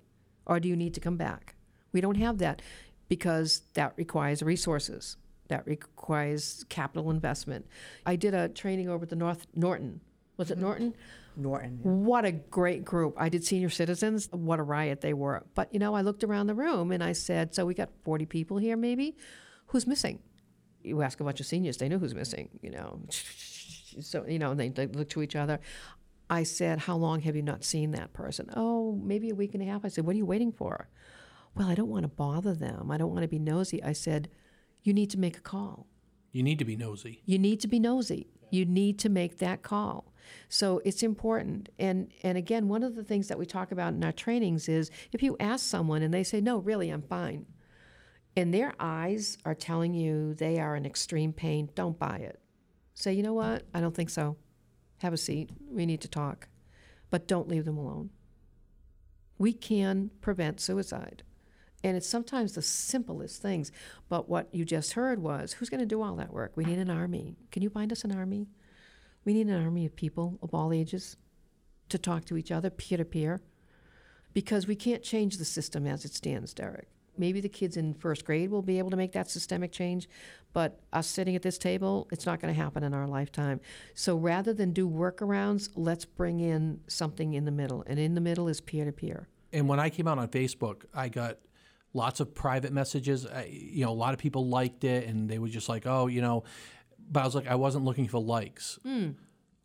Or 0.45 0.59
do 0.59 0.67
you 0.67 0.75
need 0.75 0.93
to 0.95 0.99
come 0.99 1.15
back? 1.15 1.55
We 1.93 2.01
don't 2.01 2.17
have 2.17 2.39
that 2.39 2.61
because 3.07 3.61
that 3.75 3.93
requires 3.95 4.43
resources. 4.43 5.15
That 5.47 5.65
requires 5.65 6.65
capital 6.67 7.11
investment. 7.11 7.65
I 8.05 8.17
did 8.17 8.33
a 8.33 8.49
training 8.49 8.89
over 8.89 9.03
at 9.03 9.09
the 9.09 9.15
North 9.15 9.47
Norton. 9.55 10.01
Was 10.35 10.51
it 10.51 10.55
mm-hmm. 10.55 10.63
Norton? 10.63 10.95
Norton. 11.39 11.79
What 11.83 12.25
a 12.25 12.31
great 12.31 12.85
group. 12.85 13.15
I 13.17 13.29
did 13.29 13.43
senior 13.43 13.69
citizens. 13.69 14.29
What 14.31 14.59
a 14.59 14.63
riot 14.63 15.01
they 15.01 15.13
were. 15.13 15.43
But, 15.55 15.73
you 15.73 15.79
know, 15.79 15.95
I 15.95 16.01
looked 16.01 16.23
around 16.23 16.47
the 16.47 16.55
room 16.55 16.91
and 16.91 17.03
I 17.03 17.13
said, 17.13 17.55
so 17.55 17.65
we 17.65 17.73
got 17.73 17.89
40 18.03 18.25
people 18.25 18.57
here 18.57 18.77
maybe. 18.77 19.15
Who's 19.67 19.87
missing? 19.87 20.19
You 20.83 21.01
ask 21.01 21.19
a 21.19 21.23
bunch 21.23 21.39
of 21.39 21.45
seniors, 21.45 21.77
they 21.77 21.89
know 21.89 21.99
who's 21.99 22.15
missing, 22.15 22.49
you 22.61 22.71
know. 22.71 23.01
So, 23.09 24.25
you 24.27 24.39
know, 24.39 24.51
and 24.51 24.59
they, 24.59 24.69
they 24.69 24.87
look 24.87 25.09
to 25.09 25.21
each 25.21 25.35
other. 25.35 25.59
I 26.29 26.43
said, 26.43 26.79
how 26.79 26.95
long 26.95 27.21
have 27.21 27.35
you 27.35 27.41
not 27.41 27.63
seen 27.63 27.91
that 27.91 28.13
person? 28.13 28.49
Oh, 28.55 28.99
maybe 29.03 29.29
a 29.29 29.35
week 29.35 29.53
and 29.55 29.63
a 29.63 29.65
half. 29.65 29.83
I 29.83 29.87
said, 29.87 30.05
what 30.05 30.13
are 30.13 30.17
you 30.17 30.25
waiting 30.25 30.51
for? 30.51 30.87
Well, 31.55 31.67
I 31.67 31.75
don't 31.75 31.89
want 31.89 32.03
to 32.03 32.09
bother 32.09 32.53
them. 32.53 32.91
I 32.91 32.97
don't 32.97 33.11
want 33.11 33.23
to 33.23 33.27
be 33.27 33.39
nosy. 33.39 33.83
I 33.83 33.93
said, 33.93 34.29
you 34.83 34.93
need 34.93 35.09
to 35.09 35.19
make 35.19 35.37
a 35.37 35.41
call. 35.41 35.87
You 36.31 36.43
need 36.43 36.59
to 36.59 36.65
be 36.65 36.75
nosy. 36.75 37.23
You 37.25 37.39
need 37.39 37.59
to 37.61 37.67
be 37.67 37.79
nosy. 37.79 38.27
You 38.51 38.65
need 38.65 38.99
to 38.99 39.09
make 39.09 39.39
that 39.39 39.63
call. 39.63 40.08
So 40.47 40.81
it's 40.85 41.03
important. 41.03 41.69
And 41.77 42.11
and 42.23 42.37
again, 42.37 42.67
one 42.67 42.83
of 42.83 42.95
the 42.95 43.03
things 43.03 43.27
that 43.27 43.39
we 43.39 43.45
talk 43.45 43.71
about 43.71 43.93
in 43.93 44.03
our 44.03 44.11
trainings 44.11 44.69
is 44.69 44.91
if 45.11 45.23
you 45.23 45.35
ask 45.39 45.65
someone 45.65 46.01
and 46.01 46.13
they 46.13 46.23
say, 46.23 46.41
"No, 46.41 46.57
really, 46.57 46.89
I'm 46.89 47.01
fine." 47.01 47.45
And 48.35 48.53
their 48.53 48.73
eyes 48.79 49.37
are 49.45 49.55
telling 49.55 49.93
you 49.93 50.33
they 50.33 50.59
are 50.59 50.75
in 50.75 50.85
extreme 50.85 51.33
pain, 51.33 51.69
don't 51.75 51.99
buy 51.99 52.17
it. 52.17 52.39
Say, 52.93 53.13
"You 53.13 53.23
know 53.23 53.33
what? 53.33 53.63
I 53.73 53.81
don't 53.81 53.95
think 53.95 54.09
so. 54.09 54.37
Have 54.99 55.13
a 55.13 55.17
seat. 55.17 55.51
We 55.69 55.85
need 55.85 56.01
to 56.01 56.07
talk." 56.07 56.47
But 57.09 57.27
don't 57.27 57.47
leave 57.47 57.65
them 57.65 57.77
alone. 57.77 58.11
We 59.37 59.53
can 59.53 60.11
prevent 60.21 60.59
suicide. 60.59 61.23
And 61.83 61.95
it's 61.95 62.07
sometimes 62.07 62.53
the 62.53 62.61
simplest 62.61 63.41
things. 63.41 63.71
But 64.09 64.27
what 64.27 64.53
you 64.53 64.65
just 64.65 64.93
heard 64.93 65.19
was 65.19 65.53
who's 65.53 65.69
going 65.69 65.79
to 65.79 65.85
do 65.85 66.01
all 66.01 66.15
that 66.17 66.33
work? 66.33 66.51
We 66.55 66.65
need 66.65 66.77
an 66.77 66.89
army. 66.89 67.37
Can 67.51 67.63
you 67.63 67.69
find 67.69 67.91
us 67.91 68.03
an 68.03 68.11
army? 68.11 68.47
We 69.25 69.33
need 69.33 69.47
an 69.47 69.63
army 69.63 69.85
of 69.85 69.95
people 69.95 70.39
of 70.41 70.53
all 70.53 70.73
ages 70.73 71.17
to 71.89 71.97
talk 71.97 72.25
to 72.25 72.37
each 72.37 72.51
other 72.51 72.69
peer 72.69 72.97
to 72.97 73.05
peer 73.05 73.41
because 74.33 74.67
we 74.67 74.75
can't 74.75 75.03
change 75.03 75.37
the 75.37 75.45
system 75.45 75.87
as 75.87 76.05
it 76.05 76.13
stands, 76.13 76.53
Derek. 76.53 76.87
Maybe 77.17 77.41
the 77.41 77.49
kids 77.49 77.75
in 77.75 77.93
first 77.95 78.23
grade 78.23 78.49
will 78.49 78.61
be 78.61 78.77
able 78.79 78.91
to 78.91 78.95
make 78.95 79.11
that 79.11 79.29
systemic 79.29 79.73
change, 79.73 80.07
but 80.53 80.79
us 80.93 81.05
sitting 81.05 81.35
at 81.35 81.41
this 81.41 81.57
table, 81.57 82.07
it's 82.11 82.25
not 82.25 82.39
going 82.39 82.53
to 82.53 82.59
happen 82.59 82.81
in 82.83 82.93
our 82.93 83.07
lifetime. 83.07 83.59
So 83.93 84.15
rather 84.15 84.53
than 84.53 84.71
do 84.71 84.89
workarounds, 84.89 85.69
let's 85.75 86.05
bring 86.05 86.39
in 86.39 86.79
something 86.87 87.33
in 87.33 87.43
the 87.43 87.51
middle. 87.51 87.83
And 87.87 87.99
in 87.99 88.15
the 88.15 88.21
middle 88.21 88.47
is 88.47 88.61
peer 88.61 88.85
to 88.85 88.93
peer. 88.93 89.27
And 89.51 89.67
when 89.67 89.79
I 89.79 89.89
came 89.89 90.07
out 90.07 90.17
on 90.17 90.29
Facebook, 90.29 90.85
I 90.93 91.09
got 91.09 91.39
lots 91.93 92.19
of 92.19 92.33
private 92.33 92.71
messages. 92.71 93.25
I, 93.25 93.45
you 93.45 93.83
know, 93.83 93.91
a 93.91 93.93
lot 93.93 94.13
of 94.13 94.19
people 94.19 94.47
liked 94.47 94.83
it, 94.83 95.07
and 95.07 95.29
they 95.29 95.39
were 95.39 95.47
just 95.47 95.67
like, 95.67 95.87
"Oh, 95.87 96.07
you 96.07 96.21
know," 96.21 96.43
but 97.09 97.21
I 97.21 97.25
was 97.25 97.35
like, 97.35 97.47
I 97.47 97.55
wasn't 97.55 97.85
looking 97.85 98.07
for 98.07 98.19
likes. 98.21 98.79
Hmm. 98.83 99.09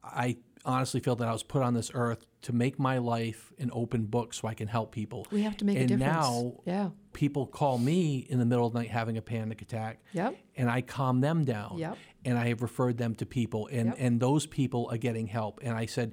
I 0.02 0.36
honestly 0.64 1.00
feel 1.00 1.16
that 1.16 1.28
I 1.28 1.32
was 1.32 1.42
put 1.42 1.62
on 1.62 1.74
this 1.74 1.90
earth 1.94 2.24
to 2.42 2.52
make 2.52 2.78
my 2.78 2.98
life 2.98 3.52
an 3.58 3.70
open 3.72 4.04
book, 4.04 4.34
so 4.34 4.48
I 4.48 4.54
can 4.54 4.68
help 4.68 4.92
people. 4.92 5.26
We 5.30 5.42
have 5.42 5.56
to 5.58 5.64
make 5.64 5.76
and 5.78 5.90
a 5.90 5.96
difference. 5.96 6.14
now, 6.16 6.52
yeah. 6.66 6.88
people 7.12 7.46
call 7.46 7.78
me 7.78 8.18
in 8.28 8.38
the 8.38 8.44
middle 8.44 8.66
of 8.66 8.72
the 8.72 8.78
night 8.80 8.90
having 8.90 9.16
a 9.16 9.22
panic 9.22 9.62
attack. 9.62 10.02
Yep. 10.12 10.36
And 10.56 10.70
I 10.70 10.80
calm 10.82 11.20
them 11.20 11.44
down. 11.44 11.78
Yep. 11.78 11.96
And 12.26 12.38
I 12.38 12.48
have 12.48 12.62
referred 12.62 12.96
them 12.98 13.14
to 13.16 13.26
people, 13.26 13.68
and 13.72 13.88
Yep. 13.88 13.96
and 13.98 14.20
those 14.20 14.46
people 14.46 14.88
are 14.90 14.96
getting 14.98 15.26
help. 15.26 15.60
And 15.62 15.74
I 15.74 15.86
said, 15.86 16.12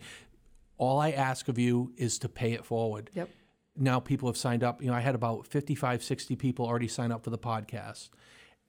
all 0.77 0.99
I 0.99 1.11
ask 1.11 1.47
of 1.47 1.57
you 1.59 1.93
is 1.97 2.17
to 2.19 2.29
pay 2.29 2.53
it 2.53 2.65
forward 2.65 3.09
Yep. 3.13 3.29
now 3.77 3.99
people 3.99 4.27
have 4.27 4.37
signed 4.37 4.63
up. 4.63 4.81
You 4.81 4.87
know, 4.89 4.95
I 4.95 4.99
had 5.01 5.15
about 5.15 5.47
55, 5.47 6.03
60 6.03 6.35
people 6.35 6.65
already 6.65 6.87
sign 6.87 7.11
up 7.11 7.23
for 7.23 7.29
the 7.29 7.37
podcast. 7.37 8.09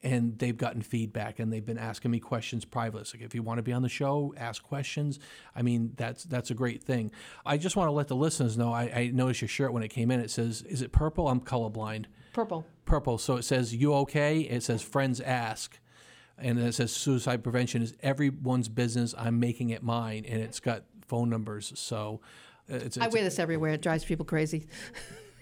And 0.04 0.36
they've 0.38 0.56
gotten 0.56 0.82
feedback 0.82 1.38
and 1.38 1.52
they've 1.52 1.64
been 1.64 1.78
asking 1.78 2.10
me 2.10 2.18
questions 2.18 2.64
privately. 2.64 3.02
It's 3.02 3.14
like 3.14 3.22
if 3.22 3.36
you 3.36 3.42
want 3.42 3.58
to 3.58 3.62
be 3.62 3.72
on 3.72 3.82
the 3.82 3.88
show, 3.88 4.34
ask 4.36 4.60
questions. 4.62 5.20
I 5.54 5.62
mean, 5.62 5.92
that's 5.96 6.24
that's 6.24 6.50
a 6.50 6.54
great 6.54 6.82
thing. 6.82 7.12
I 7.46 7.56
just 7.56 7.76
want 7.76 7.86
to 7.86 7.92
let 7.92 8.08
the 8.08 8.16
listeners 8.16 8.58
know. 8.58 8.72
I, 8.72 8.82
I 8.82 9.10
noticed 9.14 9.42
your 9.42 9.48
shirt 9.48 9.72
when 9.72 9.84
it 9.84 9.88
came 9.88 10.10
in. 10.10 10.18
It 10.18 10.30
says, 10.30 10.62
"Is 10.62 10.82
it 10.82 10.90
purple?" 10.90 11.28
I'm 11.28 11.40
colorblind. 11.40 12.06
Purple. 12.32 12.66
Purple. 12.84 13.18
So 13.18 13.36
it 13.36 13.42
says, 13.42 13.74
"You 13.74 13.94
okay?" 13.94 14.40
It 14.40 14.64
says, 14.64 14.82
"Friends 14.82 15.20
ask," 15.20 15.78
and 16.36 16.58
then 16.58 16.66
it 16.66 16.72
says, 16.72 16.92
"Suicide 16.92 17.44
prevention 17.44 17.80
is 17.80 17.94
everyone's 18.02 18.68
business. 18.68 19.14
I'm 19.16 19.38
making 19.38 19.70
it 19.70 19.84
mine," 19.84 20.24
and 20.26 20.42
it's 20.42 20.58
got 20.58 20.82
phone 21.06 21.30
numbers. 21.30 21.72
So 21.76 22.20
uh, 22.70 22.76
it's, 22.76 22.98
I 22.98 23.08
wear 23.08 23.22
this 23.22 23.38
everywhere. 23.38 23.72
It 23.72 23.82
drives 23.82 24.04
people 24.04 24.24
crazy. 24.24 24.66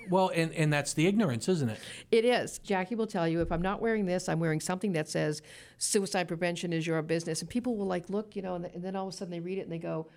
well, 0.09 0.31
and 0.35 0.53
and 0.55 0.73
that's 0.73 0.95
the 0.95 1.07
ignorance, 1.07 1.49
isn't 1.49 1.69
it? 1.69 1.79
It 2.11 2.25
is. 2.25 2.59
Jackie 2.59 2.95
will 2.95 3.07
tell 3.07 3.29
you 3.29 3.41
if 3.41 3.53
I'm 3.53 3.63
not 3.63 3.81
wearing 3.81 4.07
this, 4.07 4.29
I'm 4.29 4.41
wearing 4.41 4.61
something 4.61 4.93
that 4.93 5.09
says 5.09 5.43
suicide 5.79 6.29
prevention 6.29 6.73
is 6.73 6.87
your 6.87 7.01
business. 7.03 7.41
And 7.41 7.51
people 7.51 7.77
will 7.77 7.87
like 7.87 8.09
look, 8.09 8.35
you 8.35 8.43
know, 8.43 8.55
and, 8.55 8.67
and 8.67 8.83
then 8.83 8.97
all 8.97 9.09
of 9.09 9.15
a 9.15 9.17
sudden 9.17 9.31
they 9.31 9.41
read 9.41 9.59
it 9.59 9.63
and 9.63 9.73
they 9.73 9.79
go, 9.79 10.09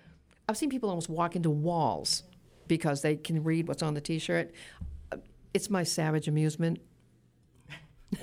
I've 0.48 0.56
seen 0.56 0.70
people 0.70 0.88
almost 0.88 1.08
walk 1.08 1.36
into 1.36 1.50
walls 1.50 2.22
because 2.66 3.02
they 3.02 3.16
can 3.16 3.42
read 3.44 3.68
what's 3.68 3.82
on 3.82 3.94
the 3.94 4.00
t 4.00 4.18
shirt. 4.18 4.52
Uh, 5.12 5.18
it's 5.52 5.70
my 5.70 5.82
savage 5.82 6.28
amusement. 6.28 6.80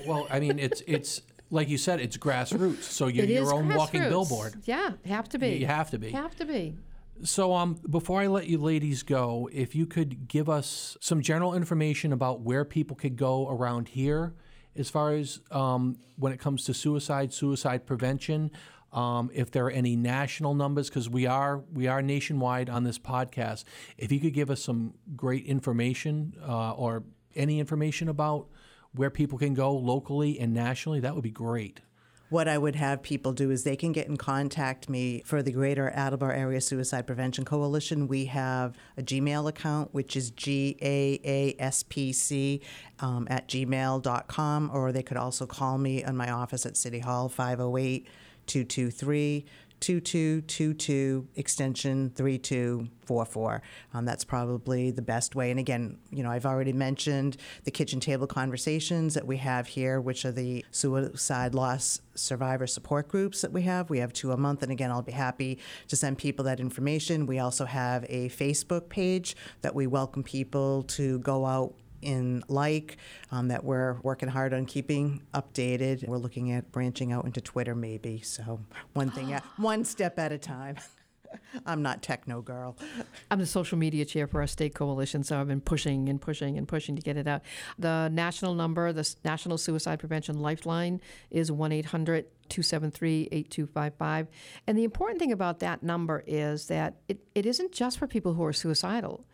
Well, 0.06 0.26
I 0.30 0.40
mean, 0.40 0.58
it's 0.58 0.82
it's 0.86 1.22
like 1.50 1.68
you 1.68 1.78
said, 1.78 2.00
it's 2.00 2.16
grassroots. 2.16 2.84
So 2.84 3.06
you're 3.06 3.26
your 3.26 3.52
own 3.52 3.72
walking 3.74 4.02
billboard. 4.02 4.54
Yeah, 4.64 4.92
have 5.04 5.28
to 5.30 5.38
be. 5.38 5.50
You 5.56 5.66
have 5.66 5.90
to 5.90 5.98
be. 5.98 6.10
Have 6.10 6.34
to 6.36 6.44
be. 6.44 6.76
So, 7.24 7.54
um, 7.54 7.80
before 7.88 8.20
I 8.20 8.26
let 8.26 8.46
you 8.48 8.58
ladies 8.58 9.02
go, 9.02 9.48
if 9.52 9.74
you 9.74 9.86
could 9.86 10.28
give 10.28 10.48
us 10.48 10.96
some 11.00 11.22
general 11.22 11.54
information 11.54 12.12
about 12.12 12.40
where 12.40 12.64
people 12.64 12.96
could 12.96 13.16
go 13.16 13.48
around 13.48 13.88
here, 13.88 14.34
as 14.74 14.90
far 14.90 15.12
as 15.12 15.40
um, 15.50 15.98
when 16.16 16.32
it 16.32 16.40
comes 16.40 16.64
to 16.64 16.74
suicide, 16.74 17.32
suicide 17.32 17.86
prevention, 17.86 18.50
Um, 18.92 19.30
if 19.32 19.50
there 19.50 19.64
are 19.64 19.70
any 19.70 19.96
national 19.96 20.54
numbers, 20.54 20.90
because 20.90 21.08
we 21.08 21.24
are 21.26 21.64
we 21.72 21.88
are 21.88 22.02
nationwide 22.02 22.68
on 22.68 22.84
this 22.84 22.98
podcast, 22.98 23.64
if 23.96 24.12
you 24.12 24.20
could 24.20 24.34
give 24.34 24.50
us 24.50 24.62
some 24.62 24.92
great 25.16 25.46
information 25.46 26.34
uh, 26.46 26.72
or 26.72 27.02
any 27.34 27.58
information 27.58 28.08
about 28.08 28.48
where 28.94 29.10
people 29.10 29.38
can 29.38 29.54
go 29.54 29.72
locally 29.74 30.38
and 30.38 30.52
nationally, 30.52 31.00
that 31.00 31.14
would 31.14 31.22
be 31.22 31.30
great. 31.30 31.80
What 32.32 32.48
I 32.48 32.56
would 32.56 32.76
have 32.76 33.02
people 33.02 33.34
do 33.34 33.50
is 33.50 33.62
they 33.62 33.76
can 33.76 33.92
get 33.92 34.06
in 34.06 34.16
contact 34.16 34.88
me 34.88 35.22
for 35.26 35.42
the 35.42 35.52
Greater 35.52 35.90
Attleboro 35.90 36.34
Area 36.34 36.62
Suicide 36.62 37.06
Prevention 37.06 37.44
Coalition. 37.44 38.08
We 38.08 38.24
have 38.24 38.74
a 38.96 39.02
Gmail 39.02 39.50
account, 39.50 39.92
which 39.92 40.16
is 40.16 40.30
GAASPC 40.32 40.80
um, 43.00 43.28
at 43.28 43.48
gmail.com, 43.48 44.70
or 44.72 44.92
they 44.92 45.02
could 45.02 45.18
also 45.18 45.44
call 45.44 45.76
me 45.76 46.02
in 46.02 46.16
my 46.16 46.30
office 46.30 46.64
at 46.64 46.78
City 46.78 47.00
Hall, 47.00 47.28
508 47.28 48.08
223 48.46 49.44
2222 49.82 51.26
extension 51.34 52.12
3244. 52.14 53.62
Um, 53.92 54.04
that's 54.04 54.24
probably 54.24 54.92
the 54.92 55.02
best 55.02 55.34
way. 55.34 55.50
And 55.50 55.58
again, 55.58 55.98
you 56.12 56.22
know, 56.22 56.30
I've 56.30 56.46
already 56.46 56.72
mentioned 56.72 57.36
the 57.64 57.72
kitchen 57.72 57.98
table 57.98 58.28
conversations 58.28 59.14
that 59.14 59.26
we 59.26 59.38
have 59.38 59.66
here, 59.66 60.00
which 60.00 60.24
are 60.24 60.30
the 60.30 60.64
suicide 60.70 61.56
loss 61.56 62.00
survivor 62.14 62.68
support 62.68 63.08
groups 63.08 63.40
that 63.40 63.52
we 63.52 63.62
have. 63.62 63.90
We 63.90 63.98
have 63.98 64.12
two 64.12 64.30
a 64.30 64.36
month. 64.36 64.62
And 64.62 64.70
again, 64.70 64.92
I'll 64.92 65.02
be 65.02 65.10
happy 65.10 65.58
to 65.88 65.96
send 65.96 66.16
people 66.16 66.44
that 66.44 66.60
information. 66.60 67.26
We 67.26 67.40
also 67.40 67.64
have 67.64 68.04
a 68.08 68.28
Facebook 68.28 68.88
page 68.88 69.34
that 69.62 69.74
we 69.74 69.88
welcome 69.88 70.22
people 70.22 70.84
to 70.84 71.18
go 71.18 71.44
out 71.44 71.74
in 72.02 72.42
like 72.48 72.98
um, 73.30 73.48
that 73.48 73.64
we're 73.64 73.98
working 74.02 74.28
hard 74.28 74.52
on 74.52 74.66
keeping 74.66 75.22
updated. 75.34 76.06
We're 76.06 76.18
looking 76.18 76.52
at 76.52 76.70
branching 76.72 77.12
out 77.12 77.24
into 77.24 77.40
Twitter 77.40 77.74
maybe. 77.74 78.20
So 78.20 78.60
one 78.92 79.10
thing, 79.10 79.32
at, 79.32 79.44
one 79.56 79.84
step 79.84 80.18
at 80.18 80.32
a 80.32 80.38
time. 80.38 80.76
I'm 81.66 81.82
not 81.82 82.02
techno 82.02 82.42
girl. 82.42 82.76
I'm 83.30 83.38
the 83.38 83.46
social 83.46 83.78
media 83.78 84.04
chair 84.04 84.26
for 84.26 84.40
our 84.40 84.46
state 84.46 84.74
coalition, 84.74 85.22
so 85.24 85.40
I've 85.40 85.48
been 85.48 85.60
pushing 85.60 86.08
and 86.08 86.20
pushing 86.20 86.58
and 86.58 86.66
pushing 86.66 86.96
to 86.96 87.02
get 87.02 87.16
it 87.16 87.26
out. 87.26 87.42
The 87.78 88.08
national 88.12 88.54
number, 88.54 88.92
the 88.92 89.14
National 89.24 89.58
Suicide 89.58 89.98
Prevention 89.98 90.40
Lifeline, 90.40 91.00
is 91.30 91.50
1 91.50 91.72
800 91.72 92.26
273 92.48 93.28
8255. 93.32 94.28
And 94.66 94.76
the 94.76 94.84
important 94.84 95.18
thing 95.18 95.32
about 95.32 95.60
that 95.60 95.82
number 95.82 96.22
is 96.26 96.66
that 96.66 96.96
it, 97.08 97.20
it 97.34 97.46
isn't 97.46 97.72
just 97.72 97.98
for 97.98 98.06
people 98.06 98.34
who 98.34 98.44
are 98.44 98.52
suicidal 98.52 99.24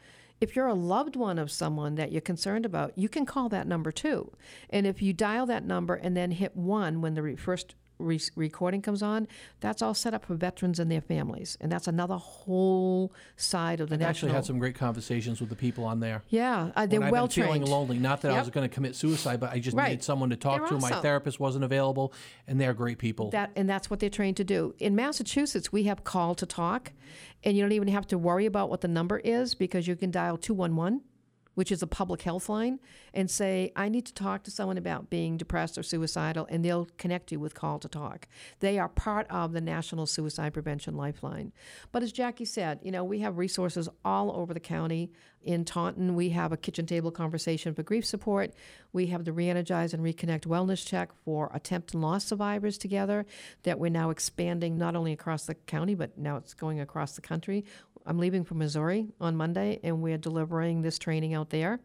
if 0.40 0.54
you're 0.54 0.66
a 0.66 0.74
loved 0.74 1.16
one 1.16 1.38
of 1.38 1.50
someone 1.50 1.96
that 1.96 2.12
you're 2.12 2.20
concerned 2.20 2.64
about, 2.64 2.96
you 2.96 3.08
can 3.08 3.26
call 3.26 3.48
that 3.48 3.66
number 3.66 3.90
too. 3.90 4.32
And 4.70 4.86
if 4.86 5.02
you 5.02 5.12
dial 5.12 5.46
that 5.46 5.64
number 5.64 5.94
and 5.94 6.16
then 6.16 6.30
hit 6.30 6.56
one 6.56 7.00
when 7.00 7.14
the 7.14 7.36
first 7.36 7.74
re- 7.98 8.20
recording 8.36 8.82
comes 8.82 9.02
on, 9.02 9.26
that's 9.60 9.82
all 9.82 9.94
set 9.94 10.14
up 10.14 10.24
for 10.24 10.34
veterans 10.34 10.78
and 10.78 10.90
their 10.90 11.00
families, 11.00 11.56
and 11.60 11.70
that's 11.70 11.86
another 11.88 12.16
whole 12.16 13.12
side 13.36 13.80
of 13.80 13.88
the 13.88 13.94
I've 13.94 14.00
national. 14.00 14.10
actually 14.30 14.32
had 14.32 14.44
some 14.46 14.58
great 14.58 14.74
conversations 14.74 15.40
with 15.40 15.50
the 15.50 15.56
people 15.56 15.84
on 15.84 16.00
there. 16.00 16.22
yeah, 16.28 16.70
uh, 16.76 16.86
they're 16.86 17.00
well 17.00 17.26
been 17.26 17.44
feeling 17.44 17.62
lonely. 17.64 17.98
Not 17.98 18.22
that 18.22 18.32
I 18.32 18.38
was 18.40 18.50
going 18.50 18.68
to 18.68 18.74
commit 18.74 18.96
suicide, 18.96 19.40
but 19.40 19.50
I 19.52 19.58
just 19.58 19.76
Right. 19.76 19.90
needed 19.90 20.04
someone 20.04 20.30
to 20.30 20.36
talk 20.36 20.60
They're 20.68 20.78
to. 20.78 20.78
My 20.78 21.00
therapist 21.00 21.38
wasn't 21.40 21.64
available, 21.64 22.12
and 22.46 22.60
they're 22.60 22.74
great 22.74 22.98
people. 22.98 23.30
That 23.30 23.50
and 23.56 23.68
that's 23.68 23.90
what 23.90 24.00
they're 24.00 24.10
trained 24.10 24.36
to 24.38 24.44
do. 24.44 24.74
In 24.78 24.94
Massachusetts, 24.94 25.72
we 25.72 25.84
have 25.84 26.04
Call2Talk, 26.04 26.88
and 27.44 27.56
you 27.56 27.62
don't 27.62 27.72
even 27.72 27.88
have 27.88 28.06
to 28.08 28.18
worry 28.18 28.46
about 28.46 28.70
what 28.70 28.80
the 28.80 28.88
number 28.88 29.18
is 29.18 29.54
because 29.54 29.86
you 29.86 29.96
can 29.96 30.10
dial 30.10 30.36
two 30.36 30.54
one 30.54 30.76
one, 30.76 31.02
which 31.58 31.72
is 31.72 31.82
a 31.82 31.88
public 31.88 32.22
health 32.22 32.48
line, 32.48 32.78
and 33.12 33.28
say 33.28 33.72
I 33.74 33.88
need 33.88 34.06
to 34.06 34.14
talk 34.14 34.44
to 34.44 34.50
someone 34.52 34.78
about 34.78 35.10
being 35.10 35.36
depressed 35.36 35.76
or 35.76 35.82
suicidal, 35.82 36.46
and 36.48 36.64
they'll 36.64 36.86
connect 36.98 37.32
you 37.32 37.40
with 37.40 37.56
Call2Talk. 37.56 38.26
They 38.60 38.78
are 38.78 38.88
part 38.88 39.26
of 39.28 39.50
the 39.50 39.60
National 39.60 40.06
Suicide 40.06 40.54
Prevention 40.54 40.94
Lifeline. 40.96 41.50
But 41.90 42.04
as 42.04 42.12
Jackie 42.12 42.44
said, 42.44 42.78
you 42.84 42.92
know 42.92 43.02
we 43.02 43.18
have 43.18 43.38
resources 43.38 43.88
all 44.04 44.30
over 44.36 44.54
the 44.54 44.60
county. 44.60 45.10
In 45.42 45.64
Taunton, 45.64 46.14
we 46.14 46.30
have 46.30 46.52
a 46.52 46.56
kitchen 46.56 46.84
table 46.84 47.10
conversation 47.10 47.72
for 47.72 47.82
grief 47.82 48.04
support. 48.04 48.52
We 48.92 49.06
have 49.06 49.24
the 49.24 49.30
Reenergize 49.30 49.94
and 49.94 50.04
Reconnect 50.04 50.46
Wellness 50.46 50.84
Check 50.84 51.10
for 51.24 51.50
attempt 51.54 51.94
and 51.94 52.02
loss 52.02 52.24
survivors 52.24 52.76
together 52.76 53.24
that 53.62 53.78
we're 53.78 53.90
now 53.90 54.10
expanding 54.10 54.76
not 54.76 54.94
only 54.96 55.12
across 55.12 55.46
the 55.46 55.54
county, 55.54 55.94
but 55.94 56.18
now 56.18 56.36
it's 56.36 56.54
going 56.54 56.80
across 56.80 57.12
the 57.12 57.22
country. 57.22 57.64
I'm 58.08 58.18
leaving 58.18 58.42
for 58.42 58.54
Missouri 58.54 59.08
on 59.20 59.36
Monday, 59.36 59.80
and 59.84 60.00
we're 60.00 60.16
delivering 60.16 60.80
this 60.80 60.98
training 60.98 61.34
out 61.34 61.50
there. 61.50 61.78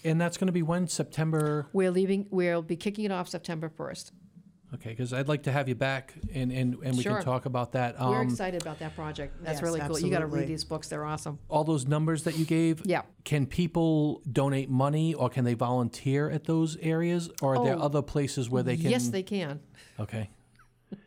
And 0.04 0.20
that's 0.20 0.38
going 0.38 0.48
to 0.48 0.54
be 0.54 0.62
when 0.64 0.88
September. 0.88 1.68
We're 1.74 1.92
leaving. 1.92 2.28
We'll 2.32 2.62
be 2.62 2.76
kicking 2.76 3.06
it 3.06 3.12
off 3.12 3.30
September 3.30 3.70
first. 3.70 4.12
Okay, 4.76 4.90
because 4.90 5.14
I'd 5.14 5.28
like 5.28 5.44
to 5.44 5.52
have 5.52 5.70
you 5.70 5.76
back 5.76 6.16
and 6.34 6.52
and, 6.52 6.74
and 6.84 6.98
we 6.98 7.04
Sure. 7.04 7.18
can 7.18 7.24
talk 7.24 7.46
about 7.46 7.74
that. 7.74 8.00
We're 8.00 8.22
Um, 8.22 8.28
excited 8.30 8.60
about 8.64 8.80
that 8.80 8.96
project. 8.96 9.36
That's 9.44 9.58
Yes, 9.58 9.62
really 9.62 9.80
cool. 9.82 10.00
You 10.00 10.10
got 10.10 10.20
to 10.20 10.26
read 10.26 10.48
these 10.48 10.64
books. 10.64 10.88
They're 10.88 11.06
awesome. 11.06 11.38
all 11.48 11.64
those 11.64 11.86
numbers 11.88 12.24
that 12.24 12.40
you 12.40 12.46
gave. 12.46 12.82
Yeah. 12.84 13.04
Can 13.24 13.46
people 13.46 14.24
donate 14.32 14.72
money 14.72 15.14
or 15.14 15.30
can 15.30 15.46
they 15.46 15.54
volunteer 15.54 16.28
at 16.32 16.46
those 16.46 16.76
areas, 16.78 17.30
or 17.42 17.56
are 17.58 17.64
there 17.64 17.76
Oh, 17.76 17.82
other 17.82 18.02
places 18.02 18.50
where 18.50 18.64
they 18.64 18.76
can? 18.78 18.90
Yes, 18.90 19.10
they 19.10 19.24
can. 19.24 19.60
Okay. 20.00 20.30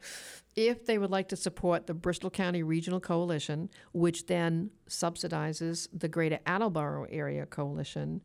If 0.55 0.87
they 0.87 0.97
would 0.97 1.11
like 1.11 1.29
to 1.29 1.37
support 1.37 1.87
the 1.87 1.93
Bristol 1.93 2.31
County 2.31 2.63
Regional 2.63 2.99
Coalition, 2.99 3.69
which 3.93 4.25
then 4.25 4.71
subsidizes 4.89 5.87
the 5.93 6.09
Greater 6.09 6.39
Attleboro 6.47 7.05
Area 7.11 7.45
Coalition, 7.45 8.23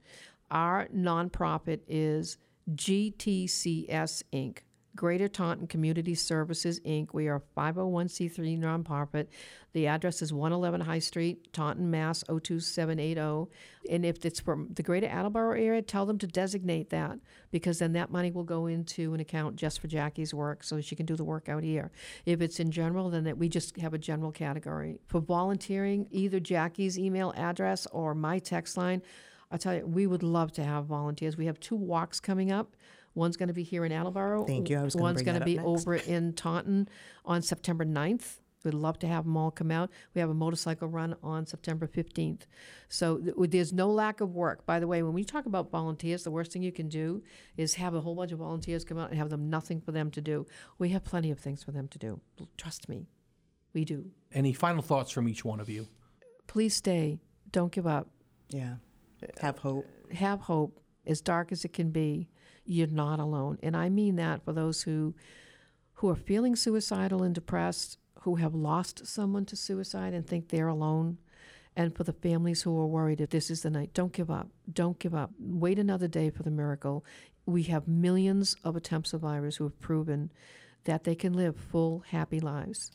our 0.52 0.88
nonprofit 0.96 1.80
is 1.88 2.38
GTCS 2.70 4.24
Inc. 4.34 4.60
Greater 4.94 5.30
Taunton 5.30 5.68
Community 5.68 6.14
Services 6.14 6.82
Inc. 6.82 7.14
We 7.14 7.30
are 7.30 7.38
a 7.38 7.60
501c3 7.60 8.60
nonprofit. 8.60 9.28
The 9.72 9.88
address 9.88 10.22
is 10.22 10.34
111 10.34 10.82
High 10.82 11.00
Street, 11.00 11.54
Taunton, 11.54 11.90
Mass. 11.90 12.24
02780. 12.28 13.22
oh. 13.22 13.48
And 13.90 14.06
if 14.06 14.26
it's 14.26 14.42
from 14.42 14.68
the 14.74 14.84
Greater 14.84 15.08
Attleboro 15.08 15.54
area, 15.54 15.82
tell 15.82 16.06
them 16.06 16.18
to 16.18 16.28
designate 16.28 16.90
that 16.90 17.20
because 17.52 17.80
then 17.80 17.94
that 17.94 18.12
money 18.12 18.32
will 18.32 18.44
go 18.44 18.68
into 18.68 19.14
an 19.14 19.22
account 19.22 19.56
just 19.56 19.80
for 19.80 19.88
Jackie's 19.88 20.34
work 20.34 20.62
so 20.62 20.82
she 20.82 20.98
can 20.98 21.06
do 21.06 21.16
the 21.16 21.24
work 21.24 21.48
out 21.48 21.64
here. 21.64 21.90
If 22.26 22.42
it's 22.42 22.60
in 22.60 22.70
general, 22.70 23.10
then 23.10 23.24
that 23.24 23.38
we 23.38 23.48
just 23.48 23.78
have 23.78 23.94
a 23.94 23.98
general 23.98 24.32
category. 24.32 25.00
For 25.08 25.22
volunteering, 25.22 26.08
either 26.12 26.42
Jackie's 26.42 27.00
email 27.00 27.34
address 27.38 27.88
or 27.94 28.14
my 28.14 28.40
text 28.40 28.76
line, 28.76 29.02
I'll 29.52 29.58
tell 29.58 29.76
you, 29.76 29.86
we 29.86 30.08
would 30.08 30.24
love 30.24 30.52
to 30.54 30.64
have 30.64 30.86
volunteers. 30.86 31.38
We 31.38 31.46
have 31.48 31.60
two 31.60 31.76
walks 31.76 32.20
coming 32.20 32.52
up. 32.52 32.76
One's 33.14 33.36
going 33.36 33.48
to 33.48 33.54
be 33.54 33.64
here 33.64 33.84
in 33.84 33.92
Attleboro. 33.92 34.46
Thank 34.46 34.70
you. 34.70 34.80
I 34.80 34.84
was 34.84 34.96
gonna 34.96 35.04
One's 35.04 35.22
going 35.22 35.40
to 35.40 35.46
be 35.46 35.58
next. 35.58 35.68
over 35.68 35.96
in 35.96 36.34
Taunton 36.34 36.88
on 37.26 37.42
September 37.42 37.84
9th. 37.86 38.38
We'd 38.64 38.74
love 38.76 39.00
to 39.00 39.08
have 39.08 39.24
them 39.26 39.36
all 39.36 39.50
come 39.52 39.72
out. 39.72 39.90
We 40.14 40.22
have 40.22 40.30
a 40.30 40.36
motorcycle 40.36 40.88
run 40.88 41.16
on 41.24 41.48
September 41.48 41.88
15th. 41.88 42.42
So 42.90 43.18
th- 43.18 43.36
there's 43.50 43.74
no 43.74 43.90
lack 43.90 44.22
of 44.22 44.36
work. 44.36 44.66
By 44.66 44.80
the 44.80 44.88
way, 44.88 45.02
when 45.02 45.14
we 45.14 45.24
talk 45.24 45.48
about 45.48 45.72
volunteers, 45.72 46.24
the 46.24 46.32
worst 46.32 46.52
thing 46.52 46.62
you 46.62 46.72
can 46.72 46.88
do 46.88 47.24
is 47.58 47.74
have 47.76 47.96
a 47.96 48.02
whole 48.02 48.16
bunch 48.16 48.32
of 48.32 48.40
volunteers 48.40 48.86
come 48.86 49.00
out 49.00 49.10
and 49.10 49.18
have 49.18 49.30
them 49.32 49.50
nothing 49.50 49.82
for 49.82 49.92
them 49.92 50.12
to 50.12 50.22
do. 50.22 50.46
We 50.78 50.90
have 50.90 51.04
plenty 51.04 51.32
of 51.32 51.40
things 51.40 51.64
for 51.64 51.72
them 51.72 51.88
to 51.90 51.98
do. 51.98 52.22
Trust 52.56 52.88
me, 52.88 53.08
we 53.74 53.84
do. 53.84 54.12
Any 54.32 54.54
final 54.54 54.84
thoughts 54.84 55.10
from 55.12 55.28
each 55.28 55.44
one 55.44 55.60
of 55.60 55.68
you? 55.68 55.88
Please 56.46 56.76
stay. 56.76 57.20
Don't 57.52 57.72
give 57.72 57.88
up. 57.88 58.10
Yeah. 58.50 58.76
Have 59.40 59.60
hope. 59.60 59.88
Have 60.14 60.42
hope. 60.42 60.80
as 61.06 61.22
dark 61.22 61.52
as 61.52 61.66
it 61.66 61.74
can 61.74 61.90
be, 61.90 62.30
you're 62.64 62.88
not 62.88 63.20
alone. 63.20 63.58
And 63.64 63.76
I 63.76 63.90
mean 63.90 64.16
that 64.18 64.44
for 64.44 64.54
those 64.54 64.84
who 64.84 65.16
who 65.96 66.10
are 66.10 66.16
feeling 66.16 66.56
suicidal 66.56 67.22
and 67.22 67.36
depressed, 67.36 67.98
who 68.22 68.36
have 68.36 68.56
lost 68.56 69.06
someone 69.06 69.46
to 69.46 69.56
suicide 69.56 70.14
and 70.14 70.26
think 70.26 70.50
they're 70.50 70.68
alone, 70.68 71.18
and 71.76 71.96
for 71.96 72.04
the 72.04 72.14
families 72.14 72.64
who 72.64 72.78
are 72.80 72.88
worried 72.88 73.22
if 73.22 73.30
this 73.30 73.50
is 73.50 73.62
the 73.62 73.70
night. 73.70 73.94
Don't 73.94 74.12
give 74.12 74.30
up. 74.32 74.50
Don't 74.72 75.00
give 75.00 75.14
up. 75.14 75.32
Wait 75.40 75.80
another 75.80 76.08
day 76.08 76.30
for 76.30 76.44
the 76.44 76.52
miracle. 76.52 77.06
We 77.46 77.64
have 77.64 77.88
millions 77.88 78.56
of 78.64 78.76
attempt 78.76 79.08
survivors 79.08 79.58
who 79.58 79.64
have 79.66 79.80
proven 79.80 80.32
that 80.84 81.04
they 81.04 81.16
can 81.16 81.34
live 81.34 81.56
full, 81.56 82.04
happy 82.10 82.40
lives. 82.40 82.92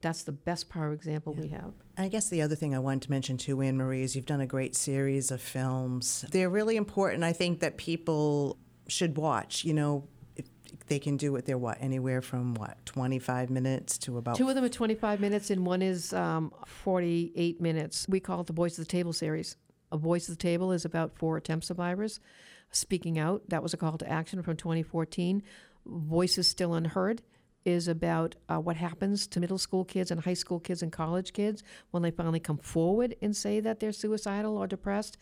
That's 0.00 0.22
the 0.22 0.32
best 0.32 0.68
power 0.68 0.92
example 0.92 1.34
we 1.34 1.48
have. 1.48 1.72
I 1.96 2.08
guess 2.08 2.28
the 2.28 2.42
other 2.42 2.54
thing 2.54 2.74
I 2.74 2.78
wanted 2.78 3.02
to 3.02 3.10
mention 3.10 3.36
too, 3.36 3.60
Anne 3.60 3.76
Marie, 3.76 4.02
is 4.02 4.14
you've 4.14 4.26
done 4.26 4.40
a 4.40 4.46
great 4.46 4.76
series 4.76 5.30
of 5.30 5.40
films. 5.40 6.24
They're 6.30 6.50
really 6.50 6.76
important. 6.76 7.24
I 7.24 7.32
think 7.32 7.60
that 7.60 7.76
people 7.76 8.56
should 8.86 9.16
watch. 9.16 9.64
You 9.64 9.74
know, 9.74 10.08
if 10.36 10.46
they 10.86 10.98
can 10.98 11.16
do 11.16 11.34
it. 11.36 11.46
They're 11.46 11.58
what 11.58 11.78
anywhere 11.80 12.22
from 12.22 12.54
what 12.54 12.84
25 12.86 13.50
minutes 13.50 13.98
to 13.98 14.18
about. 14.18 14.36
Two 14.36 14.48
of 14.48 14.54
them 14.54 14.64
are 14.64 14.68
25 14.68 15.20
minutes, 15.20 15.50
and 15.50 15.66
one 15.66 15.82
is 15.82 16.12
um, 16.12 16.52
48 16.66 17.60
minutes. 17.60 18.06
We 18.08 18.20
call 18.20 18.40
it 18.40 18.46
the 18.46 18.52
Voice 18.52 18.78
of 18.78 18.84
the 18.84 18.90
Table 18.90 19.12
series. 19.12 19.56
A 19.90 19.96
Voice 19.96 20.28
of 20.28 20.36
the 20.36 20.42
Table 20.42 20.72
is 20.72 20.84
about 20.84 21.16
four 21.16 21.36
attempt 21.36 21.66
survivors 21.66 22.20
speaking 22.70 23.18
out. 23.18 23.42
That 23.48 23.62
was 23.62 23.74
a 23.74 23.76
call 23.76 23.98
to 23.98 24.08
action 24.08 24.42
from 24.42 24.56
2014. 24.56 25.42
Voices 25.86 26.46
Still 26.46 26.74
Unheard 26.74 27.22
is 27.68 27.86
about 27.86 28.34
uh, 28.48 28.58
what 28.58 28.76
happens 28.76 29.26
to 29.26 29.40
middle 29.40 29.58
school 29.58 29.84
kids 29.84 30.10
and 30.10 30.20
high 30.22 30.34
school 30.34 30.58
kids 30.58 30.82
and 30.82 30.90
college 30.90 31.34
kids 31.34 31.62
when 31.90 32.02
they 32.02 32.10
finally 32.10 32.40
come 32.40 32.56
forward 32.56 33.14
and 33.20 33.36
say 33.36 33.60
that 33.60 33.78
they're 33.78 33.92
suicidal 33.92 34.56
or 34.56 34.66
depressed. 34.66 35.18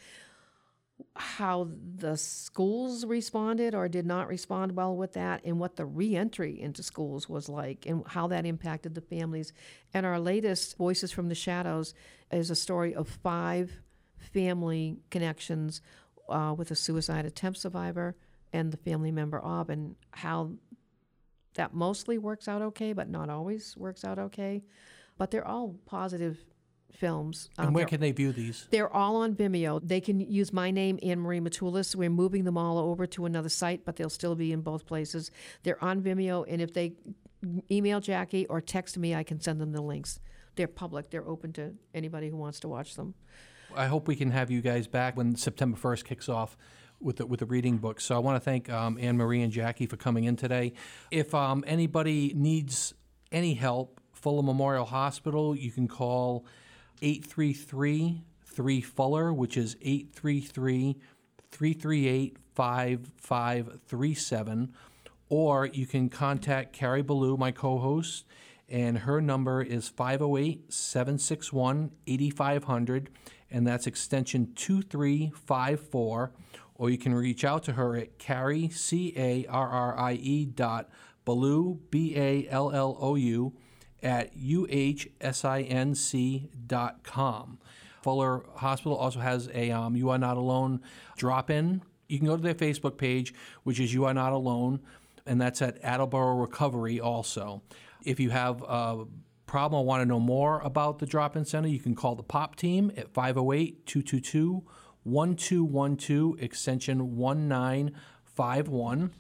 How 1.16 1.68
the 1.96 2.16
schools 2.16 3.04
responded 3.04 3.74
or 3.74 3.88
did 3.88 4.06
not 4.06 4.28
respond 4.28 4.76
well 4.76 4.96
with 4.96 5.12
that, 5.14 5.44
and 5.44 5.58
what 5.58 5.74
the 5.74 5.84
reentry 5.84 6.58
into 6.60 6.82
schools 6.82 7.28
was 7.28 7.48
like, 7.48 7.84
and 7.84 8.04
how 8.06 8.28
that 8.28 8.46
impacted 8.46 8.94
the 8.94 9.00
families. 9.00 9.52
And 9.92 10.06
our 10.06 10.20
latest 10.20 10.76
Voices 10.76 11.10
from 11.10 11.28
the 11.28 11.34
Shadows 11.34 11.94
is 12.30 12.50
a 12.50 12.54
story 12.54 12.94
of 12.94 13.08
five 13.08 13.72
family 14.32 14.98
connections 15.10 15.82
uh, 16.28 16.54
with 16.56 16.70
a 16.70 16.76
suicide 16.76 17.26
attempt 17.26 17.58
survivor 17.58 18.14
and 18.52 18.72
the 18.72 18.78
family 18.78 19.10
member 19.10 19.40
of, 19.40 19.68
and 19.68 19.96
how 20.12 20.52
that 21.56 21.74
mostly 21.74 22.18
works 22.18 22.48
out 22.48 22.62
okay, 22.62 22.92
but 22.92 23.08
not 23.08 23.28
always 23.28 23.76
works 23.76 24.04
out 24.04 24.18
okay. 24.18 24.62
But 25.18 25.30
they're 25.30 25.46
all 25.46 25.76
positive 25.86 26.44
films. 26.92 27.50
And 27.58 27.68
Um, 27.68 27.74
where 27.74 27.84
can 27.86 28.00
they 28.00 28.12
view 28.12 28.32
these? 28.32 28.68
they're 28.70 28.92
all 28.92 29.16
on 29.16 29.34
Vimeo. 29.34 29.80
They 29.86 30.00
can 30.00 30.20
use 30.20 30.52
my 30.52 30.70
name, 30.70 30.98
Anne 31.02 31.20
Marie 31.20 31.40
Matulis. 31.40 31.94
We're 31.94 32.10
moving 32.10 32.44
them 32.44 32.56
all 32.56 32.78
over 32.78 33.06
to 33.08 33.26
another 33.26 33.48
site, 33.48 33.84
but 33.84 33.96
they'll 33.96 34.08
still 34.10 34.34
be 34.34 34.52
in 34.52 34.60
both 34.62 34.86
places. 34.86 35.30
They're 35.62 35.82
on 35.82 36.00
Vimeo, 36.02 36.44
and 36.48 36.62
if 36.62 36.72
they 36.72 36.94
email 37.70 38.00
Jackie 38.00 38.46
or 38.46 38.60
text 38.60 38.96
me, 38.98 39.14
I 39.14 39.22
can 39.24 39.40
send 39.40 39.60
them 39.60 39.72
the 39.72 39.82
links. 39.82 40.20
They're 40.54 40.68
public. 40.68 41.10
They're 41.10 41.26
open 41.26 41.52
to 41.54 41.74
anybody 41.94 42.30
who 42.30 42.36
wants 42.36 42.60
to 42.60 42.68
watch 42.68 42.94
them. 42.96 43.14
I 43.74 43.86
hope 43.86 44.08
we 44.08 44.16
can 44.16 44.30
have 44.30 44.50
you 44.50 44.62
guys 44.62 44.86
back 44.86 45.16
when 45.16 45.36
September 45.36 45.76
1st 45.76 46.04
kicks 46.04 46.28
off 46.28 46.56
with 47.00 47.16
the, 47.16 47.26
with 47.26 47.40
the 47.40 47.46
reading 47.46 47.78
book. 47.78 48.00
So 48.00 48.14
I 48.14 48.18
want 48.18 48.36
to 48.36 48.44
thank 48.44 48.70
um, 48.70 48.98
Anne 49.00 49.16
Marie 49.16 49.42
and 49.42 49.52
Jackie 49.52 49.86
for 49.86 49.96
coming 49.96 50.24
in 50.24 50.36
today. 50.36 50.72
If 51.10 51.34
um, 51.34 51.64
anybody 51.66 52.32
needs 52.34 52.94
any 53.32 53.54
help, 53.54 54.00
Fuller 54.12 54.42
Memorial 54.42 54.86
Hospital, 54.86 55.54
you 55.54 55.70
can 55.70 55.88
call 55.88 56.44
833 57.02 58.22
3 58.44 58.80
Fuller, 58.80 59.32
which 59.32 59.56
is 59.56 59.76
833 59.82 60.96
338 61.50 62.36
5537. 62.54 64.72
Or 65.28 65.66
you 65.66 65.86
can 65.86 66.08
contact 66.08 66.72
Carrie 66.72 67.02
Ballou, 67.02 67.36
my 67.36 67.50
co 67.50 67.78
host, 67.78 68.24
and 68.68 68.98
her 68.98 69.20
number 69.20 69.62
is 69.62 69.88
508 69.88 70.72
761 70.72 71.92
8500, 72.06 73.10
and 73.50 73.66
that's 73.66 73.86
extension 73.86 74.52
2354. 74.54 76.32
Or 76.78 76.90
you 76.90 76.98
can 76.98 77.14
reach 77.14 77.44
out 77.44 77.62
to 77.64 77.72
her 77.72 77.96
at 77.96 78.18
Carrie, 78.18 78.68
C 78.68 79.14
A 79.16 79.46
R 79.46 79.68
R 79.68 79.98
I 79.98 80.12
E 80.12 80.44
dot 80.44 80.90
Ballou, 81.24 81.80
B 81.90 82.14
A 82.16 82.46
L 82.50 82.70
L 82.70 82.96
O 83.00 83.14
U, 83.14 83.54
at 84.02 84.36
uhsinc 84.36 85.18
dot 86.66 87.02
com. 87.02 87.58
Fuller 88.02 88.44
Hospital 88.56 88.96
also 88.96 89.18
has 89.18 89.50
a 89.52 89.72
um, 89.72 89.96
You 89.96 90.10
Are 90.10 90.18
Not 90.18 90.36
Alone 90.36 90.80
drop 91.16 91.50
in. 91.50 91.82
You 92.08 92.18
can 92.18 92.28
go 92.28 92.36
to 92.36 92.42
their 92.42 92.54
Facebook 92.54 92.98
page, 92.98 93.34
which 93.64 93.80
is 93.80 93.92
You 93.92 94.04
Are 94.04 94.14
Not 94.14 94.32
Alone, 94.32 94.80
and 95.26 95.40
that's 95.40 95.60
at 95.60 95.82
Attleboro 95.82 96.36
Recovery 96.36 97.00
also. 97.00 97.62
If 98.04 98.20
you 98.20 98.30
have 98.30 98.62
a 98.62 99.06
problem 99.46 99.80
or 99.80 99.84
want 99.84 100.02
to 100.02 100.06
know 100.06 100.20
more 100.20 100.60
about 100.60 101.00
the 101.00 101.06
drop 101.06 101.34
in 101.34 101.44
center, 101.44 101.66
you 101.66 101.80
can 101.80 101.96
call 101.96 102.14
the 102.14 102.22
POP 102.22 102.54
team 102.54 102.92
at 102.96 103.12
508 103.12 103.86
222 103.86 104.62
1212, 105.06 106.42
extension 106.42 107.16
1951. 107.16 109.12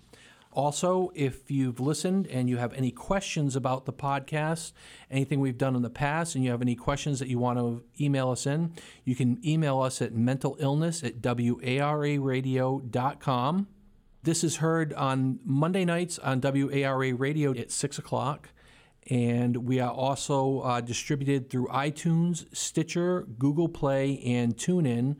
Also, 0.52 1.12
if 1.14 1.50
you've 1.50 1.78
listened 1.80 2.26
and 2.28 2.48
you 2.48 2.56
have 2.56 2.72
any 2.72 2.90
questions 2.90 3.54
about 3.54 3.84
the 3.84 3.92
podcast, 3.92 4.72
anything 5.10 5.38
we've 5.38 5.58
done 5.58 5.76
in 5.76 5.82
the 5.82 5.90
past, 5.90 6.34
and 6.34 6.42
you 6.42 6.50
have 6.50 6.62
any 6.62 6.74
questions 6.74 7.18
that 7.18 7.28
you 7.28 7.38
want 7.38 7.58
to 7.58 7.84
email 8.00 8.30
us 8.30 8.46
in, 8.46 8.72
you 9.04 9.14
can 9.14 9.38
email 9.46 9.82
us 9.82 10.00
at 10.00 10.14
mentalillness 10.14 11.04
at 11.04 11.20
wararadio.com. 11.20 12.08
This 14.22 14.42
is 14.42 14.56
heard 14.56 14.94
on 14.94 15.38
Monday 15.44 15.84
nights 15.84 16.18
on 16.18 16.40
WARA 16.40 17.14
Radio 17.14 17.52
at 17.54 17.70
6 17.70 17.98
o'clock. 17.98 18.48
And 19.08 19.58
we 19.58 19.78
are 19.78 19.92
also 19.92 20.60
uh, 20.60 20.80
distributed 20.80 21.48
through 21.48 21.68
iTunes, 21.68 22.46
Stitcher, 22.56 23.26
Google 23.38 23.68
Play, 23.68 24.20
and 24.24 24.56
TuneIn. 24.56 25.16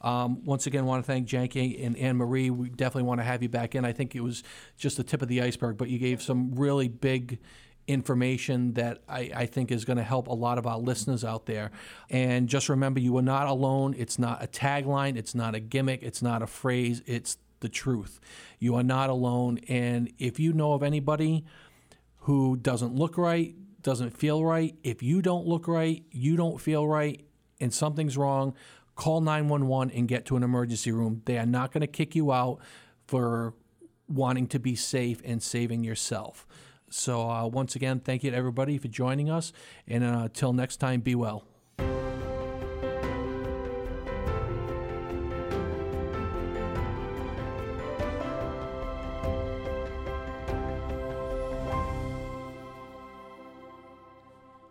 Um, 0.00 0.44
once 0.44 0.66
again, 0.66 0.86
want 0.86 1.04
to 1.04 1.06
thank 1.06 1.26
Jackie 1.26 1.82
and 1.82 1.96
Anne 1.96 2.16
Marie. 2.16 2.50
We 2.50 2.68
definitely 2.70 3.04
want 3.04 3.20
to 3.20 3.24
have 3.24 3.42
you 3.42 3.48
back 3.48 3.74
in. 3.74 3.84
I 3.84 3.92
think 3.92 4.14
it 4.14 4.20
was 4.20 4.42
just 4.76 4.96
the 4.96 5.04
tip 5.04 5.22
of 5.22 5.28
the 5.28 5.42
iceberg, 5.42 5.76
but 5.76 5.88
you 5.88 5.98
gave 5.98 6.22
some 6.22 6.54
really 6.54 6.88
big 6.88 7.38
information 7.86 8.74
that 8.74 9.02
I, 9.08 9.30
I 9.34 9.46
think 9.46 9.72
is 9.72 9.84
going 9.84 9.96
to 9.96 10.02
help 10.02 10.28
a 10.28 10.32
lot 10.32 10.58
of 10.58 10.66
our 10.66 10.78
listeners 10.78 11.24
out 11.24 11.46
there. 11.46 11.70
And 12.08 12.48
just 12.48 12.68
remember, 12.68 13.00
you 13.00 13.16
are 13.18 13.22
not 13.22 13.46
alone. 13.46 13.94
It's 13.98 14.18
not 14.18 14.42
a 14.42 14.46
tagline, 14.46 15.16
it's 15.16 15.34
not 15.34 15.54
a 15.54 15.60
gimmick, 15.60 16.02
it's 16.02 16.22
not 16.22 16.42
a 16.42 16.46
phrase, 16.46 17.02
it's 17.06 17.36
the 17.60 17.68
truth. 17.68 18.20
You 18.58 18.76
are 18.76 18.82
not 18.82 19.10
alone. 19.10 19.58
And 19.68 20.12
if 20.18 20.38
you 20.38 20.52
know 20.52 20.72
of 20.72 20.82
anybody 20.82 21.44
who 22.20 22.56
doesn't 22.56 22.94
look 22.94 23.18
right, 23.18 23.54
doesn't 23.82 24.10
feel 24.10 24.44
right, 24.44 24.74
if 24.82 25.02
you 25.02 25.22
don't 25.22 25.46
look 25.46 25.66
right, 25.66 26.04
you 26.10 26.36
don't 26.36 26.60
feel 26.60 26.86
right, 26.86 27.24
and 27.60 27.72
something's 27.72 28.16
wrong, 28.16 28.54
call 29.00 29.22
911 29.22 29.96
and 29.96 30.06
get 30.06 30.26
to 30.26 30.36
an 30.36 30.42
emergency 30.42 30.92
room. 30.92 31.22
They 31.24 31.38
are 31.38 31.46
not 31.46 31.72
going 31.72 31.80
to 31.80 31.86
kick 31.86 32.14
you 32.14 32.32
out 32.32 32.58
for 33.06 33.54
wanting 34.08 34.46
to 34.48 34.58
be 34.58 34.76
safe 34.76 35.22
and 35.24 35.42
saving 35.42 35.84
yourself. 35.84 36.46
So, 36.90 37.30
uh, 37.30 37.46
once 37.46 37.74
again, 37.74 38.00
thank 38.00 38.24
you 38.24 38.30
to 38.30 38.36
everybody 38.36 38.76
for 38.76 38.88
joining 38.88 39.30
us. 39.30 39.54
And 39.88 40.04
uh, 40.04 40.24
until 40.24 40.52
next 40.52 40.76
time, 40.76 41.00
be 41.00 41.14
well. 41.14 41.49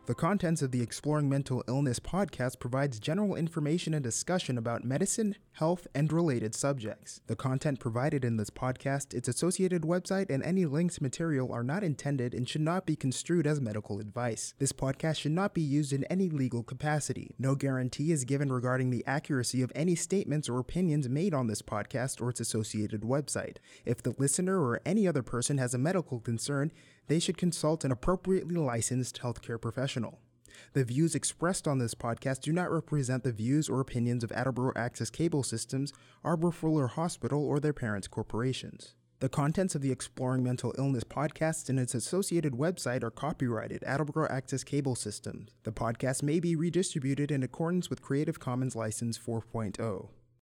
The 0.10 0.16
contents 0.16 0.64
of 0.64 0.72
the 0.72 0.82
Exploring 0.82 1.30
Mental 1.30 1.64
Illness 1.68 2.00
podcast 2.00 2.60
provides 2.60 3.00
general 3.00 3.36
information 3.36 3.94
and 3.94 4.02
discussion 4.04 4.58
about 4.58 4.84
medicine, 4.84 5.36
health, 5.52 5.86
and 5.94 6.12
related 6.12 6.56
subjects. 6.56 7.22
The 7.28 7.36
content 7.36 7.80
provided 7.80 8.26
in 8.26 8.38
this 8.38 8.50
podcast, 8.50 9.14
its 9.14 9.28
associated 9.28 9.84
website, 9.84 10.32
and 10.32 10.42
any 10.42 10.66
linked 10.66 11.00
material 11.00 11.54
are 11.54 11.64
not 11.64 11.84
intended 11.84 12.34
and 12.34 12.50
should 12.50 12.62
not 12.62 12.88
be 12.88 12.96
construed 12.96 13.46
as 13.46 13.62
medical 13.62 14.00
advice. 14.00 14.56
This 14.58 14.74
podcast 14.74 15.18
should 15.18 15.32
not 15.32 15.54
be 15.54 15.62
used 15.62 15.94
in 15.94 16.06
any 16.06 16.28
legal 16.28 16.64
capacity. 16.64 17.36
No 17.38 17.54
guarantee 17.54 18.12
is 18.12 18.26
given 18.26 18.52
regarding 18.52 18.90
the 18.90 19.06
accuracy 19.06 19.62
of 19.62 19.72
any 19.76 19.94
statements 19.94 20.50
or 20.50 20.58
opinions 20.58 21.08
made 21.08 21.36
on 21.36 21.46
this 21.46 21.62
podcast 21.62 22.20
or 22.20 22.32
its 22.32 22.40
associated 22.40 23.02
website. 23.02 23.58
If 23.86 24.02
the 24.02 24.16
listener 24.18 24.60
or 24.60 24.82
any 24.88 25.08
other 25.08 25.22
person 25.22 25.60
has 25.60 25.76
a 25.76 25.78
medical 25.78 26.20
concern, 26.20 26.72
they 27.10 27.20
should 27.20 27.38
consult 27.38 27.84
an 27.84 27.92
appropriately 27.92 28.56
licensed 28.56 29.20
healthcare 29.22 29.60
professional. 29.60 30.20
The 30.74 30.84
views 30.84 31.16
expressed 31.16 31.68
on 31.68 31.80
this 31.80 31.96
podcast 31.96 32.42
do 32.42 32.54
not 32.54 32.72
represent 32.72 33.24
the 33.24 33.32
views 33.32 33.68
or 33.68 33.82
opinions 33.82 34.24
of 34.24 34.32
Attleboro 34.32 34.72
Access 34.76 35.10
Cable 35.10 35.44
Systems, 35.44 35.92
Arbour-Fuller 36.24 36.88
Hospital, 36.88 37.44
or 37.44 37.60
their 37.60 37.74
parents' 37.74 38.08
corporations. 38.08 38.94
The 39.20 39.28
contents 39.28 39.76
of 39.76 39.82
the 39.82 39.92
Exploring 39.92 40.44
Mental 40.44 40.74
Illness 40.78 41.04
podcast 41.04 41.68
and 41.68 41.80
its 41.80 41.94
associated 41.94 42.54
website 42.54 43.04
are 43.04 43.12
copyrighted 43.12 43.84
Attleboro 43.84 44.30
Access 44.30 44.64
Cable 44.64 44.96
Systems. 44.96 45.50
The 45.64 45.74
podcast 45.74 46.24
may 46.24 46.40
be 46.40 46.56
redistributed 46.56 47.32
in 47.32 47.44
accordance 47.44 47.90
with 47.90 48.02
Creative 48.02 48.40
Commons 48.40 48.76
License 48.76 49.20
oh. 49.28 49.44
4.0. 49.54 50.10